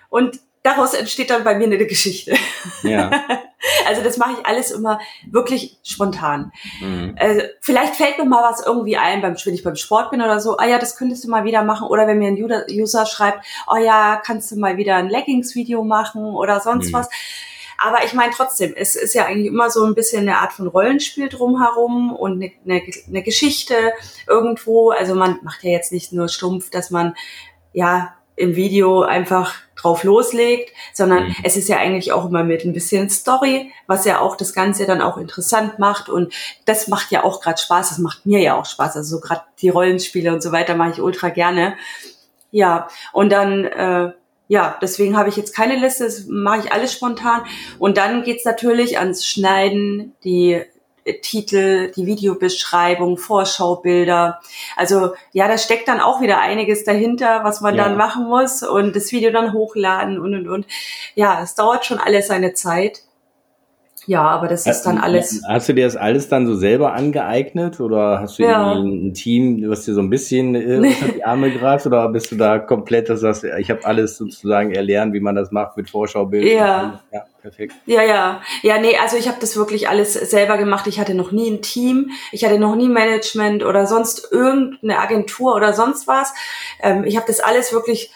Und 0.08 0.38
daraus 0.62 0.94
entsteht 0.94 1.30
dann 1.30 1.44
bei 1.44 1.54
mir 1.54 1.64
eine 1.64 1.86
Geschichte. 1.86 2.34
Ja. 2.82 3.10
Also 3.86 4.02
das 4.02 4.16
mache 4.16 4.32
ich 4.32 4.46
alles 4.46 4.70
immer 4.70 5.00
wirklich 5.30 5.78
spontan. 5.82 6.50
Mhm. 6.80 7.14
Also 7.18 7.42
vielleicht 7.60 7.94
fällt 7.94 8.16
mir 8.16 8.24
mal 8.24 8.42
was 8.42 8.64
irgendwie 8.64 8.96
ein, 8.96 9.20
beim, 9.20 9.36
wenn 9.44 9.54
ich 9.54 9.62
beim 9.62 9.76
Sport 9.76 10.10
bin 10.10 10.22
oder 10.22 10.40
so, 10.40 10.56
ah 10.56 10.64
ja, 10.64 10.78
das 10.78 10.96
könntest 10.96 11.24
du 11.24 11.28
mal 11.28 11.44
wieder 11.44 11.62
machen. 11.62 11.86
Oder 11.88 12.06
wenn 12.06 12.18
mir 12.18 12.28
ein 12.28 12.42
User 12.70 13.04
schreibt, 13.04 13.44
oh 13.70 13.76
ja, 13.76 14.16
kannst 14.24 14.50
du 14.50 14.56
mal 14.56 14.78
wieder 14.78 14.96
ein 14.96 15.10
Leggings-Video 15.10 15.84
machen 15.84 16.24
oder 16.24 16.60
sonst 16.60 16.88
Mhm. 16.88 16.92
was. 16.94 17.10
Aber 17.76 18.04
ich 18.04 18.14
meine 18.14 18.32
trotzdem, 18.34 18.72
es 18.76 18.96
ist 18.96 19.14
ja 19.14 19.26
eigentlich 19.26 19.48
immer 19.48 19.68
so 19.70 19.84
ein 19.84 19.94
bisschen 19.94 20.22
eine 20.22 20.38
Art 20.38 20.52
von 20.52 20.66
Rollenspiel 20.66 21.28
drumherum 21.28 22.14
und 22.14 22.42
eine, 22.42 22.52
eine, 22.64 22.82
eine 23.08 23.22
Geschichte 23.22 23.74
irgendwo. 24.26 24.90
Also 24.90 25.14
man 25.14 25.38
macht 25.42 25.62
ja 25.64 25.70
jetzt 25.70 25.92
nicht 25.92 26.12
nur 26.12 26.28
stumpf, 26.28 26.70
dass 26.70 26.90
man 26.90 27.14
ja 27.74 28.14
im 28.36 28.56
Video 28.56 29.02
einfach 29.02 29.54
drauf 29.82 30.04
loslegt, 30.04 30.72
sondern 30.92 31.24
Mhm. 31.24 31.34
es 31.42 31.56
ist 31.56 31.68
ja 31.68 31.78
eigentlich 31.78 32.12
auch 32.12 32.26
immer 32.26 32.44
mit 32.44 32.64
ein 32.64 32.72
bisschen 32.72 33.10
Story, 33.10 33.72
was 33.86 34.04
ja 34.04 34.20
auch 34.20 34.36
das 34.36 34.52
Ganze 34.52 34.86
dann 34.86 35.00
auch 35.00 35.16
interessant 35.16 35.78
macht. 35.78 36.08
Und 36.08 36.32
das 36.66 36.88
macht 36.88 37.10
ja 37.10 37.24
auch 37.24 37.40
gerade 37.40 37.58
Spaß, 37.58 37.90
das 37.90 37.98
macht 37.98 38.26
mir 38.26 38.40
ja 38.40 38.58
auch 38.58 38.66
Spaß, 38.66 38.96
also 38.96 39.16
so 39.16 39.20
gerade 39.20 39.42
die 39.60 39.68
Rollenspiele 39.68 40.32
und 40.32 40.42
so 40.42 40.52
weiter 40.52 40.74
mache 40.74 40.92
ich 40.92 41.00
ultra 41.00 41.28
gerne. 41.30 41.76
Ja, 42.50 42.88
und 43.12 43.30
dann 43.30 43.64
äh, 43.64 44.12
ja, 44.48 44.76
deswegen 44.82 45.16
habe 45.16 45.28
ich 45.28 45.36
jetzt 45.36 45.54
keine 45.54 45.76
Liste, 45.76 46.02
das 46.04 46.26
mache 46.26 46.58
ich 46.64 46.72
alles 46.72 46.92
spontan. 46.92 47.42
Und 47.78 47.96
dann 47.98 48.24
geht's 48.24 48.44
natürlich 48.44 48.98
ans 48.98 49.24
Schneiden, 49.24 50.16
die 50.24 50.60
Titel, 51.22 51.92
die 51.96 52.06
Videobeschreibung, 52.06 53.16
Vorschaubilder. 53.18 54.40
Also 54.76 55.12
ja, 55.32 55.48
da 55.48 55.58
steckt 55.58 55.88
dann 55.88 56.00
auch 56.00 56.20
wieder 56.20 56.40
einiges 56.40 56.84
dahinter, 56.84 57.44
was 57.44 57.60
man 57.60 57.74
Ja. 57.74 57.84
dann 57.84 57.96
machen 57.96 58.24
muss 58.28 58.62
und 58.62 58.94
das 58.96 59.12
Video 59.12 59.30
dann 59.32 59.52
hochladen 59.52 60.18
und 60.18 60.34
und 60.34 60.48
und. 60.48 60.66
Ja, 61.14 61.40
es 61.42 61.54
dauert 61.54 61.84
schon 61.86 61.98
alles 61.98 62.28
seine 62.28 62.52
Zeit. 62.54 63.02
Ja, 64.06 64.22
aber 64.22 64.48
das 64.48 64.66
ist 64.66 64.82
dann 64.82 64.98
alles. 64.98 65.42
Hast 65.46 65.68
du 65.68 65.74
dir 65.74 65.84
das 65.84 65.96
alles 65.96 66.28
dann 66.28 66.46
so 66.46 66.54
selber 66.54 66.94
angeeignet 66.94 67.80
oder 67.80 68.20
hast 68.20 68.38
du 68.38 68.42
Ja. 68.44 68.72
ein 68.72 69.12
Team, 69.14 69.68
was 69.68 69.84
dir 69.84 69.94
so 69.94 70.00
ein 70.00 70.10
bisschen 70.10 70.54
äh, 70.54 70.78
unter 71.02 71.08
die 71.12 71.24
Arme 71.24 71.50
greift 71.50 71.86
oder 71.86 72.08
bist 72.08 72.32
du 72.32 72.36
da 72.36 72.58
komplett, 72.58 73.08
dass 73.08 73.20
du 73.20 73.32
sagst, 73.32 73.44
ich 73.44 73.70
habe 73.70 73.84
alles 73.84 74.16
sozusagen 74.16 74.72
erlernt, 74.72 75.12
wie 75.12 75.20
man 75.20 75.34
das 75.34 75.50
macht 75.50 75.76
mit 75.76 75.90
Vorschaubildern? 75.90 76.56
Ja. 76.56 77.00
Ja, 77.12 77.24
perfekt. 77.42 77.74
Ja, 77.86 78.02
ja. 78.02 78.40
Ja, 78.62 78.78
nee, 78.78 78.96
also 78.96 79.16
ich 79.16 79.28
habe 79.28 79.38
das 79.40 79.56
wirklich 79.56 79.88
alles 79.88 80.14
selber 80.14 80.56
gemacht. 80.56 80.86
Ich 80.86 80.98
hatte 80.98 81.14
noch 81.14 81.30
nie 81.32 81.50
ein 81.50 81.62
Team, 81.62 82.10
ich 82.32 82.44
hatte 82.44 82.58
noch 82.58 82.76
nie 82.76 82.88
Management 82.88 83.64
oder 83.64 83.86
sonst 83.86 84.28
irgendeine 84.32 84.98
Agentur 84.98 85.54
oder 85.54 85.72
sonst 85.72 86.06
was. 86.08 86.32
Ähm, 86.80 87.04
ich 87.04 87.16
habe 87.16 87.26
das 87.26 87.40
alles 87.40 87.72
wirklich, 87.72 88.10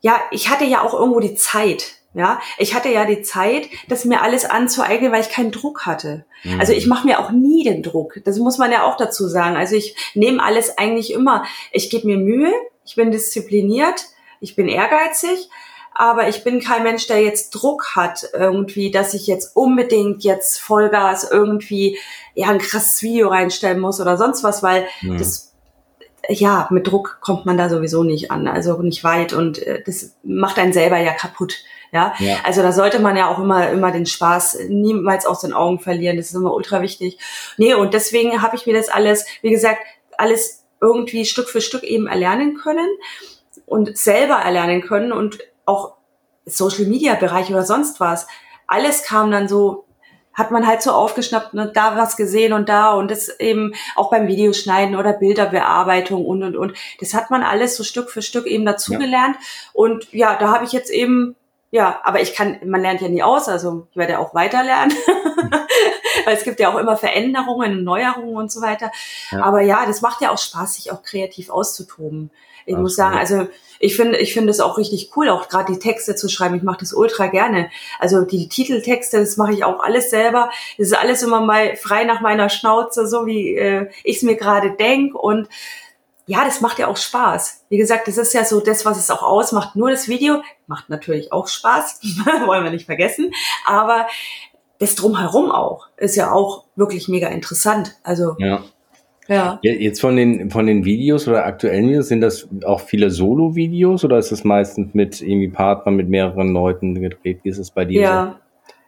ja, 0.00 0.20
ich 0.30 0.50
hatte 0.50 0.64
ja 0.64 0.82
auch 0.82 0.94
irgendwo 0.94 1.20
die 1.20 1.34
Zeit. 1.34 1.94
Ja, 2.16 2.40
ich 2.56 2.74
hatte 2.74 2.88
ja 2.88 3.04
die 3.04 3.20
Zeit, 3.20 3.68
das 3.88 4.06
mir 4.06 4.22
alles 4.22 4.46
anzueignen, 4.46 5.12
weil 5.12 5.20
ich 5.20 5.28
keinen 5.28 5.52
Druck 5.52 5.84
hatte. 5.84 6.24
Mhm. 6.44 6.58
Also 6.58 6.72
ich 6.72 6.86
mache 6.86 7.06
mir 7.06 7.20
auch 7.20 7.30
nie 7.30 7.62
den 7.62 7.82
Druck. 7.82 8.14
Das 8.24 8.38
muss 8.38 8.56
man 8.56 8.72
ja 8.72 8.84
auch 8.84 8.96
dazu 8.96 9.28
sagen. 9.28 9.54
Also 9.54 9.74
ich 9.76 9.94
nehme 10.14 10.42
alles 10.42 10.78
eigentlich 10.78 11.12
immer. 11.12 11.44
Ich 11.72 11.90
gebe 11.90 12.06
mir 12.06 12.16
Mühe, 12.16 12.50
ich 12.86 12.94
bin 12.94 13.10
diszipliniert, 13.10 14.06
ich 14.40 14.56
bin 14.56 14.66
ehrgeizig, 14.66 15.50
aber 15.94 16.28
ich 16.28 16.42
bin 16.42 16.60
kein 16.60 16.84
Mensch, 16.84 17.06
der 17.06 17.20
jetzt 17.22 17.50
Druck 17.50 17.96
hat 17.96 18.30
irgendwie, 18.32 18.90
dass 18.90 19.12
ich 19.12 19.26
jetzt 19.26 19.54
unbedingt 19.54 20.24
jetzt 20.24 20.58
Vollgas 20.58 21.30
irgendwie 21.30 21.98
ja 22.34 22.48
ein 22.48 22.58
krasses 22.60 23.02
Video 23.02 23.28
reinstellen 23.28 23.78
muss 23.78 24.00
oder 24.00 24.16
sonst 24.16 24.42
was, 24.42 24.62
weil 24.62 24.86
Mhm. 25.02 25.18
das 25.18 25.52
ja 26.30 26.66
mit 26.70 26.86
Druck 26.86 27.18
kommt 27.20 27.44
man 27.44 27.58
da 27.58 27.68
sowieso 27.68 28.02
nicht 28.04 28.30
an, 28.30 28.48
also 28.48 28.80
nicht 28.80 29.04
weit 29.04 29.32
und 29.34 29.58
äh, 29.58 29.82
das 29.84 30.14
macht 30.22 30.58
einen 30.58 30.72
selber 30.72 30.96
ja 30.98 31.12
kaputt. 31.12 31.58
Ja, 31.92 32.14
Ja. 32.18 32.36
also 32.44 32.62
da 32.62 32.72
sollte 32.72 32.98
man 32.98 33.16
ja 33.16 33.28
auch 33.28 33.38
immer, 33.38 33.68
immer 33.70 33.92
den 33.92 34.06
Spaß 34.06 34.58
niemals 34.68 35.26
aus 35.26 35.40
den 35.40 35.52
Augen 35.52 35.78
verlieren. 35.78 36.16
Das 36.16 36.26
ist 36.26 36.34
immer 36.34 36.54
ultra 36.54 36.82
wichtig. 36.82 37.18
Nee, 37.56 37.74
und 37.74 37.94
deswegen 37.94 38.42
habe 38.42 38.56
ich 38.56 38.66
mir 38.66 38.74
das 38.74 38.88
alles, 38.88 39.26
wie 39.42 39.50
gesagt, 39.50 39.80
alles 40.18 40.64
irgendwie 40.80 41.24
Stück 41.24 41.48
für 41.48 41.60
Stück 41.60 41.82
eben 41.82 42.06
erlernen 42.06 42.56
können 42.56 42.88
und 43.66 43.96
selber 43.96 44.34
erlernen 44.36 44.82
können 44.82 45.12
und 45.12 45.38
auch 45.64 45.94
Social 46.44 46.84
Media 46.86 47.14
Bereich 47.14 47.50
oder 47.50 47.64
sonst 47.64 47.98
was. 48.00 48.26
Alles 48.66 49.02
kam 49.02 49.30
dann 49.30 49.48
so, 49.48 49.84
hat 50.34 50.50
man 50.50 50.66
halt 50.66 50.82
so 50.82 50.92
aufgeschnappt, 50.92 51.54
ne, 51.54 51.70
da 51.74 51.96
was 51.96 52.16
gesehen 52.16 52.52
und 52.52 52.68
da 52.68 52.92
und 52.92 53.10
das 53.10 53.28
eben 53.40 53.74
auch 53.96 54.10
beim 54.10 54.28
Videoschneiden 54.28 54.94
oder 54.96 55.14
Bilderbearbeitung 55.14 56.24
und 56.24 56.42
und 56.42 56.56
und. 56.56 56.74
Das 57.00 57.14
hat 57.14 57.30
man 57.30 57.42
alles 57.42 57.76
so 57.76 57.82
Stück 57.84 58.10
für 58.10 58.22
Stück 58.22 58.46
eben 58.46 58.66
dazugelernt. 58.66 59.36
Und 59.72 60.12
ja, 60.12 60.36
da 60.36 60.52
habe 60.52 60.64
ich 60.64 60.72
jetzt 60.72 60.90
eben 60.90 61.36
ja, 61.70 62.00
aber 62.04 62.20
ich 62.20 62.34
kann, 62.34 62.58
man 62.64 62.80
lernt 62.80 63.00
ja 63.00 63.08
nie 63.08 63.22
aus, 63.22 63.48
also 63.48 63.88
ich 63.90 63.96
werde 63.96 64.18
auch 64.18 64.34
weiter 64.34 64.62
lernen, 64.62 64.92
weil 66.24 66.36
es 66.36 66.44
gibt 66.44 66.60
ja 66.60 66.72
auch 66.72 66.78
immer 66.78 66.96
Veränderungen 66.96 67.78
und 67.78 67.84
Neuerungen 67.84 68.36
und 68.36 68.52
so 68.52 68.62
weiter. 68.62 68.92
Ja. 69.30 69.42
Aber 69.42 69.60
ja, 69.62 69.84
das 69.84 70.00
macht 70.00 70.20
ja 70.20 70.30
auch 70.30 70.38
Spaß, 70.38 70.76
sich 70.76 70.92
auch 70.92 71.02
kreativ 71.02 71.50
auszutoben. 71.50 72.30
Ich 72.66 72.74
Absolut. 72.74 72.82
muss 72.82 72.96
sagen, 72.96 73.16
also 73.16 73.48
ich 73.78 73.94
finde, 73.94 74.18
ich 74.18 74.32
finde 74.32 74.50
es 74.50 74.60
auch 74.60 74.78
richtig 74.78 75.10
cool, 75.16 75.28
auch 75.28 75.48
gerade 75.48 75.72
die 75.72 75.78
Texte 75.78 76.16
zu 76.16 76.28
schreiben. 76.28 76.56
Ich 76.56 76.62
mache 76.62 76.80
das 76.80 76.92
ultra 76.92 77.26
gerne. 77.26 77.70
Also 77.98 78.22
die 78.22 78.48
Titeltexte, 78.48 79.20
das 79.20 79.36
mache 79.36 79.52
ich 79.52 79.64
auch 79.64 79.80
alles 79.80 80.10
selber. 80.10 80.50
Das 80.78 80.88
ist 80.88 80.96
alles 80.98 81.22
immer 81.22 81.40
mal 81.40 81.76
frei 81.76 82.04
nach 82.04 82.20
meiner 82.20 82.48
Schnauze, 82.48 83.06
so 83.06 83.26
wie 83.26 83.54
äh, 83.54 83.88
ich 84.02 84.16
es 84.16 84.22
mir 84.22 84.36
gerade 84.36 84.72
denk 84.72 85.14
und 85.14 85.48
ja, 86.26 86.44
das 86.44 86.60
macht 86.60 86.78
ja 86.78 86.88
auch 86.88 86.96
Spaß. 86.96 87.66
Wie 87.68 87.76
gesagt, 87.78 88.08
das 88.08 88.18
ist 88.18 88.34
ja 88.34 88.44
so 88.44 88.60
das, 88.60 88.84
was 88.84 88.98
es 88.98 89.10
auch 89.10 89.22
ausmacht. 89.22 89.76
Nur 89.76 89.90
das 89.90 90.08
Video 90.08 90.42
macht 90.66 90.88
natürlich 90.90 91.32
auch 91.32 91.46
Spaß, 91.48 92.00
wollen 92.46 92.64
wir 92.64 92.70
nicht 92.72 92.86
vergessen. 92.86 93.30
Aber 93.64 94.06
das 94.78 94.94
drumherum 94.96 95.50
auch 95.50 95.86
ist 95.96 96.16
ja 96.16 96.32
auch 96.32 96.64
wirklich 96.74 97.08
mega 97.08 97.28
interessant. 97.28 97.94
Also 98.02 98.34
Ja. 98.38 98.62
ja. 99.28 99.58
Jetzt 99.62 100.00
von 100.00 100.16
den, 100.16 100.50
von 100.50 100.66
den 100.66 100.84
Videos 100.84 101.26
oder 101.28 101.46
aktuellen 101.46 101.88
Videos, 101.88 102.08
sind 102.08 102.20
das 102.20 102.48
auch 102.64 102.80
viele 102.80 103.10
Solo-Videos 103.10 104.04
oder 104.04 104.18
ist 104.18 104.32
das 104.32 104.44
meistens 104.44 104.94
mit 104.94 105.20
irgendwie 105.22 105.48
Partnern, 105.48 105.94
mit 105.94 106.08
mehreren 106.08 106.52
Leuten 106.52 107.00
gedreht? 107.00 107.40
Wie 107.44 107.48
ist 107.48 107.58
es 107.58 107.70
bei 107.70 107.84
dir? 107.84 108.00
Ja, 108.02 108.40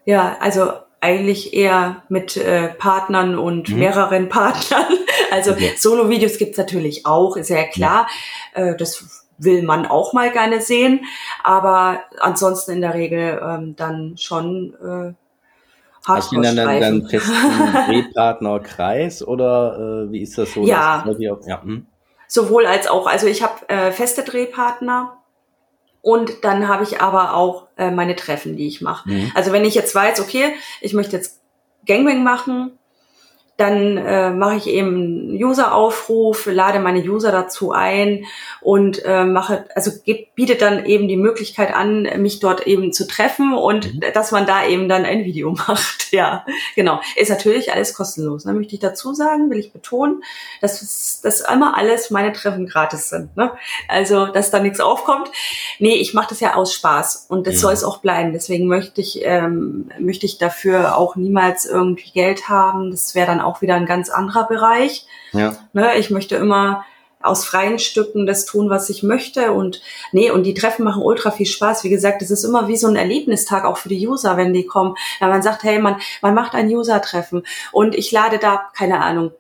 ja, 0.05 0.36
also 0.41 0.72
eigentlich 1.01 1.55
eher 1.55 2.03
mit 2.09 2.36
äh, 2.36 2.68
Partnern 2.70 3.39
und 3.39 3.68
Mhm. 3.70 3.78
mehreren 3.78 4.28
Partnern. 4.28 4.86
Also 5.30 5.52
Okay. 5.52 5.74
Solo-Videos 5.76 6.38
gibt's 6.38 6.58
natürlich 6.58 7.06
auch, 7.06 7.36
ist 7.36 7.50
ja 7.50 7.64
klar. 7.64 8.08
Äh, 8.54 8.76
das 8.76 9.24
will 9.38 9.62
man 9.62 9.86
auch 9.86 10.12
mal 10.12 10.30
gerne 10.30 10.60
sehen. 10.60 11.04
Aber 11.42 12.00
ansonsten 12.18 12.72
in 12.72 12.80
der 12.80 12.94
Regel 12.94 13.40
ähm, 13.42 13.76
dann 13.76 14.16
schon 14.16 14.74
äh, 14.74 15.14
Hast 16.06 16.32
du 16.32 16.40
dann, 16.40 16.56
Hardcore-Streifen. 16.56 17.08
festen 17.08 17.32
Drehpartnerkreis 17.86 19.26
oder 19.26 20.06
äh, 20.06 20.12
wie 20.12 20.22
ist 20.22 20.38
das 20.38 20.54
so? 20.54 20.62
Ja. 20.62 21.04
Das 21.06 21.16
ja. 21.20 21.62
hm. 21.62 21.86
Sowohl 22.26 22.66
als 22.66 22.86
auch. 22.86 23.06
Also 23.06 23.26
ich 23.26 23.42
habe 23.42 23.68
äh, 23.68 23.92
feste 23.92 24.22
Drehpartner 24.22 25.18
und 26.00 26.44
dann 26.44 26.68
habe 26.68 26.84
ich 26.84 27.00
aber 27.00 27.34
auch 27.34 27.66
äh, 27.76 27.90
meine 27.90 28.16
Treffen, 28.16 28.56
die 28.56 28.66
ich 28.66 28.80
mache. 28.80 29.08
Mhm. 29.08 29.32
Also 29.34 29.52
wenn 29.52 29.64
ich 29.64 29.74
jetzt 29.74 29.94
weiß, 29.94 30.20
okay, 30.20 30.54
ich 30.80 30.94
möchte 30.94 31.16
jetzt 31.16 31.40
Gangbang 31.86 32.22
machen, 32.22 32.77
dann 33.59 33.96
äh, 33.98 34.30
mache 34.30 34.56
ich 34.56 34.68
eben 34.68 34.94
einen 34.94 35.44
User-Aufruf, 35.44 36.46
lade 36.46 36.78
meine 36.78 37.00
User 37.00 37.32
dazu 37.32 37.72
ein 37.72 38.24
und 38.61 39.04
äh, 39.04 39.24
mache, 39.24 39.64
also 39.74 39.90
geb, 40.04 40.34
biete 40.36 40.54
dann 40.54 40.86
eben 40.86 41.09
die 41.09 41.16
Möglichkeit 41.16 41.74
an, 41.74 42.02
mich 42.18 42.38
dort 42.38 42.66
eben 42.68 42.92
zu 42.92 43.06
treffen 43.06 43.52
und 43.54 43.94
Mhm. 43.94 44.00
dass 44.14 44.30
man 44.30 44.46
da 44.46 44.64
eben 44.64 44.88
dann 44.88 45.04
ein 45.04 45.24
Video 45.24 45.50
macht. 45.68 46.12
Ja, 46.12 46.46
genau. 46.76 47.00
Ist 47.16 47.30
natürlich 47.30 47.72
alles 47.72 47.94
kostenlos. 47.94 48.44
Ne? 48.44 48.52
Möchte 48.54 48.74
ich 48.74 48.80
dazu 48.80 49.12
sagen, 49.12 49.50
will 49.50 49.59
ich 49.59 49.72
betonen, 49.72 50.22
dass, 50.61 51.20
dass 51.22 51.40
immer 51.40 51.76
alles 51.76 52.11
meine 52.11 52.32
Treffen 52.32 52.66
gratis 52.66 53.09
sind. 53.09 53.36
Ne? 53.36 53.50
Also, 53.88 54.26
dass 54.26 54.50
da 54.52 54.61
nichts 54.61 54.78
aufkommt. 54.80 55.30
Nee, 55.80 55.96
ich 55.96 56.14
mache 56.14 56.28
das 56.30 56.38
ja 56.40 56.54
aus 56.54 56.72
Spaß 56.74 57.26
und 57.28 57.46
das 57.48 57.54
Mhm. 57.56 57.59
soll 57.59 57.72
es 57.72 57.82
auch 57.84 57.98
bleiben. 57.98 58.32
Deswegen 58.32 58.68
möchte 58.68 59.00
ich, 59.00 59.20
ähm, 59.24 59.90
möchte 59.98 60.26
ich 60.26 60.38
dafür 60.38 60.96
auch 60.96 61.16
niemals 61.16 61.66
irgendwie 61.66 62.11
Geld 62.12 62.48
haben. 62.48 62.90
Das 62.92 63.16
wäre 63.16 63.26
dann 63.26 63.40
auch 63.40 63.47
wieder 63.61 63.74
ein 63.74 63.86
ganz 63.86 64.11
anderer 64.11 64.46
Bereich. 64.46 65.07
Ja. 65.32 65.57
Ne? 65.72 65.96
Ich 65.99 66.11
möchte 66.11 66.36
immer 66.36 66.84
aus 67.20 67.44
freien 67.44 67.78
Stücken 67.78 68.26
das 68.26 68.44
tun, 68.44 68.70
was 68.70 68.90
ich 68.90 69.03
möchte. 69.03 69.53
Und 69.53 69.80
nee, 70.12 70.30
und 70.30 70.44
die 70.44 70.55
Treffen 70.55 70.84
machen 70.84 71.03
ultra 71.03 71.30
viel 71.30 71.46
Spaß. 71.46 71.82
Wie 71.84 71.90
gesagt, 71.90 72.22
es 72.22 72.30
ist 72.30 72.44
immer 72.44 72.68
wie 72.68 72.76
so 72.76 72.86
ein 72.86 72.96
Erlebnistag 72.96 73.64
auch 73.64 73.76
für 73.76 73.88
die 73.88 74.07
User, 74.07 74.36
wenn 74.36 74.53
die 74.53 74.66
kommen. 74.66 74.94
Wenn 75.18 75.28
man 75.28 75.42
sagt, 75.42 75.64
hey, 75.64 75.80
man, 75.80 75.96
man 76.22 76.34
macht 76.34 76.55
ein 76.55 76.68
User-Treffen 76.68 77.42
und 77.72 77.96
ich 77.96 78.12
lade 78.12 78.38
da, 78.38 78.62
keine 78.76 79.01
Ahnung, 79.01 79.32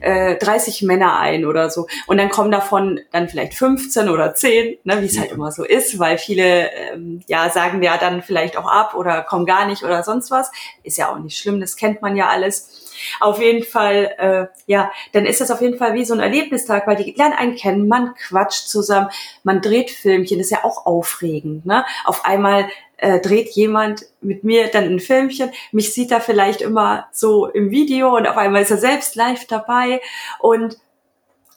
äh, 0.00 0.36
30 0.36 0.82
Männer 0.82 1.18
ein 1.18 1.44
oder 1.44 1.70
so. 1.70 1.88
Und 2.06 2.18
dann 2.18 2.28
kommen 2.28 2.52
davon 2.52 3.00
dann 3.10 3.28
vielleicht 3.28 3.54
15 3.54 4.08
oder 4.08 4.34
10, 4.34 4.78
ne, 4.84 5.00
wie 5.00 5.06
es 5.06 5.18
halt 5.18 5.32
immer 5.32 5.50
so 5.50 5.64
ist, 5.64 5.98
weil 5.98 6.18
viele 6.18 6.70
ähm, 6.72 7.20
ja 7.26 7.50
sagen 7.50 7.82
ja 7.82 7.98
dann 7.98 8.22
vielleicht 8.22 8.56
auch 8.56 8.70
ab 8.70 8.94
oder 8.94 9.22
kommen 9.22 9.46
gar 9.46 9.66
nicht 9.66 9.82
oder 9.82 10.04
sonst 10.04 10.30
was. 10.30 10.52
Ist 10.84 10.98
ja 10.98 11.10
auch 11.12 11.18
nicht 11.18 11.36
schlimm, 11.36 11.60
das 11.60 11.76
kennt 11.76 12.00
man 12.00 12.16
ja 12.16 12.28
alles. 12.28 12.83
Auf 13.20 13.40
jeden 13.40 13.64
Fall, 13.64 14.14
äh, 14.18 14.46
ja, 14.66 14.92
dann 15.12 15.26
ist 15.26 15.40
das 15.40 15.50
auf 15.50 15.60
jeden 15.60 15.78
Fall 15.78 15.94
wie 15.94 16.04
so 16.04 16.14
ein 16.14 16.20
Erlebnistag, 16.20 16.86
weil 16.86 16.96
die 16.96 17.12
lernen 17.12 17.34
einen 17.34 17.56
kennen, 17.56 17.88
man 17.88 18.14
quatscht 18.14 18.68
zusammen, 18.68 19.08
man 19.42 19.60
dreht 19.60 19.90
Filmchen, 19.90 20.40
ist 20.40 20.50
ja 20.50 20.64
auch 20.64 20.86
aufregend. 20.86 21.66
Ne? 21.66 21.84
Auf 22.04 22.24
einmal 22.24 22.68
äh, 22.96 23.20
dreht 23.20 23.50
jemand 23.50 24.06
mit 24.20 24.44
mir 24.44 24.68
dann 24.68 24.84
ein 24.84 25.00
Filmchen. 25.00 25.50
Mich 25.72 25.92
sieht 25.92 26.10
er 26.10 26.20
vielleicht 26.20 26.60
immer 26.60 27.08
so 27.12 27.46
im 27.46 27.70
Video 27.70 28.16
und 28.16 28.26
auf 28.26 28.36
einmal 28.36 28.62
ist 28.62 28.70
er 28.70 28.78
selbst 28.78 29.16
live 29.16 29.46
dabei 29.46 30.00
und 30.38 30.78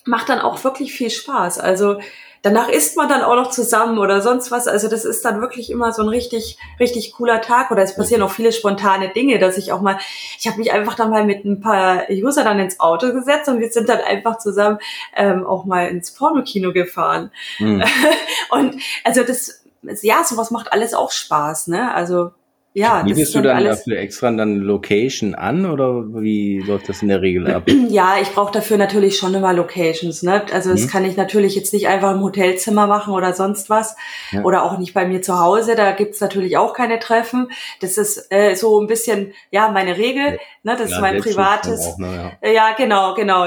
macht 0.05 0.29
dann 0.29 0.39
auch 0.39 0.63
wirklich 0.63 0.93
viel 0.93 1.09
Spaß. 1.09 1.59
Also 1.59 1.99
danach 2.41 2.69
isst 2.69 2.97
man 2.97 3.09
dann 3.09 3.21
auch 3.21 3.35
noch 3.35 3.49
zusammen 3.49 3.97
oder 3.97 4.21
sonst 4.21 4.51
was. 4.51 4.67
Also 4.67 4.87
das 4.87 5.05
ist 5.05 5.23
dann 5.25 5.41
wirklich 5.41 5.69
immer 5.69 5.91
so 5.91 6.01
ein 6.01 6.09
richtig, 6.09 6.57
richtig 6.79 7.13
cooler 7.13 7.41
Tag. 7.41 7.71
Oder 7.71 7.83
es 7.83 7.95
passieren 7.95 8.21
auch 8.21 8.31
viele 8.31 8.51
spontane 8.51 9.09
Dinge, 9.09 9.39
dass 9.39 9.57
ich 9.57 9.71
auch 9.71 9.81
mal, 9.81 9.97
ich 10.39 10.47
habe 10.47 10.57
mich 10.57 10.71
einfach 10.71 10.95
dann 10.95 11.09
mal 11.09 11.25
mit 11.25 11.45
ein 11.45 11.61
paar 11.61 12.09
User 12.09 12.43
dann 12.43 12.59
ins 12.59 12.79
Auto 12.79 13.13
gesetzt 13.13 13.49
und 13.49 13.59
wir 13.59 13.69
sind 13.71 13.89
dann 13.89 13.99
einfach 13.99 14.37
zusammen 14.37 14.79
ähm, 15.15 15.45
auch 15.45 15.65
mal 15.65 15.87
ins 15.87 16.11
Pornokino 16.11 16.73
gefahren. 16.73 17.31
Mhm. 17.59 17.83
Und 18.49 18.81
also 19.03 19.23
das, 19.23 19.63
ja, 20.01 20.23
sowas 20.23 20.51
macht 20.51 20.71
alles 20.71 20.93
auch 20.93 21.11
Spaß, 21.11 21.67
ne? 21.67 21.93
Also 21.93 22.31
ja, 22.77 23.01
Bietest 23.01 23.33
du 23.33 23.41
dann 23.41 23.63
dafür 23.63 23.97
extra 23.97 24.29
dann 24.29 24.57
Location 24.57 25.33
an 25.33 25.65
oder 25.65 26.03
wie 26.21 26.59
läuft 26.59 26.87
das 26.89 27.01
in 27.01 27.07
der 27.07 27.23
Regel 27.23 27.49
ab? 27.51 27.63
Ja, 27.89 28.17
ich 28.21 28.29
brauche 28.33 28.51
dafür 28.51 28.77
natürlich 28.77 29.17
schon 29.17 29.33
immer 29.33 29.53
Locations. 29.53 30.21
Ne? 30.21 30.45
Also 30.51 30.71
das 30.71 30.83
mhm. 30.83 30.87
kann 30.89 31.05
ich 31.05 31.15
natürlich 31.15 31.55
jetzt 31.55 31.73
nicht 31.73 31.87
einfach 31.87 32.11
im 32.13 32.21
Hotelzimmer 32.21 32.85
machen 32.85 33.13
oder 33.13 33.33
sonst 33.33 33.69
was. 33.69 33.95
Ja. 34.31 34.43
Oder 34.43 34.63
auch 34.63 34.77
nicht 34.77 34.93
bei 34.93 35.07
mir 35.07 35.21
zu 35.21 35.39
Hause. 35.39 35.75
Da 35.75 35.93
gibt's 35.93 36.19
natürlich 36.19 36.57
auch 36.57 36.73
keine 36.73 36.99
Treffen. 36.99 37.49
Das 37.79 37.97
ist 37.97 38.27
äh, 38.29 38.55
so 38.55 38.79
ein 38.79 38.87
bisschen, 38.87 39.33
ja, 39.51 39.69
meine 39.69 39.97
Regel. 39.97 40.25
Ja. 40.25 40.37
Ne? 40.63 40.75
Das 40.77 40.91
ja, 40.91 40.97
ist 40.97 41.01
mein 41.01 41.19
privates. 41.19 41.87
Auch, 41.87 41.97
ne, 41.97 42.37
ja. 42.43 42.73
genau, 42.77 43.15
genau. 43.15 43.45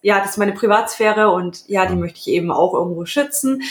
Ja, 0.00 0.18
das 0.20 0.30
ist 0.30 0.38
meine 0.38 0.52
Privatsphäre 0.52 1.30
und 1.30 1.68
ja, 1.68 1.86
die 1.86 1.96
möchte 1.96 2.18
ich 2.18 2.28
eben 2.28 2.50
auch 2.50 2.74
irgendwo 2.74 3.04
schützen. 3.04 3.62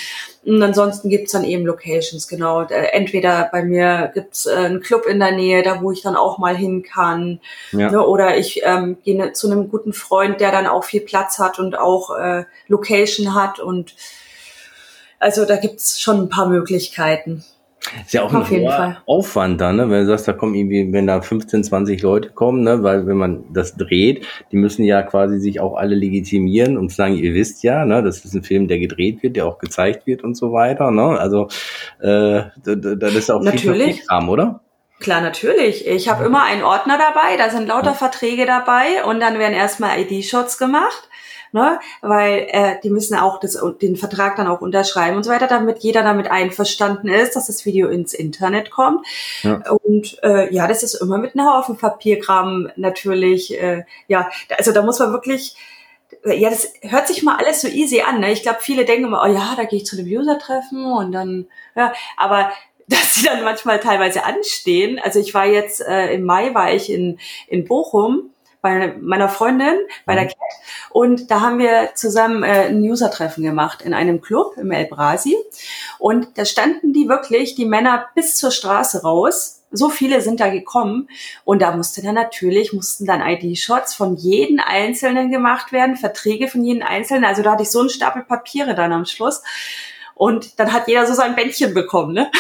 Und 0.46 0.62
ansonsten 0.62 1.10
gibt's 1.10 1.32
dann 1.32 1.44
eben 1.44 1.66
Locations, 1.66 2.28
genau. 2.28 2.62
Äh, 2.64 2.92
entweder 2.94 3.50
bei 3.52 3.64
mir 3.64 4.12
gibt's 4.14 4.46
äh, 4.46 4.54
einen 4.54 4.82
Club 4.82 5.08
in 5.08 5.20
der 5.20 5.32
Nähe, 5.32 5.64
da 5.64 5.82
wo 5.82 5.92
ich 5.92 6.04
dann 6.04 6.16
auch 6.16 6.38
mal 6.38 6.56
hin 6.56 6.84
kann. 6.84 7.40
Ja. 7.72 7.90
Ne, 7.90 8.06
oder 8.06 8.38
ich 8.38 8.62
ähm, 8.64 8.98
gehe 9.04 9.18
ne, 9.18 9.34
zu 9.34 9.52
einem 9.52 9.70
guten 9.70 9.92
Freund, 9.92 10.40
der 10.40 10.52
dann 10.52 10.68
auch 10.68 10.84
viel 10.84 11.02
Platz 11.02 11.40
hat 11.40 11.58
und 11.58 11.78
auch 11.78 12.16
äh, 12.16 12.46
Location 12.68 13.34
hat. 13.34 13.60
Und 13.60 13.96
also 15.20 15.46
da 15.46 15.56
gibt's 15.56 16.00
schon 16.00 16.22
ein 16.22 16.30
paar 16.30 16.48
Möglichkeiten. 16.48 17.44
Ist 18.06 18.14
ja 18.14 18.24
auch 18.24 18.34
Auf 18.34 18.52
ein 18.52 18.62
hoher 18.62 18.98
Aufwand 19.06 19.62
dann, 19.62 19.76
ne? 19.76 19.90
wenn 19.90 20.02
du 20.02 20.08
sagst, 20.08 20.28
da 20.28 20.34
kommen 20.34 20.56
irgendwie, 20.56 20.92
wenn 20.92 21.08
da 21.08 21.22
15, 21.22 21.64
20 21.64 22.02
Leute 22.02 22.30
kommen, 22.30 22.64
ne? 22.64 22.84
weil 22.84 23.06
wenn 23.08 23.18
man 23.18 23.44
das 23.54 23.76
dreht, 23.76 24.26
die 24.52 24.58
müssen 24.58 24.84
ja 24.84 25.02
quasi 25.04 25.40
sich 25.40 25.60
auch 25.60 25.76
alle 25.76 25.96
legitimieren 25.96 26.78
und 26.78 26.92
sagen, 26.92 27.16
ihr 27.16 27.34
wisst 27.34 27.64
ja, 27.64 27.86
ne? 27.86 28.02
das 28.04 28.26
ist 28.26 28.34
ein 28.34 28.44
Film, 28.44 28.68
der 28.68 28.80
gedreht 28.80 29.22
wird, 29.24 29.36
der 29.36 29.46
auch 29.46 29.60
gezeigt 29.60 30.08
wird 30.08 30.24
und 30.24 30.36
so 30.36 30.52
weiter. 30.52 30.92
Ne? 30.92 31.20
Also 31.20 31.48
äh, 32.00 32.44
das 32.64 33.16
ist 33.16 33.30
auch 33.30 33.42
Natürlich. 33.42 33.98
viel 33.98 34.06
Kram, 34.08 34.30
oder? 34.30 34.62
Klar, 35.00 35.22
natürlich. 35.22 35.86
Ich 35.88 36.10
habe 36.10 36.24
immer 36.24 36.44
einen 36.44 36.64
Ordner 36.64 36.98
dabei, 36.98 37.36
da 37.38 37.50
sind 37.50 37.68
lauter 37.68 37.94
Verträge 37.94 38.46
dabei 38.46 39.04
und 39.06 39.20
dann 39.20 39.38
werden 39.38 39.54
erstmal 39.54 40.00
ID-Shots 40.00 40.58
gemacht 40.58 41.10
ne? 41.52 41.80
weil 42.02 42.48
äh, 42.50 42.76
die 42.84 42.90
müssen 42.90 43.18
auch 43.18 43.40
das, 43.40 43.58
den 43.82 43.96
Vertrag 43.96 44.36
dann 44.36 44.48
auch 44.48 44.62
unterschreiben 44.62 45.18
und 45.18 45.24
so 45.24 45.32
weiter, 45.32 45.48
damit 45.48 45.80
jeder 45.80 46.04
damit 46.04 46.30
einverstanden 46.30 47.10
ist, 47.10 47.36
dass 47.36 47.48
das 47.48 47.66
Video 47.66 47.90
ins 47.90 48.14
Internet 48.14 48.72
kommt. 48.72 49.06
Ja. 49.44 49.62
Und 49.84 50.18
äh, 50.24 50.54
ja, 50.54 50.68
das 50.68 50.84
ist 50.84 50.96
immer 50.96 51.18
mit 51.18 51.36
einem 51.36 51.48
Haufen 51.48 51.78
Papierkram 51.78 52.70
natürlich. 52.76 53.60
Äh, 53.62 53.86
ja, 54.08 54.30
also 54.58 54.72
da 54.72 54.82
muss 54.82 55.00
man 55.00 55.12
wirklich 55.12 55.56
ja, 56.26 56.50
das 56.50 56.74
hört 56.82 57.08
sich 57.08 57.24
mal 57.24 57.38
alles 57.38 57.62
so 57.62 57.68
easy 57.68 58.02
an. 58.02 58.20
Ne? 58.20 58.32
Ich 58.32 58.42
glaube, 58.42 58.58
viele 58.62 58.86
denken 58.86 59.06
immer, 59.06 59.22
oh 59.24 59.32
ja, 59.32 59.54
da 59.56 59.64
gehe 59.64 59.78
ich 59.78 59.86
zu 59.86 59.98
einem 59.98 60.08
User-Treffen 60.08 60.84
und 60.92 61.12
dann, 61.12 61.48
ja, 61.76 61.94
aber 62.18 62.52
dass 62.88 63.16
sie 63.16 63.26
dann 63.26 63.44
manchmal 63.44 63.80
teilweise 63.80 64.24
anstehen. 64.24 65.00
Also 65.04 65.20
ich 65.20 65.34
war 65.34 65.48
jetzt 65.48 65.82
äh, 65.82 66.14
im 66.14 66.24
Mai 66.24 66.54
war 66.54 66.72
ich 66.72 66.92
in 66.92 67.20
in 67.48 67.66
Bochum 67.66 68.30
bei 68.66 68.96
meiner 69.00 69.30
Freundin, 69.30 69.78
bei 70.08 70.16
der 70.16 70.24
mhm. 70.24 70.30
Cat. 70.30 70.38
Und 70.90 71.30
da 71.30 71.42
haben 71.42 71.60
wir 71.60 71.92
zusammen 71.94 72.42
äh, 72.42 72.66
ein 72.70 72.82
User-Treffen 72.82 73.44
gemacht 73.44 73.84
in 73.84 73.94
einem 73.94 74.22
Club 74.22 74.58
im 74.58 74.72
El 74.72 74.88
Brasi. 74.88 75.38
Und 76.00 76.36
da 76.40 76.46
standen 76.46 76.92
die 76.92 77.08
wirklich, 77.08 77.54
die 77.54 77.66
Männer 77.66 78.08
bis 78.16 78.38
zur 78.38 78.50
Straße 78.50 79.04
raus. 79.04 79.62
So 79.70 79.90
viele 79.90 80.22
sind 80.22 80.40
da 80.40 80.50
gekommen. 80.50 81.10
Und 81.44 81.62
da 81.62 81.76
musste 81.76 82.02
dann 82.02 82.16
natürlich, 82.16 82.74
mussten 82.74 83.06
dann 83.06 83.22
ID-Shots 83.22 83.94
von 83.94 84.16
jedem 84.16 84.60
Einzelnen 84.66 85.30
gemacht 85.30 85.72
werden, 85.72 85.96
Verträge 85.96 86.48
von 86.48 86.64
jedem 86.64 86.82
Einzelnen. 86.82 87.24
Also 87.24 87.44
da 87.44 87.52
hatte 87.52 87.64
ich 87.64 87.70
so 87.70 87.82
einen 87.82 87.90
Stapel 87.90 88.24
Papiere 88.24 88.74
dann 88.74 88.94
am 88.94 89.06
Schluss. 89.06 89.44
Und 90.18 90.62
dann 90.62 90.72
hat 90.72 90.88
jeder 90.88 91.06
so 91.06 91.14
sein 91.14 91.36
Bändchen 91.36 91.74
bekommen, 91.74 92.14
ne? 92.14 92.32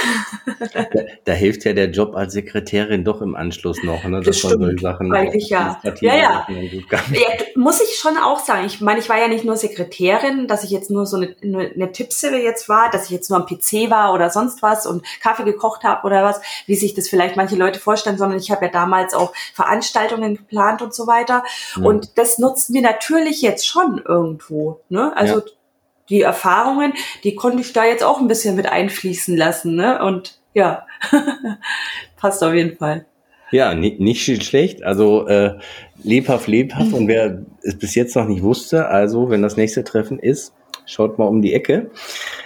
Da, 0.74 0.86
da, 1.26 1.34
hilft 1.34 1.66
ja 1.66 1.74
der 1.74 1.90
Job 1.90 2.16
als 2.16 2.32
Sekretärin 2.32 3.04
doch 3.04 3.22
im 3.22 3.36
Anschluss 3.36 3.84
noch, 3.84 4.02
ne? 4.06 4.22
Das, 4.22 4.40
das 4.42 4.52
stimmt, 4.52 4.80
Sachen 4.80 5.14
eigentlich 5.14 5.50
ja. 5.50 5.78
Ja, 6.00 6.16
ja. 6.16 6.48
ja. 6.48 7.30
Muss 7.56 7.82
ich 7.82 8.00
schon 8.00 8.16
auch 8.18 8.40
sagen. 8.40 8.66
Ich 8.66 8.80
meine, 8.80 9.02
ich 9.02 9.10
war 9.10 9.20
ja 9.20 9.28
nicht 9.28 9.44
nur 9.44 9.58
Sekretärin, 9.58 10.48
dass 10.48 10.64
ich 10.64 10.70
jetzt 10.70 10.90
nur 10.90 11.06
so 11.06 11.18
eine, 11.18 11.36
eine 11.44 11.92
Tippsille 11.92 12.42
jetzt 12.42 12.70
war, 12.70 12.90
dass 12.90 13.06
ich 13.06 13.12
jetzt 13.12 13.30
nur 13.30 13.40
am 13.40 13.46
PC 13.46 13.90
war 13.90 14.14
oder 14.14 14.30
sonst 14.30 14.62
was 14.62 14.88
und 14.88 15.04
Kaffee 15.22 15.44
gekocht 15.44 15.84
habe 15.84 16.08
oder 16.08 16.24
was, 16.24 16.40
wie 16.68 16.76
sich 16.76 16.94
das 16.94 17.10
vielleicht 17.10 17.36
manche 17.36 17.58
Leute 17.58 17.82
vorstellen, 17.82 18.18
sondern 18.18 18.40
ich 18.40 18.52
habe 18.52 18.68
ja 18.68 18.72
damals 18.72 19.14
auch 19.14 19.34
Veranstaltungen 19.54 20.38
geplant 20.38 20.82
und 20.82 20.94
so 20.94 21.08
weiter. 21.08 21.44
Mhm. 21.76 21.86
Und 21.86 22.18
das 22.18 22.40
nutzen 22.40 22.74
wir 22.74 22.82
natürlich 22.82 23.42
jetzt 23.42 23.68
schon 23.68 24.02
irgendwo. 24.08 24.80
Ne? 24.88 25.12
Also 25.18 25.40
ja 25.40 25.46
die 26.10 26.22
Erfahrungen, 26.22 26.94
die 27.24 27.36
konnte 27.36 27.62
ich 27.62 27.74
da 27.74 27.86
jetzt 27.86 28.04
auch 28.04 28.20
ein 28.20 28.28
bisschen 28.28 28.56
mit 28.56 28.68
einfließen 28.68 29.36
lassen. 29.36 29.76
Ne? 29.76 30.04
Und 30.04 30.40
ja, 30.54 30.86
passt 32.18 32.44
auf 32.44 32.54
jeden 32.54 32.78
Fall. 32.78 33.06
Ja, 33.52 33.74
nicht, 33.74 34.22
schlecht. 34.44 34.84
Also 34.84 35.28
äh, 35.28 35.58
lebhaft, 36.04 36.48
lebhaft. 36.48 36.94
Und 36.94 37.08
wer 37.08 37.44
es 37.62 37.78
bis 37.78 37.96
jetzt 37.96 38.16
noch 38.16 38.28
nicht 38.28 38.44
wusste, 38.44 38.88
also 38.88 39.30
wenn 39.30 39.42
das 39.42 39.56
nächste 39.56 39.84
Treffen 39.84 40.20
ist, 40.20 40.54
schaut 40.86 41.18
mal 41.18 41.26
um 41.26 41.42
die 41.42 41.54
Ecke. 41.54 41.92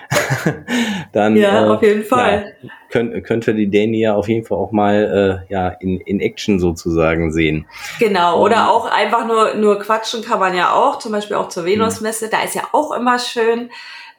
dann 1.12 1.36
ja, 1.36 1.66
äh, 1.66 1.70
auf 1.70 1.84
jeden 1.84 2.04
Fall. 2.04 2.56
Ja, 2.62 2.70
könnt, 2.90 3.24
könnte 3.24 3.54
die 3.54 3.70
Dani 3.70 4.02
ja 4.02 4.16
auf 4.16 4.28
jeden 4.28 4.46
Fall 4.46 4.58
auch 4.58 4.72
mal 4.72 5.46
äh, 5.48 5.54
ja 5.54 5.70
in, 5.70 6.00
in 6.02 6.20
Action 6.20 6.60
sozusagen 6.60 7.32
sehen. 7.32 7.68
Genau, 8.00 8.44
oder 8.44 8.72
auch 8.72 8.90
einfach 8.90 9.28
nur 9.28 9.56
nur 9.56 9.80
quatschen 9.80 10.24
kann 10.24 10.40
man 10.40 10.56
ja 10.56 10.74
auch, 10.74 11.00
zum 11.00 11.12
Beispiel 11.12 11.38
auch 11.38 11.50
zur 11.50 11.66
Venusmesse, 11.66 12.30
da 12.30 12.42
ist 12.44 12.56
ja 12.56 12.64
auch 12.72 12.92
immer 12.92 13.20
schön 13.20 13.70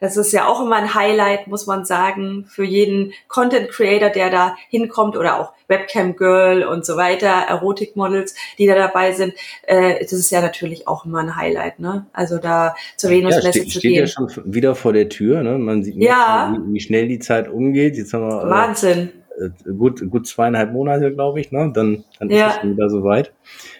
das 0.01 0.17
ist 0.17 0.33
ja 0.33 0.47
auch 0.47 0.61
immer 0.61 0.77
ein 0.77 0.95
Highlight, 0.95 1.47
muss 1.47 1.67
man 1.67 1.85
sagen, 1.85 2.45
für 2.47 2.63
jeden 2.63 3.13
Content 3.27 3.69
Creator, 3.69 4.09
der 4.09 4.31
da 4.31 4.55
hinkommt 4.69 5.15
oder 5.15 5.39
auch 5.39 5.53
Webcam 5.67 6.15
Girl 6.15 6.63
und 6.63 6.85
so 6.85 6.97
weiter, 6.97 7.29
Erotikmodels, 7.47 8.33
die 8.57 8.65
da 8.65 8.73
dabei 8.73 9.11
sind. 9.11 9.33
Äh, 9.61 9.99
das 10.01 10.11
ist 10.11 10.31
ja 10.31 10.41
natürlich 10.41 10.87
auch 10.87 11.05
immer 11.05 11.19
ein 11.19 11.35
Highlight, 11.35 11.79
ne? 11.79 12.07
Also 12.13 12.39
da 12.39 12.75
zur 12.97 13.11
Venusmesse 13.11 13.45
ja, 13.45 13.51
steht, 13.51 13.63
zu 13.63 13.69
steht 13.69 13.81
gehen. 13.83 14.07
Steht 14.07 14.27
ja 14.27 14.33
schon 14.33 14.53
wieder 14.53 14.73
vor 14.73 14.91
der 14.91 15.07
Tür, 15.07 15.43
ne? 15.43 15.59
Man 15.59 15.83
sieht, 15.83 15.95
ja. 15.95 16.51
wie, 16.51 16.73
wie 16.73 16.79
schnell 16.79 17.07
die 17.07 17.19
Zeit 17.19 17.47
umgeht. 17.47 17.95
Jetzt 17.95 18.13
haben 18.13 18.27
wir, 18.27 18.43
äh, 18.43 18.49
Wahnsinn. 18.49 19.11
Äh, 19.39 19.71
gut, 19.71 20.01
gut 20.09 20.27
zweieinhalb 20.27 20.73
Monate, 20.73 21.13
glaube 21.13 21.39
ich, 21.39 21.51
ne? 21.51 21.71
Dann, 21.73 22.03
dann 22.17 22.31
ja. 22.31 22.49
ist 22.49 22.57
es 22.63 22.69
wieder 22.71 22.89
soweit. 22.89 23.31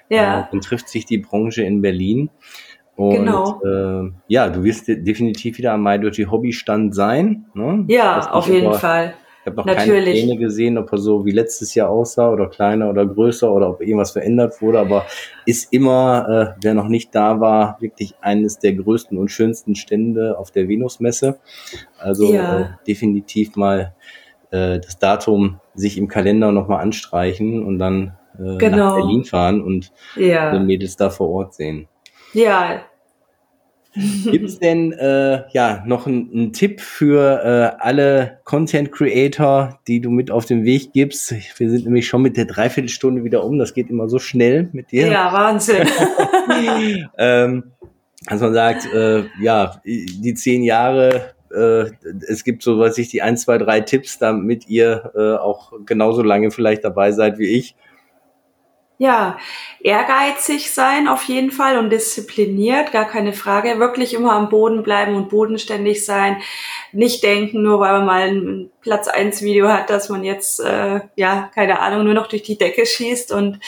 Ja. 0.07 0.41
Äh, 0.41 0.43
dann 0.51 0.61
trifft 0.61 0.87
sich 0.87 1.05
die 1.05 1.17
Branche 1.17 1.63
in 1.63 1.81
Berlin. 1.81 2.29
Und 2.95 3.15
genau. 3.15 3.61
äh, 3.63 4.11
ja, 4.27 4.49
du 4.49 4.63
wirst 4.63 4.87
definitiv 4.87 5.57
wieder 5.57 5.73
am 5.73 5.83
MyDirty 5.83 6.25
Hobby 6.25 6.53
Stand 6.53 6.93
sein. 6.93 7.45
Ne? 7.53 7.85
Ja, 7.87 8.31
auf 8.31 8.47
jeden 8.47 8.73
Fall. 8.73 9.15
Ich 9.41 9.47
habe 9.47 9.55
noch 9.55 9.65
Natürlich. 9.65 10.05
keine 10.05 10.11
Pläne 10.11 10.37
gesehen, 10.37 10.77
ob 10.77 10.91
er 10.91 10.99
so 10.99 11.25
wie 11.25 11.31
letztes 11.31 11.73
Jahr 11.73 11.89
aussah 11.89 12.29
oder 12.29 12.47
kleiner 12.47 12.91
oder 12.91 13.07
größer 13.07 13.51
oder 13.51 13.69
ob 13.69 13.81
irgendwas 13.81 14.11
verändert 14.11 14.61
wurde, 14.61 14.79
aber 14.79 15.07
ist 15.47 15.73
immer, 15.73 16.55
äh, 16.57 16.59
wer 16.61 16.75
noch 16.75 16.87
nicht 16.87 17.15
da 17.15 17.39
war, 17.39 17.77
wirklich 17.79 18.13
eines 18.21 18.59
der 18.59 18.73
größten 18.73 19.17
und 19.17 19.29
schönsten 19.29 19.73
Stände 19.73 20.37
auf 20.37 20.51
der 20.51 20.67
Venusmesse. 20.67 21.39
Also 21.97 22.31
ja. 22.31 22.59
äh, 22.59 22.65
definitiv 22.85 23.55
mal 23.55 23.95
äh, 24.51 24.79
das 24.79 24.99
Datum 24.99 25.59
sich 25.73 25.97
im 25.97 26.07
Kalender 26.07 26.51
nochmal 26.51 26.83
anstreichen 26.83 27.65
und 27.65 27.79
dann 27.79 28.17
äh, 28.37 28.57
genau. 28.57 28.77
nach 28.77 28.95
Berlin 28.97 29.23
fahren 29.23 29.61
und 29.61 29.91
ja. 30.15 30.51
die 30.51 30.63
Mädels 30.63 30.97
da 30.97 31.09
vor 31.09 31.29
Ort 31.29 31.55
sehen. 31.55 31.87
Ja, 32.33 32.81
Gibt 33.93 34.45
es 34.45 34.57
denn 34.59 34.93
äh, 34.93 35.43
ja 35.51 35.83
noch 35.85 36.07
einen 36.07 36.53
Tipp 36.53 36.79
für 36.79 37.43
äh, 37.43 37.83
alle 37.83 38.39
Content 38.45 38.89
Creator, 38.91 39.79
die 39.85 39.99
du 39.99 40.09
mit 40.09 40.31
auf 40.31 40.45
den 40.45 40.63
Weg 40.63 40.93
gibst? 40.93 41.33
Wir 41.57 41.69
sind 41.69 41.83
nämlich 41.83 42.07
schon 42.07 42.21
mit 42.21 42.37
der 42.37 42.45
Dreiviertelstunde 42.45 43.25
wieder 43.25 43.43
um. 43.43 43.59
Das 43.59 43.73
geht 43.73 43.89
immer 43.89 44.07
so 44.07 44.17
schnell 44.17 44.69
mit 44.71 44.91
dir. 44.91 45.07
Ja, 45.07 45.33
Wahnsinn. 45.33 45.85
ähm, 47.17 47.63
also 48.27 48.45
man 48.45 48.53
sagt, 48.53 48.93
äh, 48.93 49.25
ja, 49.41 49.81
die 49.83 50.33
zehn 50.35 50.63
Jahre, 50.63 51.33
äh, 51.53 51.91
es 52.29 52.45
gibt 52.45 52.63
so, 52.63 52.79
was 52.79 52.97
ich, 52.97 53.09
die 53.09 53.21
ein, 53.21 53.35
zwei, 53.35 53.57
drei 53.57 53.81
Tipps, 53.81 54.19
damit 54.19 54.69
ihr 54.69 55.11
äh, 55.15 55.35
auch 55.35 55.73
genauso 55.85 56.23
lange 56.23 56.51
vielleicht 56.51 56.85
dabei 56.85 57.11
seid 57.11 57.39
wie 57.39 57.57
ich. 57.57 57.75
Ja, 59.01 59.39
ehrgeizig 59.79 60.71
sein 60.75 61.07
auf 61.07 61.23
jeden 61.23 61.49
Fall 61.49 61.79
und 61.79 61.89
diszipliniert, 61.89 62.91
gar 62.91 63.05
keine 63.05 63.33
Frage. 63.33 63.79
Wirklich 63.79 64.13
immer 64.13 64.33
am 64.33 64.49
Boden 64.49 64.83
bleiben 64.83 65.15
und 65.15 65.29
bodenständig 65.29 66.05
sein. 66.05 66.39
Nicht 66.91 67.23
denken, 67.23 67.63
nur 67.63 67.79
weil 67.79 67.93
man 67.93 68.05
mal 68.05 68.27
ein 68.27 68.69
Platz 68.81 69.07
1 69.07 69.41
Video 69.41 69.69
hat, 69.69 69.89
dass 69.89 70.09
man 70.09 70.23
jetzt, 70.23 70.59
äh, 70.59 70.99
ja, 71.15 71.49
keine 71.55 71.79
Ahnung, 71.79 72.03
nur 72.03 72.13
noch 72.13 72.27
durch 72.27 72.43
die 72.43 72.59
Decke 72.59 72.85
schießt. 72.85 73.31
Und 73.31 73.59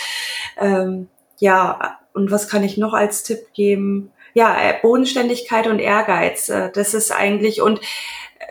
ähm, 0.59 1.07
ja, 1.39 1.97
und 2.13 2.29
was 2.29 2.47
kann 2.47 2.63
ich 2.63 2.77
noch 2.77 2.93
als 2.93 3.23
Tipp 3.23 3.39
geben? 3.55 4.11
Ja, 4.33 4.55
äh, 4.59 4.75
Bodenständigkeit 4.81 5.67
und 5.67 5.79
Ehrgeiz. 5.79 6.49
Äh, 6.49 6.71
das 6.73 6.93
ist 6.93 7.11
eigentlich 7.11 7.61
und 7.61 7.79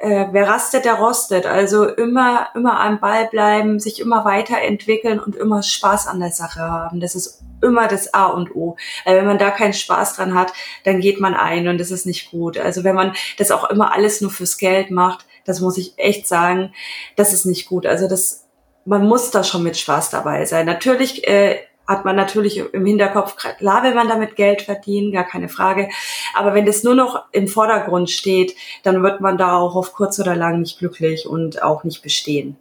äh, 0.00 0.26
wer 0.32 0.48
rastet, 0.48 0.84
der 0.84 0.94
rostet. 0.94 1.46
Also 1.46 1.86
immer, 1.86 2.48
immer 2.54 2.80
am 2.80 3.00
Ball 3.00 3.26
bleiben, 3.26 3.78
sich 3.80 4.00
immer 4.00 4.24
weiterentwickeln 4.24 5.18
und 5.18 5.36
immer 5.36 5.62
Spaß 5.62 6.06
an 6.08 6.20
der 6.20 6.32
Sache 6.32 6.60
haben. 6.60 7.00
Das 7.00 7.14
ist 7.14 7.42
immer 7.60 7.88
das 7.88 8.12
A 8.12 8.26
und 8.26 8.54
O. 8.54 8.76
Weil 9.04 9.16
wenn 9.16 9.26
man 9.26 9.38
da 9.38 9.50
keinen 9.50 9.72
Spaß 9.72 10.16
dran 10.16 10.34
hat, 10.34 10.52
dann 10.84 11.00
geht 11.00 11.20
man 11.20 11.34
ein 11.34 11.68
und 11.68 11.78
das 11.78 11.90
ist 11.90 12.06
nicht 12.06 12.30
gut. 12.30 12.58
Also 12.58 12.84
wenn 12.84 12.96
man 12.96 13.14
das 13.38 13.50
auch 13.50 13.70
immer 13.70 13.92
alles 13.92 14.20
nur 14.20 14.30
fürs 14.30 14.58
Geld 14.58 14.90
macht, 14.90 15.26
das 15.44 15.60
muss 15.60 15.78
ich 15.78 15.94
echt 15.96 16.26
sagen, 16.26 16.72
das 17.16 17.32
ist 17.32 17.44
nicht 17.44 17.68
gut. 17.68 17.86
Also 17.86 18.08
das, 18.08 18.48
man 18.84 19.06
muss 19.06 19.30
da 19.30 19.44
schon 19.44 19.62
mit 19.62 19.76
Spaß 19.76 20.10
dabei 20.10 20.44
sein. 20.44 20.66
Natürlich 20.66 21.26
äh, 21.28 21.60
hat 21.86 22.04
man 22.04 22.16
natürlich 22.16 22.62
im 22.72 22.86
Hinterkopf, 22.86 23.36
klar 23.36 23.82
will 23.82 23.94
man 23.94 24.08
damit 24.08 24.36
Geld 24.36 24.62
verdienen, 24.62 25.12
gar 25.12 25.24
keine 25.24 25.48
Frage. 25.48 25.88
Aber 26.34 26.54
wenn 26.54 26.66
das 26.66 26.84
nur 26.84 26.94
noch 26.94 27.24
im 27.32 27.48
Vordergrund 27.48 28.10
steht, 28.10 28.54
dann 28.82 29.02
wird 29.02 29.20
man 29.20 29.36
da 29.36 29.56
auch 29.56 29.76
auf 29.76 29.92
kurz 29.92 30.18
oder 30.20 30.36
lang 30.36 30.60
nicht 30.60 30.78
glücklich 30.78 31.26
und 31.26 31.62
auch 31.62 31.84
nicht 31.84 32.02
bestehen. 32.02 32.56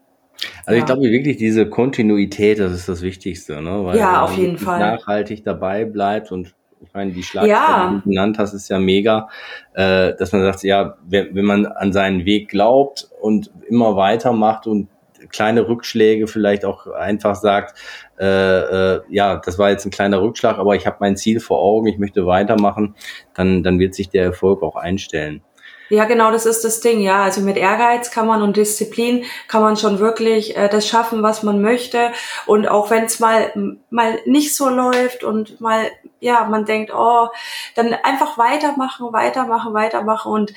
Also 0.65 0.75
ja. 0.75 0.79
ich 0.79 0.85
glaube 0.85 1.03
wirklich, 1.03 1.37
diese 1.37 1.69
Kontinuität, 1.69 2.59
das 2.59 2.73
ist 2.73 2.89
das 2.89 3.01
Wichtigste, 3.01 3.61
ne? 3.61 3.85
Weil 3.85 3.97
ja, 3.97 4.23
auf 4.23 4.35
jeden 4.35 4.57
Fall. 4.57 4.79
Nachhaltig 4.79 5.43
dabei 5.43 5.85
bleibt 5.85 6.31
und 6.31 6.55
ich 6.83 6.93
meine, 6.95 7.11
die 7.11 7.21
Schlagzeile, 7.21 7.53
ja. 7.53 7.89
die 7.91 8.01
du 8.01 8.09
genannt 8.09 8.39
hast, 8.39 8.53
ist 8.53 8.67
ja 8.69 8.79
mega, 8.79 9.29
äh, 9.73 10.15
dass 10.15 10.31
man 10.31 10.41
sagt, 10.41 10.63
ja, 10.63 10.97
wenn, 11.07 11.35
wenn 11.35 11.45
man 11.45 11.67
an 11.67 11.93
seinen 11.93 12.25
Weg 12.25 12.49
glaubt 12.49 13.07
und 13.21 13.51
immer 13.69 13.95
weitermacht 13.95 14.65
und 14.65 14.87
kleine 15.29 15.67
Rückschläge 15.67 16.27
vielleicht 16.27 16.65
auch 16.65 16.87
einfach 16.87 17.35
sagt, 17.35 17.77
äh, 18.21 18.95
äh, 18.95 19.01
ja, 19.09 19.37
das 19.37 19.57
war 19.57 19.71
jetzt 19.71 19.85
ein 19.85 19.91
kleiner 19.91 20.21
Rückschlag, 20.21 20.59
aber 20.59 20.75
ich 20.75 20.85
habe 20.85 20.97
mein 20.99 21.17
Ziel 21.17 21.39
vor 21.39 21.59
Augen, 21.59 21.87
ich 21.87 21.97
möchte 21.97 22.27
weitermachen, 22.27 22.95
dann, 23.33 23.63
dann 23.63 23.79
wird 23.79 23.95
sich 23.95 24.09
der 24.09 24.23
Erfolg 24.23 24.61
auch 24.61 24.75
einstellen. 24.75 25.41
Ja, 25.89 26.05
genau, 26.05 26.31
das 26.31 26.45
ist 26.45 26.63
das 26.63 26.79
Ding, 26.79 27.01
ja. 27.01 27.23
Also 27.23 27.41
mit 27.41 27.57
Ehrgeiz 27.57 28.11
kann 28.11 28.25
man 28.25 28.41
und 28.43 28.55
Disziplin 28.55 29.25
kann 29.49 29.61
man 29.61 29.75
schon 29.75 29.99
wirklich 29.99 30.55
äh, 30.55 30.69
das 30.69 30.87
schaffen, 30.87 31.21
was 31.21 31.43
man 31.43 31.61
möchte. 31.61 32.11
Und 32.45 32.65
auch 32.69 32.89
wenn 32.91 33.03
es 33.03 33.19
mal 33.19 33.51
mal 33.89 34.17
nicht 34.25 34.55
so 34.55 34.69
läuft 34.69 35.25
und 35.25 35.59
mal, 35.59 35.87
ja, 36.21 36.45
man 36.45 36.63
denkt, 36.63 36.93
oh, 36.95 37.27
dann 37.75 37.93
einfach 37.93 38.37
weitermachen, 38.37 39.11
weitermachen, 39.11 39.73
weitermachen. 39.73 40.31
Und 40.31 40.53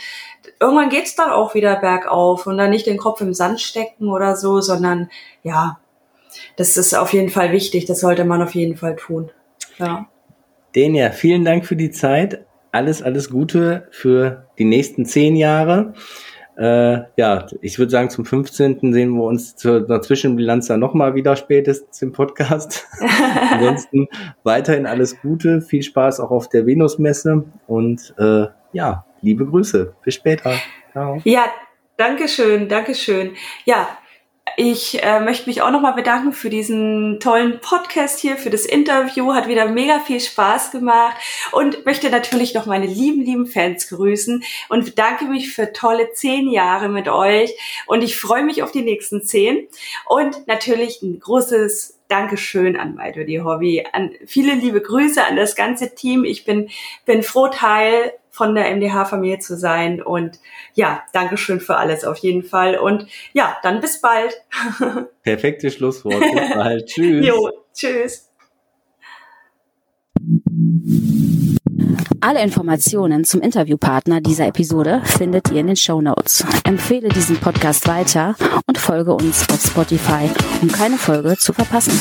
irgendwann 0.60 0.88
geht's 0.88 1.16
dann 1.16 1.30
auch 1.30 1.54
wieder 1.54 1.74
bergauf 1.76 2.46
und 2.46 2.56
dann 2.56 2.70
nicht 2.70 2.86
den 2.86 2.98
Kopf 2.98 3.20
im 3.20 3.34
Sand 3.34 3.60
stecken 3.60 4.10
oder 4.10 4.36
so, 4.36 4.60
sondern 4.60 5.10
ja, 5.42 5.80
das 6.56 6.76
ist 6.76 6.94
auf 6.94 7.12
jeden 7.12 7.30
Fall 7.30 7.52
wichtig. 7.52 7.84
Das 7.86 8.00
sollte 8.00 8.24
man 8.24 8.42
auf 8.42 8.54
jeden 8.54 8.76
Fall 8.76 8.96
tun. 8.96 9.30
Ja. 9.78 10.08
Denia, 10.74 11.10
vielen 11.10 11.44
Dank 11.44 11.66
für 11.66 11.76
die 11.76 11.90
Zeit 11.90 12.44
alles, 12.74 13.02
alles 13.02 13.30
Gute 13.30 13.86
für 13.92 14.48
die 14.58 14.64
nächsten 14.64 15.06
zehn 15.06 15.36
Jahre. 15.36 15.94
Äh, 16.56 17.02
ja, 17.16 17.46
ich 17.62 17.78
würde 17.78 17.90
sagen, 17.90 18.10
zum 18.10 18.24
15. 18.24 18.92
sehen 18.92 19.10
wir 19.10 19.24
uns 19.24 19.54
zur 19.54 19.84
einer 19.84 20.02
Zwischenbilanz 20.02 20.66
dann 20.66 20.80
nochmal 20.80 21.14
wieder 21.14 21.36
spätestens 21.36 22.02
im 22.02 22.12
Podcast. 22.12 22.86
Ansonsten 23.52 24.08
weiterhin 24.42 24.86
alles 24.86 25.20
Gute, 25.20 25.60
viel 25.62 25.82
Spaß 25.82 26.18
auch 26.20 26.30
auf 26.30 26.48
der 26.48 26.66
Venusmesse 26.66 27.44
und 27.68 28.14
äh, 28.18 28.46
ja, 28.72 29.04
liebe 29.20 29.46
Grüße. 29.46 29.94
Bis 30.04 30.14
später. 30.14 30.54
Ciao. 30.92 31.20
Ja, 31.24 31.46
Dankeschön, 31.96 32.68
Dankeschön. 32.68 33.32
Ja, 33.64 33.88
ich 34.56 35.02
äh, 35.02 35.20
möchte 35.20 35.48
mich 35.48 35.62
auch 35.62 35.70
nochmal 35.70 35.94
bedanken 35.94 36.32
für 36.32 36.50
diesen 36.50 37.18
tollen 37.18 37.60
Podcast 37.60 38.20
hier, 38.20 38.36
für 38.36 38.50
das 38.50 38.66
Interview. 38.66 39.32
Hat 39.34 39.48
wieder 39.48 39.66
mega 39.68 40.00
viel 40.00 40.20
Spaß 40.20 40.70
gemacht. 40.70 41.16
Und 41.50 41.84
möchte 41.86 42.10
natürlich 42.10 42.54
noch 42.54 42.66
meine 42.66 42.86
lieben, 42.86 43.22
lieben 43.22 43.46
Fans 43.46 43.88
grüßen. 43.88 44.44
Und 44.68 44.84
bedanke 44.84 45.24
mich 45.24 45.52
für 45.52 45.72
tolle 45.72 46.12
zehn 46.12 46.50
Jahre 46.50 46.88
mit 46.88 47.08
euch. 47.08 47.52
Und 47.86 48.02
ich 48.02 48.16
freue 48.16 48.44
mich 48.44 48.62
auf 48.62 48.70
die 48.70 48.82
nächsten 48.82 49.22
zehn. 49.22 49.66
Und 50.06 50.46
natürlich 50.46 51.02
ein 51.02 51.18
großes 51.18 51.98
Dankeschön 52.08 52.76
an 52.76 52.94
My 52.94 53.12
Dirty 53.12 53.40
Hobby, 53.42 53.84
an 53.92 54.12
viele 54.26 54.54
liebe 54.54 54.82
Grüße 54.82 55.24
an 55.24 55.36
das 55.36 55.56
ganze 55.56 55.94
Team. 55.94 56.24
Ich 56.24 56.44
bin, 56.44 56.68
bin 57.06 57.22
froh 57.22 57.48
Teil 57.48 58.12
von 58.34 58.56
der 58.56 58.74
MDH-Familie 58.74 59.38
zu 59.38 59.56
sein. 59.56 60.02
Und 60.02 60.40
ja, 60.74 61.02
Dankeschön 61.12 61.60
für 61.60 61.76
alles 61.76 62.04
auf 62.04 62.18
jeden 62.18 62.42
Fall. 62.42 62.76
Und 62.76 63.06
ja, 63.32 63.56
dann 63.62 63.80
bis 63.80 64.00
bald. 64.00 64.34
Perfektes 65.22 65.74
Schlusswort. 65.74 66.20
Bis 66.20 66.54
bald. 66.54 66.86
tschüss. 66.88 67.26
Jo, 67.26 67.50
tschüss. 67.72 68.30
Alle 72.20 72.42
Informationen 72.42 73.22
zum 73.22 73.40
Interviewpartner 73.40 74.20
dieser 74.20 74.48
Episode 74.48 75.02
findet 75.04 75.52
ihr 75.52 75.60
in 75.60 75.68
den 75.68 75.76
Show 75.76 76.00
Notes. 76.00 76.44
Empfehle 76.64 77.10
diesen 77.10 77.36
Podcast 77.36 77.86
weiter 77.86 78.34
und 78.66 78.78
folge 78.78 79.12
uns 79.12 79.48
auf 79.50 79.60
Spotify, 79.60 80.28
um 80.60 80.68
keine 80.68 80.96
Folge 80.96 81.36
zu 81.36 81.52
verpassen. 81.52 82.00